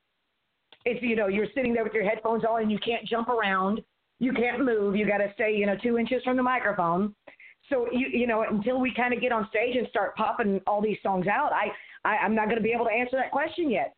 It's 0.85 1.01
you 1.01 1.15
know 1.15 1.27
you're 1.27 1.47
sitting 1.55 1.73
there 1.73 1.83
with 1.83 1.93
your 1.93 2.07
headphones 2.07 2.43
on 2.43 2.61
and 2.61 2.71
you 2.71 2.79
can't 2.79 3.05
jump 3.07 3.29
around, 3.29 3.81
you 4.19 4.33
can't 4.33 4.63
move, 4.63 4.95
you 4.95 5.07
got 5.07 5.17
to 5.17 5.31
stay 5.33 5.55
you 5.55 5.65
know 5.65 5.75
two 5.81 5.97
inches 5.97 6.23
from 6.23 6.37
the 6.37 6.43
microphone. 6.43 7.15
So 7.69 7.87
you 7.91 8.07
you 8.07 8.27
know 8.27 8.45
until 8.49 8.79
we 8.79 8.93
kind 8.93 9.13
of 9.13 9.21
get 9.21 9.31
on 9.31 9.47
stage 9.49 9.75
and 9.75 9.87
start 9.89 10.15
popping 10.15 10.61
all 10.67 10.81
these 10.81 10.97
songs 11.03 11.27
out, 11.27 11.51
I, 11.51 11.67
I 12.07 12.17
I'm 12.17 12.35
not 12.35 12.45
going 12.45 12.57
to 12.57 12.63
be 12.63 12.71
able 12.71 12.85
to 12.85 12.91
answer 12.91 13.17
that 13.17 13.31
question 13.31 13.69
yet. 13.69 13.93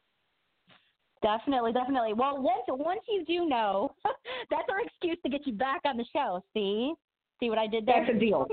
Definitely, 1.21 1.73
definitely. 1.73 2.13
Well, 2.13 2.41
once 2.41 2.63
once 2.69 3.01
you 3.09 3.25
do 3.25 3.47
know, 3.47 3.93
that's 4.49 4.69
our 4.69 4.81
excuse 4.81 5.17
to 5.23 5.29
get 5.29 5.45
you 5.45 5.53
back 5.53 5.81
on 5.85 5.97
the 5.97 6.05
show. 6.13 6.43
See, 6.53 6.93
see 7.39 7.49
what 7.49 7.57
I 7.59 7.67
did 7.67 7.85
there? 7.85 8.05
That's 8.05 8.15
a 8.15 8.19
deal. 8.19 8.47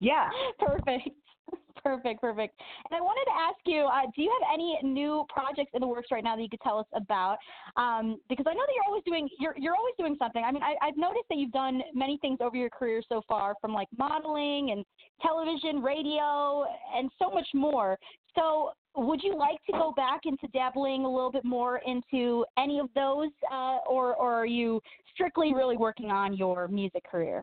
Yeah. 0.00 0.28
perfect, 0.58 1.08
perfect, 1.82 2.20
perfect. 2.20 2.60
And 2.90 2.96
I 2.96 3.00
wanted 3.00 3.24
to 3.30 3.36
ask 3.36 3.58
you, 3.64 3.84
uh, 3.86 4.10
do 4.14 4.22
you 4.22 4.32
have 4.40 4.48
any 4.52 4.78
new 4.82 5.24
projects 5.28 5.70
in 5.74 5.80
the 5.80 5.86
works 5.86 6.08
right 6.10 6.22
now 6.22 6.36
that 6.36 6.42
you 6.42 6.48
could 6.48 6.60
tell 6.60 6.78
us 6.78 6.86
about? 6.94 7.38
Um, 7.76 8.18
because 8.28 8.46
I 8.48 8.54
know 8.54 8.62
that 8.66 8.74
you're 8.74 8.84
always 8.86 9.04
doing 9.04 9.28
you're 9.38 9.54
you're 9.56 9.76
always 9.76 9.94
doing 9.98 10.16
something. 10.18 10.42
I 10.44 10.52
mean, 10.52 10.62
I, 10.62 10.74
I've 10.82 10.96
noticed 10.96 11.24
that 11.30 11.38
you've 11.38 11.52
done 11.52 11.82
many 11.94 12.18
things 12.18 12.38
over 12.40 12.56
your 12.56 12.70
career 12.70 13.02
so 13.08 13.22
far, 13.28 13.54
from 13.60 13.72
like 13.72 13.88
modeling 13.96 14.70
and 14.72 14.84
television, 15.22 15.82
radio, 15.82 16.66
and 16.94 17.10
so 17.18 17.30
much 17.30 17.48
more. 17.54 17.98
So, 18.34 18.70
would 18.96 19.22
you 19.22 19.36
like 19.36 19.58
to 19.66 19.72
go 19.72 19.92
back 19.96 20.20
into 20.24 20.46
dabbling 20.48 21.04
a 21.04 21.10
little 21.10 21.32
bit 21.32 21.44
more 21.44 21.80
into 21.86 22.44
any 22.58 22.78
of 22.78 22.88
those, 22.94 23.30
uh, 23.50 23.78
or 23.88 24.14
or 24.14 24.34
are 24.34 24.46
you 24.46 24.80
strictly 25.14 25.54
really 25.54 25.76
working 25.76 26.10
on 26.10 26.36
your 26.36 26.68
music 26.68 27.02
career? 27.10 27.42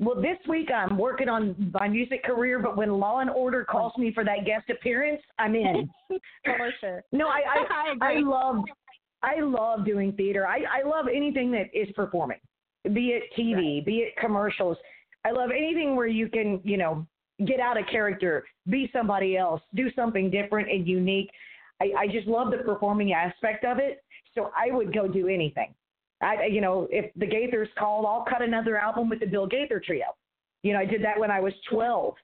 Well, 0.00 0.16
this 0.16 0.38
week 0.48 0.70
I'm 0.74 0.96
working 0.96 1.28
on 1.28 1.70
my 1.78 1.86
music 1.86 2.24
career, 2.24 2.58
but 2.58 2.74
when 2.74 2.90
Law 2.90 3.20
and 3.20 3.28
Order 3.28 3.64
calls 3.64 3.92
me 3.98 4.12
for 4.14 4.24
that 4.24 4.46
guest 4.46 4.70
appearance, 4.70 5.20
I'm 5.38 5.54
in. 5.54 5.90
For 6.44 6.70
sure. 6.80 7.04
No, 7.12 7.28
I 7.28 7.42
I 7.46 7.94
I, 8.00 8.12
I, 8.14 8.20
love 8.20 8.64
I 9.22 9.40
love 9.40 9.84
doing 9.84 10.12
theater. 10.12 10.46
I 10.46 10.60
I 10.80 10.88
love 10.88 11.04
anything 11.14 11.50
that 11.52 11.66
is 11.74 11.88
performing, 11.94 12.38
be 12.94 13.08
it 13.08 13.24
TV, 13.38 13.84
be 13.84 13.98
it 13.98 14.16
commercials. 14.16 14.78
I 15.26 15.32
love 15.32 15.50
anything 15.54 15.94
where 15.96 16.06
you 16.06 16.30
can 16.30 16.62
you 16.64 16.78
know 16.78 17.06
get 17.46 17.60
out 17.60 17.78
of 17.78 17.86
character, 17.86 18.46
be 18.70 18.88
somebody 18.94 19.36
else, 19.36 19.60
do 19.74 19.90
something 19.94 20.30
different 20.30 20.70
and 20.70 20.88
unique. 20.88 21.30
I, 21.82 21.92
I 21.98 22.06
just 22.06 22.26
love 22.26 22.50
the 22.50 22.58
performing 22.58 23.12
aspect 23.12 23.66
of 23.66 23.78
it. 23.78 24.02
So 24.34 24.50
I 24.56 24.74
would 24.74 24.94
go 24.94 25.08
do 25.08 25.28
anything. 25.28 25.74
I, 26.22 26.46
you 26.46 26.60
know, 26.60 26.86
if 26.90 27.12
the 27.16 27.26
Gaithers 27.26 27.68
called, 27.78 28.04
I'll 28.06 28.24
cut 28.28 28.42
another 28.42 28.76
album 28.76 29.08
with 29.08 29.20
the 29.20 29.26
Bill 29.26 29.46
Gaither 29.46 29.80
Trio. 29.84 30.06
You 30.62 30.74
know, 30.74 30.78
I 30.80 30.84
did 30.84 31.02
that 31.02 31.18
when 31.18 31.30
I 31.30 31.40
was 31.40 31.54
12, 31.70 32.14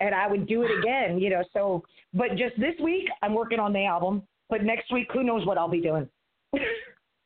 and 0.00 0.14
I 0.14 0.26
would 0.28 0.46
do 0.46 0.62
it 0.62 0.70
again. 0.78 1.18
You 1.18 1.30
know, 1.30 1.42
so 1.52 1.82
but 2.12 2.30
just 2.36 2.58
this 2.58 2.74
week 2.82 3.08
I'm 3.22 3.34
working 3.34 3.58
on 3.58 3.72
the 3.72 3.84
album, 3.84 4.22
but 4.48 4.62
next 4.62 4.92
week 4.92 5.08
who 5.12 5.24
knows 5.24 5.44
what 5.46 5.58
I'll 5.58 5.68
be 5.68 5.80
doing. 5.80 6.08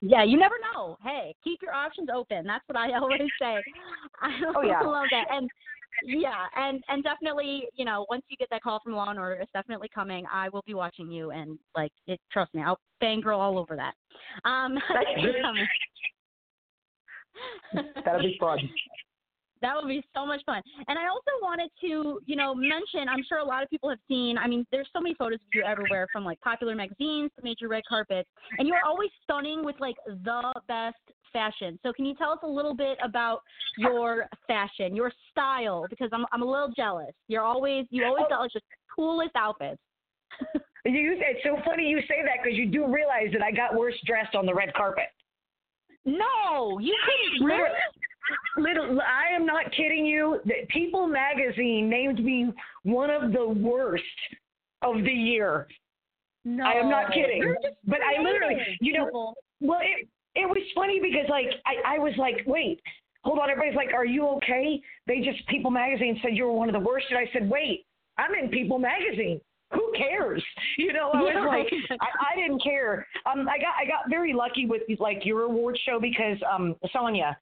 Yeah, 0.01 0.23
you 0.23 0.39
never 0.39 0.55
know. 0.73 0.97
Hey, 1.03 1.35
keep 1.43 1.61
your 1.61 1.75
options 1.75 2.09
open. 2.15 2.47
That's 2.47 2.63
what 2.69 2.77
I 2.79 2.93
always 3.01 3.21
say. 3.41 3.57
I 4.21 4.41
Oh, 4.55 4.63
yeah. 4.63 4.81
love 4.85 5.07
that. 5.11 5.27
And 5.29 5.51
yeah, 6.05 6.47
and 6.57 6.83
and 6.89 7.03
definitely, 7.03 7.69
you 7.75 7.85
know, 7.85 8.07
once 8.11 8.23
you 8.29 8.37
get 8.37 8.49
that 8.51 8.63
call 8.63 8.81
from 8.83 8.95
Law 8.95 9.11
and 9.11 9.19
Order, 9.19 9.41
it's 9.41 9.53
definitely 9.53 9.89
coming. 9.95 10.25
I 10.33 10.49
will 10.49 10.63
be 10.67 10.75
watching 10.75 11.11
you, 11.11 11.31
and 11.31 11.59
like, 11.77 11.93
it. 12.07 12.21
Trust 12.33 12.55
me, 12.55 12.63
I'll 12.63 12.79
fangirl 13.03 13.39
all 13.39 13.59
over 13.59 13.77
that. 13.77 13.95
Um. 14.49 14.79
That'll 18.05 18.21
be 18.21 18.37
fun. 18.41 18.59
That 19.63 19.75
would 19.77 19.89
be 19.89 20.05
so 20.15 20.27
much 20.27 20.41
fun. 20.47 20.63
And 20.87 20.99
I 20.99 21.09
also 21.09 21.31
wanted 21.43 21.71
to, 21.83 22.21
you 22.27 22.37
know, 22.37 22.55
mention, 22.55 23.09
I'm 23.09 23.23
sure 23.29 23.39
a 23.39 23.45
lot 23.45 23.63
of 23.63 23.71
people 23.71 23.89
have 23.91 23.99
seen, 24.09 24.39
I 24.39 24.47
mean, 24.47 24.67
there's 24.71 24.89
so 24.93 25.01
many 25.01 25.15
photos 25.15 25.37
of 25.37 25.55
you 25.55 25.63
everywhere 25.65 26.07
from 26.13 26.25
like 26.25 26.41
popular 26.41 26.75
magazines 26.75 27.31
to 27.37 27.43
major 27.43 27.69
red 27.69 27.83
carpets, 27.89 28.29
and 28.59 28.69
you're 28.69 28.85
always 28.87 29.11
stunning 29.25 29.65
with 29.65 29.77
like 29.81 29.97
the 30.07 30.53
best 30.69 30.97
fashion. 31.33 31.79
So 31.83 31.93
can 31.93 32.05
you 32.05 32.15
tell 32.15 32.31
us 32.31 32.39
a 32.43 32.49
little 32.49 32.75
bit 32.75 32.99
about 33.03 33.43
your 33.77 34.27
fashion, 34.47 34.95
your 34.95 35.13
style? 35.31 35.87
Because 35.89 36.11
I'm 36.13 36.25
I'm 36.33 36.43
a 36.43 36.47
little 36.47 36.73
jealous. 36.77 37.13
You're 37.29 37.43
always 37.43 37.87
you 37.91 38.05
always 38.05 38.25
oh. 38.27 38.31
got 38.31 38.41
like 38.41 38.53
the 38.53 38.61
coolest 38.95 39.33
outfits. 39.37 39.81
You, 40.85 41.19
it's 41.21 41.41
so 41.45 41.61
funny 41.67 41.85
you 41.85 42.01
say 42.09 42.23
that 42.25 42.43
because 42.43 42.57
you 42.57 42.65
do 42.65 42.87
realize 42.87 43.29
that 43.33 43.43
I 43.43 43.51
got 43.51 43.77
worse 43.77 43.95
dressed 44.07 44.35
on 44.35 44.47
the 44.47 44.55
red 44.55 44.73
carpet. 44.73 45.11
No, 46.07 46.79
you 46.79 46.97
couldn't. 47.05 47.47
Literally, 47.47 47.77
little, 48.57 49.01
I 49.01 49.35
am 49.35 49.47
not 49.47 49.71
kidding 49.73 50.05
you. 50.07 50.41
People 50.69 51.07
magazine 51.07 51.89
named 51.89 52.25
me 52.25 52.53
one 52.83 53.11
of 53.11 53.33
the 53.33 53.49
worst 53.49 54.03
of 54.83 54.97
the 54.97 55.13
year. 55.13 55.67
No, 56.45 56.65
I 56.65 56.73
am 56.75 56.89
not 56.89 57.13
kidding. 57.13 57.55
But 57.87 57.99
I 58.01 58.23
literally, 58.23 58.57
you 58.81 58.93
know, 58.93 59.07
people. 59.07 59.35
well, 59.61 59.81
it 59.83 60.09
it 60.35 60.49
was 60.49 60.63
funny 60.75 61.01
because 61.01 61.29
like 61.29 61.49
I 61.67 61.97
I 61.97 61.99
was 61.99 62.13
like, 62.17 62.43
wait, 62.47 62.81
hold 63.25 63.39
on, 63.39 63.51
everybody's 63.51 63.77
like, 63.77 63.93
are 63.93 64.07
you 64.07 64.27
okay? 64.37 64.81
They 65.07 65.21
just 65.21 65.47
People 65.49 65.71
magazine 65.71 66.19
said 66.23 66.37
you 66.37 66.45
were 66.45 66.53
one 66.53 66.69
of 66.69 66.73
the 66.75 66.81
worst, 66.81 67.07
and 67.11 67.19
I 67.19 67.29
said, 67.33 67.51
wait, 67.51 67.87
I'm 68.17 68.35
in 68.35 68.49
People 68.51 68.79
magazine. 68.79 69.41
Who 69.73 69.93
cares? 69.97 70.43
You 70.79 70.93
know, 70.93 71.11
I 71.11 71.21
was 71.21 71.33
Yeah. 71.35 71.45
like, 71.45 72.01
I, 72.01 72.33
I 72.33 72.37
didn't 72.37 72.63
care. 72.63 73.07
Um, 73.31 73.49
I 73.49 73.59
got 73.59 73.75
I 73.79 73.85
got 73.85 74.09
very 74.09 74.33
lucky 74.33 74.65
with 74.65 74.83
like 75.01 75.27
your 75.27 75.43
award 75.43 75.79
show 75.85 75.99
because 76.01 76.39
um 76.51 76.77
Sonia, 76.93 77.37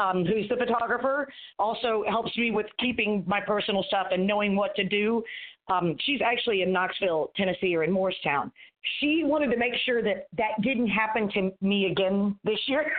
um, 0.00 0.24
who's 0.24 0.48
the 0.48 0.56
photographer, 0.56 1.28
also 1.58 2.04
helps 2.08 2.36
me 2.36 2.50
with 2.50 2.66
keeping 2.78 3.24
my 3.26 3.40
personal 3.40 3.84
stuff 3.84 4.08
and 4.10 4.26
knowing 4.26 4.56
what 4.56 4.74
to 4.76 4.84
do. 4.84 5.22
Um, 5.68 5.96
she's 6.00 6.20
actually 6.24 6.62
in 6.62 6.72
Knoxville, 6.72 7.30
Tennessee, 7.36 7.76
or 7.76 7.84
in 7.84 7.92
Morristown. 7.92 8.50
She 8.98 9.22
wanted 9.24 9.50
to 9.50 9.56
make 9.56 9.74
sure 9.84 10.02
that 10.02 10.26
that 10.36 10.60
didn't 10.62 10.88
happen 10.88 11.30
to 11.34 11.52
me 11.60 11.86
again 11.86 12.36
this 12.44 12.58
year 12.66 12.90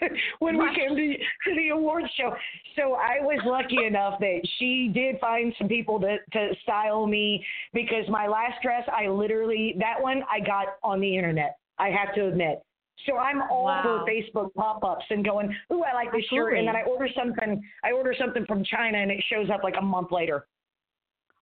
when 0.38 0.58
we 0.58 0.74
came 0.74 0.96
to, 0.96 1.16
to 1.16 1.56
the 1.56 1.68
awards 1.68 2.08
show. 2.16 2.34
So 2.74 2.94
I 2.94 3.20
was 3.20 3.38
lucky 3.44 3.84
enough 3.86 4.18
that 4.20 4.40
she 4.58 4.90
did 4.92 5.20
find 5.20 5.54
some 5.58 5.68
people 5.68 6.00
to, 6.00 6.16
to 6.32 6.48
style 6.62 7.06
me 7.06 7.44
because 7.74 8.08
my 8.08 8.26
last 8.26 8.62
dress, 8.62 8.88
I 8.88 9.08
literally, 9.08 9.76
that 9.78 10.00
one 10.00 10.22
I 10.30 10.40
got 10.40 10.76
on 10.82 11.00
the 11.00 11.16
internet, 11.16 11.58
I 11.78 11.90
have 11.90 12.14
to 12.14 12.26
admit. 12.26 12.62
So 13.04 13.18
I'm 13.18 13.42
all 13.50 13.64
Wow. 13.66 13.82
over 13.84 14.04
Facebook 14.10 14.54
pop-ups 14.54 15.04
and 15.10 15.24
going, 15.24 15.54
"Ooh, 15.72 15.82
I 15.84 15.92
like 15.92 16.12
this 16.12 16.24
shirt," 16.26 16.56
and 16.56 16.66
then 16.66 16.74
I 16.76 16.82
order 16.82 17.08
something. 17.14 17.62
I 17.84 17.92
order 17.92 18.14
something 18.18 18.46
from 18.46 18.64
China, 18.64 18.98
and 18.98 19.10
it 19.10 19.22
shows 19.28 19.50
up 19.50 19.62
like 19.62 19.76
a 19.76 19.82
month 19.82 20.12
later. 20.12 20.46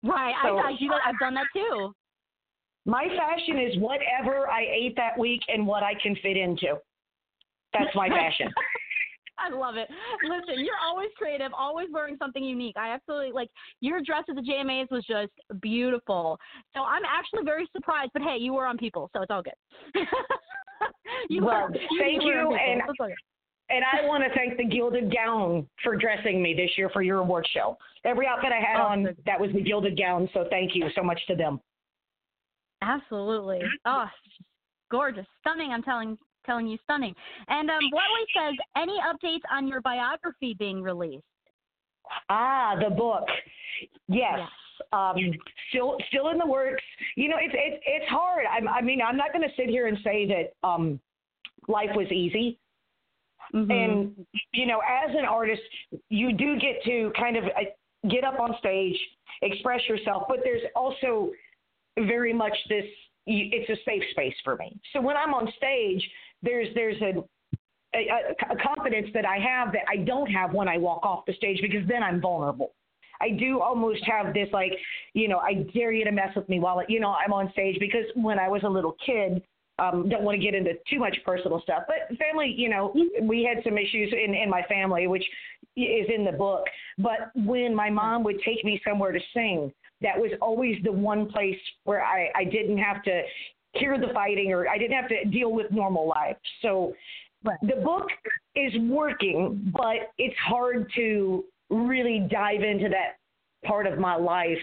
Right, 0.02 0.34
So- 0.42 0.58
I, 0.58 0.68
I 0.68 0.76
do 0.76 0.88
that. 0.88 1.00
I've 1.04 1.18
done 1.18 1.34
that 1.34 1.46
too. 1.52 1.94
My 2.86 3.08
fashion 3.08 3.58
is 3.58 3.76
whatever 3.78 4.48
I 4.48 4.62
ate 4.62 4.96
that 4.96 5.18
week 5.18 5.42
and 5.48 5.66
what 5.66 5.82
I 5.82 5.94
can 5.94 6.14
fit 6.16 6.36
into. 6.36 6.80
That's 7.74 7.94
my 7.94 8.08
fashion. 8.08 8.52
I 9.38 9.48
love 9.48 9.76
it. 9.76 9.88
Listen, 10.22 10.62
you're 10.64 10.78
always 10.82 11.08
creative, 11.16 11.52
always 11.54 11.88
wearing 11.90 12.16
something 12.18 12.44
unique. 12.44 12.76
I 12.76 12.90
absolutely 12.90 13.32
like 13.32 13.48
your 13.80 14.00
dress 14.02 14.24
at 14.28 14.34
the 14.36 14.42
JMAs 14.42 14.90
was 14.90 15.04
just 15.06 15.32
beautiful. 15.62 16.38
So 16.74 16.82
I'm 16.82 17.02
actually 17.06 17.44
very 17.44 17.66
surprised. 17.72 18.10
But 18.12 18.22
hey, 18.22 18.36
you 18.38 18.52
were 18.52 18.66
on 18.66 18.76
People, 18.76 19.08
so 19.14 19.22
it's 19.22 19.30
all 19.30 19.42
good. 19.42 19.54
you 21.28 21.44
Well, 21.44 21.68
thank 21.98 22.22
you, 22.22 22.54
and- 22.54 22.82
so 22.86 22.90
it's 22.90 23.00
all 23.00 23.06
good. 23.08 23.14
And 23.72 23.84
I 23.84 24.04
want 24.04 24.24
to 24.24 24.30
thank 24.36 24.56
the 24.56 24.64
Gilded 24.64 25.14
Gown 25.14 25.64
for 25.84 25.94
dressing 25.94 26.42
me 26.42 26.54
this 26.54 26.70
year 26.76 26.90
for 26.90 27.02
your 27.02 27.18
award 27.18 27.46
show. 27.54 27.78
Every 28.04 28.26
outfit 28.26 28.50
I 28.50 28.58
had 28.58 28.80
Oh, 28.80 28.86
on, 28.86 29.16
that 29.26 29.40
was 29.40 29.52
the 29.52 29.60
Gilded 29.60 29.96
Gown. 29.96 30.28
So 30.34 30.46
thank 30.50 30.74
you 30.74 30.88
so 30.96 31.04
much 31.04 31.20
to 31.28 31.36
them. 31.36 31.60
Absolutely. 32.82 33.60
Oh, 33.84 34.06
gorgeous, 34.90 35.26
stunning. 35.40 35.70
I'm 35.70 35.84
telling 35.84 36.18
telling 36.46 36.66
you, 36.66 36.78
stunning. 36.82 37.14
And 37.46 37.70
um, 37.70 37.78
Whatley 37.92 38.24
says, 38.48 38.54
any 38.76 38.98
updates 39.00 39.42
on 39.52 39.68
your 39.68 39.80
biography 39.82 40.56
being 40.58 40.82
released? 40.82 41.22
Ah, 42.28 42.74
the 42.82 42.90
book. 42.92 43.24
Yes. 44.08 44.38
Yes. 44.38 44.48
Um, 44.92 45.16
still, 45.68 45.96
still 46.08 46.30
in 46.30 46.38
the 46.38 46.46
works. 46.46 46.82
You 47.14 47.28
know, 47.28 47.36
it's 47.38 47.54
it's 47.56 47.82
it's 47.86 48.08
hard. 48.08 48.46
I, 48.50 48.78
I 48.78 48.80
mean, 48.80 49.00
I'm 49.06 49.16
not 49.16 49.32
going 49.32 49.46
to 49.48 49.54
sit 49.54 49.68
here 49.68 49.86
and 49.86 49.98
say 50.02 50.26
that 50.26 50.66
um, 50.66 50.98
life 51.68 51.90
was 51.94 52.10
easy. 52.10 52.58
Mhm. 53.52 53.70
And 53.70 54.26
you 54.52 54.66
know, 54.66 54.80
as 54.80 55.14
an 55.14 55.24
artist, 55.24 55.62
you 56.08 56.32
do 56.32 56.58
get 56.58 56.82
to 56.84 57.12
kind 57.18 57.36
of 57.36 57.44
uh, 57.44 58.08
get 58.08 58.24
up 58.24 58.38
on 58.38 58.56
stage, 58.58 58.98
express 59.42 59.80
yourself, 59.88 60.24
but 60.28 60.40
there's 60.44 60.62
also 60.74 61.32
very 61.98 62.32
much 62.32 62.56
this 62.68 62.84
it's 63.26 63.68
a 63.68 63.82
safe 63.84 64.02
space 64.12 64.34
for 64.42 64.56
me. 64.56 64.78
So 64.92 65.00
when 65.00 65.16
I'm 65.16 65.34
on 65.34 65.52
stage, 65.56 66.08
there's 66.42 66.68
there's 66.74 67.00
a 67.02 67.24
a, 67.94 68.06
a 68.50 68.56
confidence 68.56 69.08
that 69.14 69.24
I 69.24 69.38
have 69.38 69.72
that 69.72 69.82
I 69.88 69.96
don't 69.96 70.30
have 70.30 70.54
when 70.54 70.68
I 70.68 70.78
walk 70.78 71.04
off 71.04 71.24
the 71.26 71.34
stage 71.34 71.60
because 71.60 71.86
then 71.88 72.02
I'm 72.02 72.20
vulnerable. 72.20 72.72
I 73.20 73.30
do 73.30 73.60
almost 73.60 74.02
have 74.06 74.32
this 74.32 74.48
like, 74.52 74.72
you 75.12 75.28
know, 75.28 75.38
I 75.38 75.66
dare 75.74 75.92
you 75.92 76.04
to 76.04 76.12
mess 76.12 76.34
with 76.34 76.48
me 76.48 76.58
while 76.58 76.82
you 76.88 77.00
know 77.00 77.14
I'm 77.14 77.32
on 77.32 77.50
stage 77.52 77.78
because 77.78 78.04
when 78.14 78.38
I 78.38 78.48
was 78.48 78.62
a 78.64 78.68
little 78.68 78.96
kid, 79.04 79.42
um, 79.80 80.08
don't 80.08 80.22
want 80.22 80.38
to 80.38 80.44
get 80.44 80.54
into 80.54 80.72
too 80.88 80.98
much 80.98 81.16
personal 81.24 81.60
stuff, 81.62 81.84
but 81.86 82.16
family, 82.18 82.54
you 82.56 82.68
know, 82.68 82.94
we 83.22 83.42
had 83.42 83.64
some 83.64 83.78
issues 83.78 84.12
in 84.12 84.34
in 84.34 84.50
my 84.50 84.62
family, 84.62 85.06
which 85.06 85.24
is 85.76 86.06
in 86.14 86.24
the 86.24 86.32
book. 86.32 86.64
But 86.98 87.30
when 87.34 87.74
my 87.74 87.90
mom 87.90 88.22
would 88.24 88.40
take 88.44 88.64
me 88.64 88.80
somewhere 88.86 89.12
to 89.12 89.20
sing, 89.32 89.72
that 90.02 90.16
was 90.18 90.30
always 90.40 90.76
the 90.84 90.92
one 90.92 91.30
place 91.30 91.58
where 91.84 92.02
I 92.02 92.30
I 92.34 92.44
didn't 92.44 92.78
have 92.78 93.02
to 93.04 93.22
hear 93.74 93.98
the 93.98 94.12
fighting 94.12 94.52
or 94.52 94.68
I 94.68 94.78
didn't 94.78 94.96
have 94.96 95.08
to 95.08 95.24
deal 95.26 95.52
with 95.52 95.70
normal 95.70 96.08
life. 96.08 96.36
So 96.62 96.94
the 97.44 97.80
book 97.82 98.08
is 98.54 98.72
working, 98.82 99.72
but 99.74 100.12
it's 100.18 100.36
hard 100.46 100.90
to 100.96 101.44
really 101.70 102.26
dive 102.30 102.62
into 102.62 102.88
that 102.88 103.16
part 103.64 103.86
of 103.86 103.98
my 103.98 104.16
life 104.16 104.58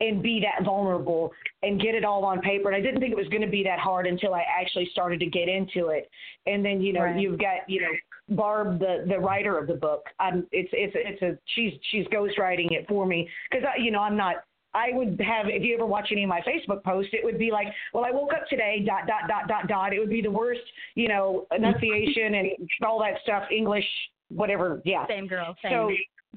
and 0.00 0.22
be 0.22 0.40
that 0.40 0.64
vulnerable 0.64 1.32
and 1.62 1.80
get 1.80 1.94
it 1.94 2.04
all 2.04 2.24
on 2.24 2.40
paper. 2.40 2.68
And 2.70 2.76
I 2.76 2.80
didn't 2.80 3.00
think 3.00 3.12
it 3.12 3.16
was 3.16 3.28
going 3.28 3.42
to 3.42 3.48
be 3.48 3.62
that 3.64 3.78
hard 3.78 4.06
until 4.06 4.34
I 4.34 4.44
actually 4.60 4.88
started 4.92 5.20
to 5.20 5.26
get 5.26 5.48
into 5.48 5.88
it. 5.88 6.10
And 6.46 6.64
then, 6.64 6.80
you 6.80 6.92
know, 6.92 7.02
Right. 7.02 7.20
you've 7.20 7.38
got, 7.38 7.68
you 7.68 7.80
know, 7.82 7.88
Barb, 8.28 8.78
the 8.78 9.04
the 9.08 9.18
writer 9.18 9.58
of 9.58 9.66
the 9.66 9.74
book. 9.74 10.06
Um, 10.20 10.46
it's 10.52 10.70
it's 10.72 10.92
it's 10.96 11.22
a 11.22 11.36
she's 11.54 11.72
she's 11.90 12.06
ghostwriting 12.06 12.70
it 12.70 12.86
for 12.88 13.04
me 13.04 13.28
because 13.50 13.66
you 13.78 13.90
know 13.90 13.98
I'm 14.00 14.16
not. 14.16 14.36
I 14.74 14.90
would 14.92 15.20
have 15.20 15.48
if 15.48 15.62
you 15.62 15.74
ever 15.74 15.84
watch 15.84 16.08
any 16.12 16.22
of 16.22 16.28
my 16.28 16.40
Facebook 16.40 16.82
posts, 16.82 17.10
it 17.12 17.22
would 17.24 17.38
be 17.38 17.50
like, 17.50 17.66
well, 17.92 18.04
I 18.06 18.10
woke 18.10 18.32
up 18.32 18.48
today, 18.48 18.82
dot 18.86 19.06
dot 19.06 19.28
dot 19.28 19.48
dot 19.48 19.68
dot. 19.68 19.92
It 19.92 19.98
would 19.98 20.08
be 20.08 20.22
the 20.22 20.30
worst, 20.30 20.62
you 20.94 21.08
know, 21.08 21.46
enunciation 21.52 22.34
and 22.36 22.48
all 22.86 22.98
that 23.00 23.20
stuff, 23.22 23.42
English, 23.50 23.84
whatever. 24.28 24.80
Yeah. 24.84 25.06
Same 25.08 25.26
girl. 25.26 25.54
Same. 25.62 25.72
So 25.72 25.90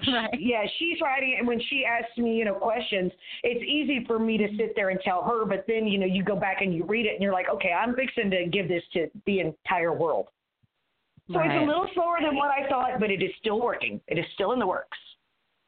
right. 0.07 0.29
yeah, 0.39 0.65
she's 0.77 0.99
writing, 1.01 1.35
and 1.39 1.47
when 1.47 1.59
she 1.69 1.85
asks 1.85 2.17
me, 2.17 2.35
you 2.35 2.45
know, 2.45 2.55
questions, 2.55 3.11
it's 3.43 3.63
easy 3.63 4.05
for 4.05 4.19
me 4.19 4.37
to 4.37 4.47
sit 4.57 4.73
there 4.75 4.89
and 4.89 4.99
tell 5.01 5.23
her. 5.23 5.45
But 5.45 5.65
then, 5.67 5.87
you 5.87 5.97
know, 5.97 6.05
you 6.05 6.23
go 6.23 6.35
back 6.35 6.61
and 6.61 6.73
you 6.73 6.83
read 6.85 7.05
it, 7.05 7.13
and 7.13 7.21
you're 7.23 7.33
like, 7.33 7.49
okay, 7.49 7.71
I'm 7.71 7.95
fixing 7.95 8.29
to 8.31 8.45
give 8.47 8.67
this 8.67 8.83
to 8.93 9.07
the 9.25 9.39
entire 9.39 9.93
world. 9.93 10.27
So 11.31 11.39
it's 11.39 11.63
a 11.63 11.65
little 11.65 11.87
slower 11.95 12.17
than 12.21 12.35
what 12.35 12.51
I 12.51 12.69
thought, 12.69 12.99
but 12.99 13.09
it 13.09 13.23
is 13.23 13.31
still 13.39 13.59
working. 13.59 13.99
It 14.07 14.19
is 14.19 14.25
still 14.35 14.51
in 14.51 14.59
the 14.59 14.67
works. 14.67 14.97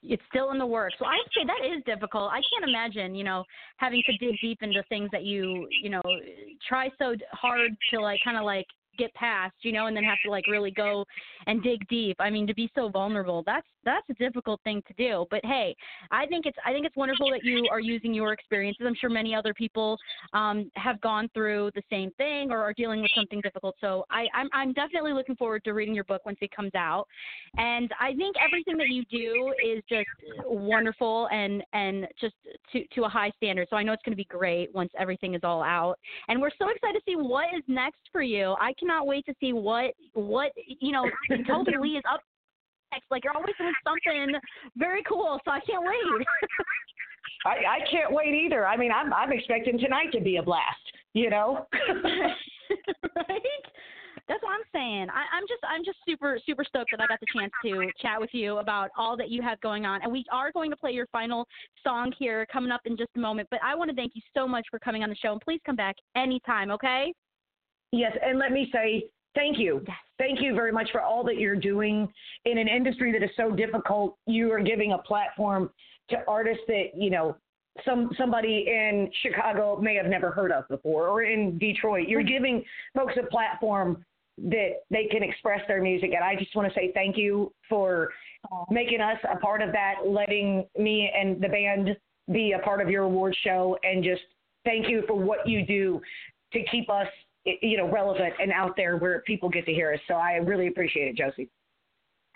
it's 0.03 0.21
still 0.29 0.51
in 0.51 0.57
the 0.57 0.65
works. 0.65 0.95
So 0.99 1.05
I'd 1.05 1.19
say 1.35 1.45
that 1.45 1.65
is 1.65 1.83
difficult. 1.85 2.31
I 2.31 2.41
can't 2.51 2.69
imagine, 2.69 3.15
you 3.15 3.23
know, 3.23 3.43
having 3.77 4.01
to 4.05 4.17
dig 4.17 4.35
deep 4.41 4.59
into 4.61 4.83
things 4.89 5.09
that 5.11 5.23
you, 5.23 5.67
you 5.81 5.89
know, 5.89 6.01
try 6.67 6.89
so 6.99 7.15
hard 7.31 7.71
to 7.91 7.99
like 7.99 8.19
kind 8.23 8.37
of 8.37 8.43
like 8.43 8.65
get 8.97 9.13
past, 9.13 9.55
you 9.61 9.71
know, 9.71 9.87
and 9.87 9.95
then 9.95 10.03
have 10.03 10.17
to 10.25 10.31
like 10.31 10.47
really 10.47 10.71
go 10.71 11.05
and 11.45 11.63
dig 11.63 11.87
deep. 11.87 12.15
I 12.19 12.29
mean, 12.29 12.47
to 12.47 12.53
be 12.53 12.69
so 12.75 12.89
vulnerable, 12.89 13.43
that's 13.45 13.67
that's 13.85 14.05
a 14.09 14.13
difficult 14.15 14.59
thing 14.63 14.81
to 14.87 14.93
do. 14.93 15.25
But 15.31 15.41
hey, 15.45 15.75
I 16.11 16.25
think 16.25 16.45
it's 16.45 16.57
I 16.65 16.71
think 16.71 16.85
it's 16.85 16.95
wonderful 16.95 17.29
that 17.31 17.43
you 17.43 17.67
are 17.71 17.79
using 17.79 18.13
your 18.13 18.33
experiences. 18.33 18.85
I'm 18.85 18.95
sure 18.95 19.09
many 19.09 19.33
other 19.33 19.53
people 19.53 19.97
um, 20.33 20.69
have 20.75 20.99
gone 21.01 21.29
through 21.33 21.71
the 21.75 21.83
same 21.89 22.11
thing 22.17 22.51
or 22.51 22.59
are 22.59 22.73
dealing 22.73 23.01
with 23.01 23.11
something 23.15 23.41
difficult. 23.41 23.75
So 23.79 24.05
I, 24.09 24.27
I'm 24.33 24.49
I'm 24.53 24.73
definitely 24.73 25.13
looking 25.13 25.35
forward 25.35 25.63
to 25.65 25.73
reading 25.73 25.95
your 25.95 26.03
book 26.03 26.25
once 26.25 26.37
it 26.41 26.51
comes 26.51 26.75
out. 26.75 27.07
And 27.57 27.91
I 27.99 28.13
think 28.13 28.35
everything 28.43 28.77
that 28.77 28.89
you 28.89 29.03
do 29.09 29.53
is 29.63 29.83
just 29.89 30.07
wonderful 30.45 31.27
and 31.31 31.63
and 31.73 32.07
just 32.19 32.35
to 32.73 32.83
to 32.95 33.05
a 33.05 33.09
high 33.09 33.31
standard. 33.37 33.67
So 33.69 33.77
I 33.77 33.83
know 33.83 33.93
it's 33.93 34.03
going 34.03 34.13
to 34.13 34.17
be 34.17 34.25
great 34.25 34.73
once 34.73 34.91
everything 34.99 35.33
is 35.33 35.41
all 35.43 35.63
out. 35.63 35.97
And 36.27 36.41
we're 36.41 36.51
so 36.59 36.69
excited 36.69 36.99
to 36.99 37.01
see 37.05 37.15
what 37.15 37.47
is 37.55 37.63
next 37.67 38.01
for 38.11 38.21
you. 38.21 38.55
I 38.59 38.73
cannot 38.87 39.07
wait 39.07 39.25
to 39.25 39.33
see 39.39 39.53
what 39.53 39.93
what 40.13 40.51
you 40.79 40.91
know 40.91 41.05
Tobi 41.31 41.77
Lee 41.81 41.97
is 41.97 42.03
up 42.11 42.21
next. 42.91 43.05
Like 43.11 43.23
you're 43.23 43.35
always 43.35 43.55
doing 43.57 43.73
something 43.83 44.39
very 44.77 45.03
cool. 45.03 45.39
So 45.45 45.51
I 45.51 45.59
can't 45.59 45.83
wait. 45.83 46.25
I, 47.45 47.49
I 47.49 47.79
can't 47.91 48.13
wait 48.13 48.33
either. 48.33 48.65
I 48.65 48.77
mean, 48.77 48.91
I'm 48.91 49.13
I'm 49.13 49.31
expecting 49.31 49.77
tonight 49.77 50.11
to 50.13 50.21
be 50.21 50.37
a 50.37 50.43
blast. 50.43 50.77
You 51.13 51.29
know. 51.29 51.67
right? 53.15 53.41
That's 54.27 54.43
what 54.43 54.51
I'm 54.51 54.67
saying. 54.73 55.07
I, 55.09 55.23
I'm 55.35 55.43
just 55.47 55.61
I'm 55.63 55.85
just 55.85 55.97
super 56.07 56.39
super 56.45 56.63
stoked 56.63 56.91
that 56.91 57.01
I 57.01 57.07
got 57.07 57.19
the 57.19 57.27
chance 57.33 57.51
to 57.63 57.89
chat 58.01 58.19
with 58.19 58.29
you 58.33 58.57
about 58.57 58.89
all 58.97 59.15
that 59.17 59.29
you 59.29 59.41
have 59.41 59.59
going 59.61 59.85
on, 59.85 60.01
and 60.03 60.11
we 60.11 60.25
are 60.31 60.51
going 60.51 60.69
to 60.69 60.77
play 60.77 60.91
your 60.91 61.07
final 61.07 61.47
song 61.83 62.11
here 62.17 62.45
coming 62.51 62.71
up 62.71 62.81
in 62.85 62.97
just 62.97 63.09
a 63.15 63.19
moment. 63.19 63.47
But 63.51 63.59
I 63.63 63.75
want 63.75 63.89
to 63.89 63.95
thank 63.95 64.13
you 64.15 64.21
so 64.35 64.47
much 64.47 64.65
for 64.69 64.79
coming 64.79 65.03
on 65.03 65.09
the 65.09 65.15
show, 65.15 65.31
and 65.31 65.41
please 65.41 65.61
come 65.65 65.75
back 65.75 65.95
anytime. 66.15 66.71
Okay? 66.71 67.13
Yes, 67.91 68.11
and 68.23 68.37
let 68.37 68.51
me 68.51 68.69
say 68.73 69.05
thank 69.35 69.57
you. 69.57 69.83
Thank 70.17 70.41
you 70.41 70.53
very 70.55 70.71
much 70.71 70.89
for 70.91 71.01
all 71.01 71.23
that 71.25 71.37
you're 71.37 71.55
doing 71.55 72.11
in 72.45 72.57
an 72.57 72.67
industry 72.67 73.11
that 73.11 73.23
is 73.23 73.29
so 73.37 73.51
difficult. 73.51 74.17
You 74.25 74.51
are 74.51 74.59
giving 74.59 74.93
a 74.93 74.97
platform 74.97 75.69
to 76.09 76.17
artists 76.27 76.63
that 76.67 76.91
you 76.95 77.09
know 77.09 77.35
some 77.85 78.09
somebody 78.17 78.65
in 78.67 79.09
Chicago 79.21 79.79
may 79.79 79.95
have 79.95 80.07
never 80.07 80.31
heard 80.31 80.51
of 80.51 80.67
before, 80.67 81.07
or 81.07 81.23
in 81.23 81.57
Detroit. 81.57 82.07
You're 82.07 82.21
mm-hmm. 82.21 82.29
giving 82.29 82.63
folks 82.95 83.13
a 83.21 83.25
platform 83.27 84.03
that 84.39 84.81
they 84.91 85.05
can 85.05 85.23
express 85.23 85.61
their 85.67 85.81
music. 85.81 86.11
And 86.13 86.23
I 86.23 86.35
just 86.35 86.55
want 86.55 86.71
to 86.71 86.79
say 86.79 86.91
thank 86.93 87.17
you 87.17 87.51
for 87.67 88.09
making 88.69 89.01
us 89.01 89.17
a 89.31 89.37
part 89.37 89.61
of 89.61 89.71
that, 89.71 89.95
letting 90.05 90.65
me 90.77 91.11
and 91.15 91.41
the 91.41 91.47
band 91.47 91.97
be 92.31 92.51
a 92.51 92.59
part 92.59 92.81
of 92.81 92.89
your 92.89 93.03
award 93.03 93.35
show, 93.43 93.77
and 93.83 94.03
just 94.03 94.21
thank 94.63 94.89
you 94.89 95.03
for 95.07 95.15
what 95.15 95.47
you 95.47 95.65
do 95.65 96.01
to 96.53 96.63
keep 96.65 96.89
us, 96.89 97.07
you 97.61 97.77
know, 97.77 97.89
relevant 97.89 98.33
and 98.39 98.51
out 98.51 98.75
there 98.75 98.97
where 98.97 99.21
people 99.21 99.49
get 99.49 99.65
to 99.65 99.73
hear 99.73 99.93
us. 99.93 99.99
So 100.07 100.15
I 100.15 100.33
really 100.33 100.67
appreciate 100.67 101.07
it, 101.07 101.15
Josie. 101.15 101.49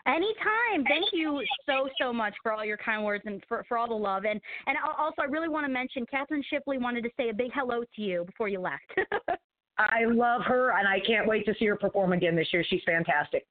Anytime. 0.07 0.84
Thank 0.88 1.05
you 1.14 1.43
so 1.68 1.88
so 1.99 2.12
much 2.12 2.34
for 2.41 2.51
all 2.51 2.66
your 2.66 2.78
kind 2.78 3.03
words 3.03 3.24
and 3.28 3.43
for, 3.47 3.64
for 3.68 3.78
all 3.78 3.88
the 3.88 3.93
love. 3.93 4.26
And 4.26 4.41
and 4.66 4.78
also 4.97 5.22
I 5.22 5.26
really 5.26 5.49
want 5.49 5.66
to 5.66 5.72
mention 5.72 6.05
Catherine 6.09 6.43
Shipley 6.49 6.78
wanted 6.78 7.03
to 7.03 7.09
say 7.18 7.30
a 7.30 7.34
big 7.34 7.51
hello 7.53 7.84
to 7.95 8.01
you 8.01 8.24
before 8.26 8.47
you 8.47 8.59
left. 8.59 9.39
I 9.78 10.05
love 10.05 10.41
her, 10.43 10.78
and 10.78 10.88
I 10.88 10.99
can't 10.99 11.28
wait 11.28 11.45
to 11.45 11.53
see 11.57 11.66
her 11.66 11.76
perform 11.76 12.14
again 12.14 12.36
this 12.36 12.47
year. 12.51 12.64
She's 12.68 12.82
fantastic. 12.86 13.45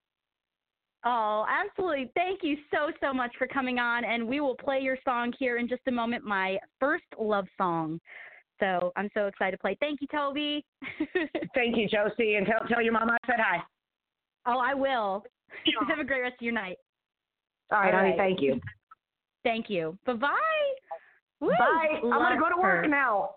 Oh, 1.04 1.46
absolutely. 1.48 2.10
Thank 2.14 2.40
you 2.42 2.56
so, 2.70 2.90
so 3.00 3.12
much 3.14 3.32
for 3.38 3.46
coming 3.46 3.78
on. 3.78 4.04
And 4.04 4.28
we 4.28 4.40
will 4.40 4.54
play 4.54 4.80
your 4.80 4.98
song 5.04 5.32
here 5.38 5.56
in 5.56 5.66
just 5.66 5.80
a 5.86 5.90
moment, 5.90 6.24
my 6.24 6.58
first 6.78 7.04
love 7.18 7.46
song. 7.56 8.00
So 8.60 8.92
I'm 8.96 9.08
so 9.14 9.26
excited 9.26 9.52
to 9.52 9.58
play. 9.58 9.76
Thank 9.80 10.00
you, 10.00 10.08
Tobi. 10.08 10.62
Thank 11.54 11.76
you, 11.76 11.88
Josie. 11.88 12.34
And 12.36 12.46
tell, 12.46 12.60
tell 12.68 12.82
your 12.82 12.92
mama 12.92 13.16
I 13.22 13.26
said 13.26 13.40
hi. 13.40 13.62
Oh, 14.46 14.58
I 14.58 14.74
will. 14.74 15.24
Have 15.88 15.98
a 15.98 16.04
great 16.04 16.20
rest 16.20 16.34
of 16.34 16.42
your 16.42 16.52
night. 16.52 16.76
All 17.72 17.80
right, 17.80 17.94
All 17.94 18.00
honey. 18.00 18.14
Thank 18.16 18.40
you. 18.40 18.60
Thank 19.42 19.70
you. 19.70 19.98
Bye 20.06 20.14
bye. 20.14 20.28
Bye. 21.40 21.48
I'm 21.94 22.02
going 22.02 22.34
to 22.34 22.38
go 22.38 22.50
to 22.54 22.60
work 22.60 22.88
now. 22.88 23.30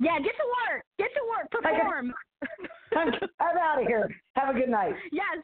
Yeah, 0.00 0.18
get 0.18 0.32
to 0.32 0.72
work. 0.72 0.82
Get 0.98 1.08
to 1.14 1.20
work. 1.28 1.50
Perform. 1.50 2.14
I'm, 2.96 3.08
I'm 3.40 3.58
out 3.58 3.82
of 3.82 3.86
here. 3.86 4.08
Have 4.34 4.54
a 4.54 4.58
good 4.58 4.68
night. 4.70 4.94
yes. 5.12 5.38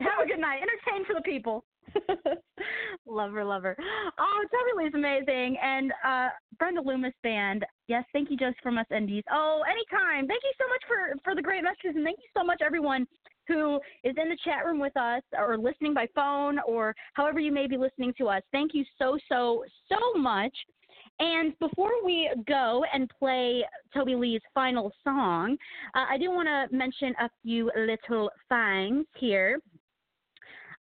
Have 0.00 0.24
a 0.24 0.26
good 0.26 0.40
night. 0.40 0.60
Entertain 0.62 1.04
for 1.06 1.14
the 1.14 1.20
people. 1.20 1.64
love 3.06 3.32
her, 3.32 3.44
love 3.44 3.62
her. 3.62 3.76
Oh, 4.18 4.44
Tobi 4.52 4.84
Lee's 4.84 4.94
amazing. 4.94 5.56
And 5.62 5.92
uh 6.04 6.28
Brenda 6.58 6.80
Loomis 6.80 7.14
Band. 7.22 7.64
Yes, 7.88 8.04
thank 8.12 8.30
you 8.30 8.36
just 8.36 8.60
from 8.62 8.78
us 8.78 8.86
Indies. 8.94 9.24
Oh, 9.32 9.62
anytime. 9.68 10.26
Thank 10.26 10.42
you 10.42 10.52
so 10.58 10.68
much 10.68 10.82
for 10.86 11.20
for 11.24 11.34
the 11.34 11.42
great 11.42 11.62
messages 11.62 11.96
and 11.96 12.04
thank 12.04 12.18
you 12.18 12.28
so 12.36 12.44
much 12.44 12.60
everyone 12.64 13.06
who 13.48 13.76
is 14.04 14.14
in 14.16 14.28
the 14.28 14.38
chat 14.44 14.64
room 14.64 14.78
with 14.78 14.96
us 14.96 15.22
or 15.36 15.58
listening 15.58 15.94
by 15.94 16.06
phone 16.14 16.58
or 16.66 16.94
however 17.14 17.40
you 17.40 17.52
may 17.52 17.66
be 17.66 17.76
listening 17.76 18.12
to 18.18 18.28
us. 18.28 18.42
Thank 18.52 18.72
you 18.74 18.84
so, 18.98 19.18
so, 19.28 19.64
so 19.88 20.18
much. 20.18 20.54
And 21.18 21.56
before 21.58 22.04
we 22.04 22.30
go 22.48 22.84
and 22.92 23.10
play 23.18 23.64
Tobi 23.94 24.18
Lee's 24.18 24.40
final 24.54 24.92
song, 25.04 25.56
uh, 25.94 26.04
I 26.08 26.18
do 26.18 26.30
want 26.30 26.48
to 26.48 26.74
mention 26.76 27.14
a 27.20 27.28
few 27.42 27.70
little 27.76 28.30
things 28.48 29.06
here. 29.16 29.60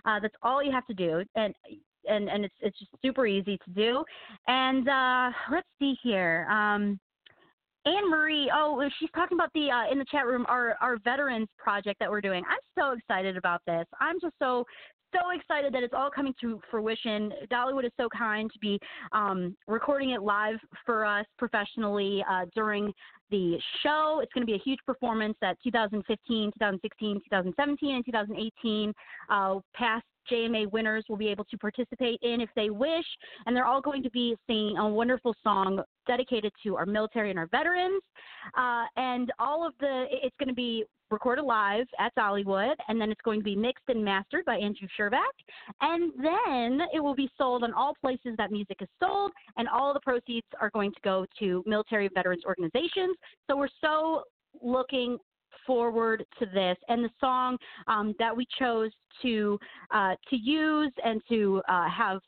Uh, 0.05 0.19
that's 0.19 0.35
all 0.41 0.63
you 0.63 0.71
have 0.71 0.85
to 0.87 0.93
do, 0.93 1.23
and 1.35 1.53
and 2.07 2.29
and 2.29 2.45
it's 2.45 2.55
it's 2.61 2.77
just 2.79 2.91
super 3.01 3.25
easy 3.25 3.57
to 3.65 3.71
do. 3.71 4.03
And 4.47 4.87
uh, 4.87 5.31
let's 5.51 5.67
see 5.79 5.95
here. 6.03 6.47
Um, 6.49 6.99
Anne 7.85 8.09
Marie, 8.09 8.51
oh, 8.53 8.83
she's 8.99 9.09
talking 9.15 9.37
about 9.37 9.51
the 9.53 9.71
uh, 9.71 9.91
in 9.91 9.97
the 9.97 10.05
chat 10.11 10.25
room 10.25 10.45
our 10.49 10.75
our 10.81 10.97
veterans 10.97 11.47
project 11.57 11.99
that 11.99 12.09
we're 12.09 12.21
doing. 12.21 12.43
I'm 12.49 12.59
so 12.77 12.91
excited 12.91 13.37
about 13.37 13.61
this. 13.65 13.85
I'm 13.99 14.19
just 14.21 14.33
so 14.39 14.65
so 15.13 15.31
excited 15.31 15.73
that 15.73 15.83
it's 15.83 15.93
all 15.93 16.09
coming 16.09 16.33
to 16.41 16.59
fruition. 16.69 17.31
Dollywood 17.51 17.85
is 17.85 17.91
so 17.97 18.07
kind 18.09 18.51
to 18.51 18.59
be 18.59 18.79
um, 19.11 19.55
recording 19.67 20.11
it 20.11 20.21
live 20.21 20.57
for 20.85 21.05
us 21.05 21.25
professionally 21.37 22.23
uh, 22.29 22.45
during 22.55 22.93
the 23.29 23.57
show. 23.83 24.19
It's 24.21 24.31
going 24.33 24.45
to 24.45 24.51
be 24.51 24.55
a 24.55 24.63
huge 24.63 24.79
performance 24.85 25.35
that 25.41 25.57
2015, 25.63 26.51
2016, 26.53 27.15
2017, 27.15 27.95
and 27.95 28.05
2018 28.05 28.93
uh, 29.29 29.59
past 29.73 30.05
JMA 30.31 30.71
winners 30.71 31.05
will 31.07 31.17
be 31.17 31.27
able 31.29 31.45
to 31.45 31.57
participate 31.57 32.19
in 32.21 32.41
if 32.41 32.49
they 32.55 32.69
wish. 32.69 33.05
And 33.45 33.55
they're 33.55 33.65
all 33.65 33.81
going 33.81 34.03
to 34.03 34.09
be 34.09 34.35
singing 34.47 34.77
a 34.77 34.87
wonderful 34.87 35.35
song 35.43 35.81
dedicated 36.05 36.51
to 36.63 36.75
our 36.75 36.85
military 36.85 37.29
and 37.29 37.39
our 37.39 37.47
veterans. 37.47 38.01
Uh, 38.57 38.85
and 38.95 39.31
all 39.39 39.65
of 39.65 39.73
the, 39.79 40.05
it's 40.11 40.35
going 40.37 40.49
to 40.49 40.55
be 40.55 40.83
recorded 41.11 41.43
live 41.43 41.85
at 41.99 42.13
Dollywood, 42.15 42.75
and 42.87 42.99
then 42.99 43.11
it's 43.11 43.21
going 43.21 43.39
to 43.39 43.43
be 43.43 43.55
mixed 43.55 43.85
and 43.87 44.03
mastered 44.03 44.45
by 44.45 44.55
Andrew 44.55 44.87
Sherback. 44.99 45.21
And 45.81 46.11
then 46.21 46.87
it 46.93 46.99
will 46.99 47.15
be 47.15 47.29
sold 47.37 47.63
on 47.63 47.73
all 47.73 47.93
places 48.01 48.35
that 48.37 48.51
music 48.51 48.77
is 48.81 48.89
sold, 48.99 49.31
and 49.57 49.67
all 49.67 49.93
the 49.93 49.99
proceeds 50.01 50.47
are 50.59 50.69
going 50.71 50.91
to 50.91 50.99
go 51.03 51.25
to 51.39 51.63
military 51.65 52.09
veterans 52.13 52.43
organizations. 52.45 53.15
So 53.49 53.57
we're 53.57 53.69
so 53.81 54.23
looking 54.61 55.17
forward 55.65 56.25
to 56.39 56.45
this 56.45 56.77
and 56.87 57.03
the 57.03 57.09
song 57.19 57.57
um, 57.87 58.15
that 58.19 58.35
we 58.35 58.47
chose 58.57 58.91
to 59.21 59.59
uh, 59.93 60.15
to 60.29 60.37
use 60.37 60.91
and 61.03 61.21
to 61.29 61.61
uh, 61.67 61.89
have 61.89 62.19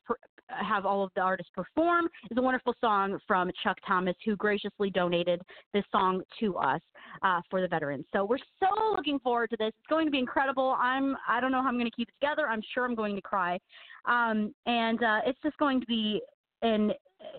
have 0.50 0.86
all 0.86 1.04
of 1.04 1.12
the 1.16 1.22
artists 1.22 1.52
perform 1.56 2.08
is 2.30 2.38
a 2.38 2.42
wonderful 2.42 2.74
song 2.82 3.18
from 3.28 3.52
Chuck 3.64 3.78
Thomas, 3.88 4.16
who 4.26 4.36
graciously 4.36 4.90
donated 4.90 5.42
this 5.74 5.84
song 5.92 6.22
to 6.40 6.58
us 6.58 6.82
uh, 7.22 7.42
for 7.50 7.62
the 7.62 7.68
veterans. 7.68 8.06
So 8.14 8.26
we're 8.26 8.38
so 8.60 8.96
looking 8.96 9.20
forward 9.20 9.50
to 9.52 9.58
this. 9.58 9.70
It's 9.70 9.88
going 9.90 10.06
to 10.06 10.12
be 10.12 10.20
incredible. 10.20 10.76
I'm 10.80 11.16
I 11.28 11.40
don't 11.40 11.52
know 11.52 11.62
how 11.62 11.70
I'm 11.70 11.78
going 11.78 11.90
to 11.90 11.96
keep 11.96 12.10
it 12.10 12.16
together. 12.20 12.48
I'm 12.48 12.62
sure 12.74 12.86
I'm 12.86 12.96
going 12.96 13.16
to 13.16 13.22
cry, 13.22 13.60
um, 14.06 14.54
and 14.66 15.04
uh, 15.04 15.20
it's 15.26 15.40
just 15.44 15.58
going 15.58 15.80
to 15.82 15.88
be 15.88 16.22
an 16.62 16.92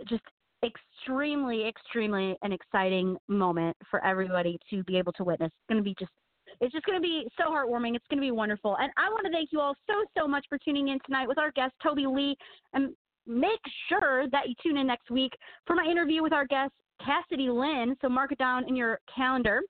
just 0.08 0.22
extremely, 0.64 1.66
extremely 1.66 2.36
an 2.42 2.52
exciting 2.52 3.16
moment 3.28 3.76
for 3.90 4.04
everybody 4.04 4.58
to 4.70 4.82
be 4.84 4.98
able 4.98 5.12
to 5.12 5.24
witness. 5.24 5.48
It's 5.48 5.68
going 5.68 5.82
to 5.82 5.84
be 5.84 5.94
just 5.98 6.12
it's 6.60 6.72
just 6.72 6.84
going 6.84 6.98
to 6.98 7.02
be 7.02 7.26
so 7.38 7.50
heartwarming. 7.50 7.94
It's 7.94 8.04
going 8.10 8.18
to 8.18 8.26
be 8.26 8.30
wonderful. 8.32 8.76
And 8.78 8.92
I 8.96 9.08
want 9.08 9.24
to 9.24 9.32
thank 9.32 9.50
you 9.52 9.60
all 9.60 9.74
so, 9.86 9.94
so 10.18 10.28
much 10.28 10.44
for 10.48 10.58
tuning 10.58 10.88
in 10.88 10.98
tonight 11.06 11.26
with 11.26 11.38
our 11.38 11.50
guest, 11.52 11.72
Tobi 11.82 12.12
Lee. 12.12 12.36
And 12.74 12.90
make 13.30 13.60
sure 13.88 14.28
that 14.30 14.48
you 14.48 14.54
tune 14.62 14.76
in 14.76 14.86
next 14.86 15.10
week 15.10 15.32
for 15.66 15.76
my 15.76 15.84
interview 15.84 16.22
with 16.22 16.32
our 16.32 16.46
guest, 16.46 16.72
Cassidy 17.04 17.48
Lynn. 17.48 17.96
So 18.02 18.08
mark 18.08 18.32
it 18.32 18.38
down 18.38 18.68
in 18.68 18.76
your 18.76 19.00
calendar 19.14 19.62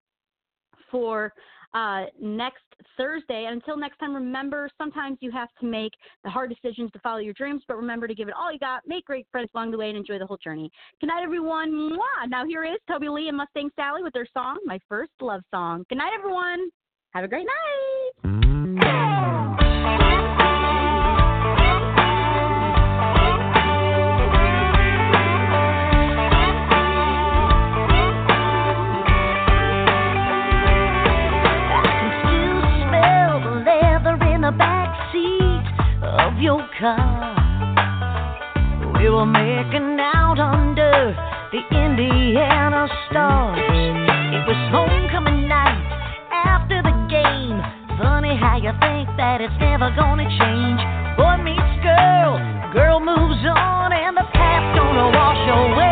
for 0.90 1.32
uh, 1.74 2.06
next 2.20 2.64
Thursday. 2.96 3.44
And 3.46 3.54
until 3.54 3.76
next 3.76 3.98
time, 3.98 4.14
remember 4.14 4.68
sometimes 4.76 5.18
you 5.20 5.30
have 5.30 5.48
to 5.60 5.66
make 5.66 5.92
the 6.24 6.30
hard 6.30 6.50
decisions 6.50 6.90
to 6.92 6.98
follow 7.00 7.18
your 7.18 7.34
dreams, 7.34 7.62
but 7.68 7.76
remember 7.76 8.08
to 8.08 8.14
give 8.14 8.28
it 8.28 8.34
all 8.36 8.52
you 8.52 8.58
got, 8.58 8.82
make 8.86 9.04
great 9.04 9.26
friends 9.30 9.50
along 9.54 9.70
the 9.70 9.78
way, 9.78 9.88
and 9.88 9.96
enjoy 9.96 10.18
the 10.18 10.26
whole 10.26 10.38
journey. 10.42 10.70
Good 11.00 11.08
night, 11.08 11.22
everyone. 11.22 11.70
Mwah! 11.70 12.28
Now, 12.28 12.44
here 12.44 12.64
is 12.64 12.78
Tobi 12.88 13.12
Lee 13.12 13.28
and 13.28 13.36
Mustang 13.36 13.70
Sally 13.76 14.02
with 14.02 14.12
their 14.12 14.26
song, 14.32 14.58
My 14.64 14.80
First 14.88 15.12
Love 15.20 15.42
Song. 15.50 15.84
Good 15.88 15.98
night, 15.98 16.12
everyone. 16.18 16.70
Have 17.12 17.24
a 17.24 17.28
great 17.28 17.46
night. 17.46 17.99
car. 36.80 37.36
We 38.98 39.10
were 39.10 39.26
making 39.26 40.00
out 40.00 40.40
under 40.40 41.14
the 41.52 41.60
Indiana 41.76 42.88
stars. 43.06 43.60
It 43.60 44.42
was 44.48 44.56
homecoming 44.72 45.46
night 45.46 45.76
after 46.32 46.80
the 46.82 46.96
game. 47.12 47.60
Funny 48.00 48.34
how 48.34 48.56
you 48.56 48.72
think 48.80 49.08
that 49.20 49.40
it's 49.40 49.52
never 49.60 49.92
gonna 49.92 50.24
change. 50.24 50.80
Boy 51.20 51.36
meets 51.44 51.76
girl, 51.84 52.40
girl 52.72 52.98
moves 52.98 53.44
on, 53.44 53.92
and 53.92 54.16
the 54.16 54.24
past 54.32 54.76
gonna 54.76 55.12
wash 55.12 55.44
away. 55.52 55.89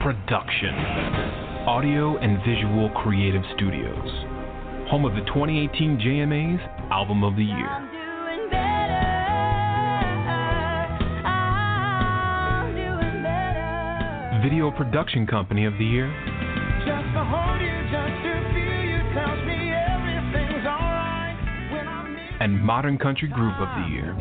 Production. 0.00 0.74
Audio 1.66 2.18
and 2.18 2.38
Visual 2.44 2.90
Creative 3.02 3.42
Studios. 3.56 4.08
Home 4.90 5.04
of 5.04 5.14
the 5.14 5.24
2018 5.26 5.98
JMA's 5.98 6.60
Album 6.90 7.24
of 7.24 7.36
the 7.36 7.44
Year. 7.44 7.90
Video 14.42 14.70
Production 14.70 15.26
Company 15.26 15.64
of 15.64 15.72
the 15.78 15.84
Year. 15.84 16.06
You, 16.06 16.92
you, 16.92 17.84
and 22.40 22.62
Modern 22.62 22.98
Country 22.98 23.28
Group 23.28 23.54
of 23.58 23.68
the 23.80 23.88
Year. 23.90 24.12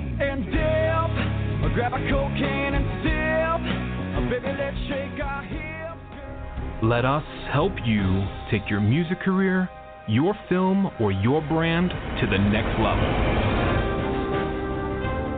Let 6.84 7.06
us 7.06 7.24
help 7.54 7.72
you 7.86 8.28
take 8.52 8.70
your 8.70 8.82
music 8.82 9.22
career, 9.22 9.70
your 10.10 10.36
film, 10.50 10.92
or 11.00 11.14
your 11.14 11.40
brand 11.48 11.88
to 11.88 12.28
the 12.28 12.36
next 12.36 12.76
level. 12.76 13.08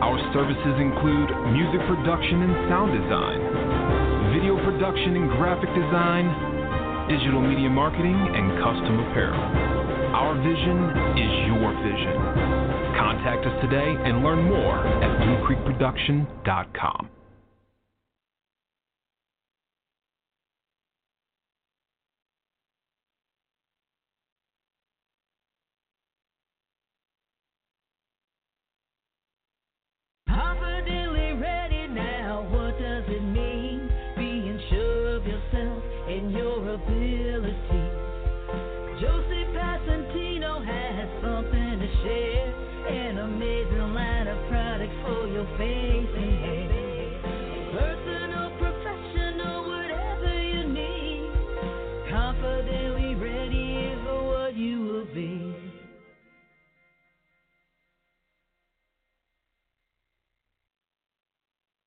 Our 0.01 0.17
services 0.33 0.75
include 0.81 1.29
music 1.53 1.85
production 1.85 2.49
and 2.49 2.53
sound 2.65 2.97
design, 2.97 3.37
video 4.33 4.57
production 4.65 5.21
and 5.21 5.29
graphic 5.37 5.69
design, 5.69 7.13
digital 7.13 7.45
media 7.45 7.69
marketing, 7.69 8.17
and 8.17 8.57
custom 8.65 9.05
apparel. 9.05 9.37
Our 10.17 10.33
vision 10.41 10.81
is 11.13 11.29
your 11.45 11.69
vision. 11.85 12.17
Contact 12.97 13.45
us 13.45 13.53
today 13.61 13.93
and 14.01 14.25
learn 14.25 14.49
more 14.49 14.81
at 14.81 15.13
bluecreekproduction.com. 15.21 17.09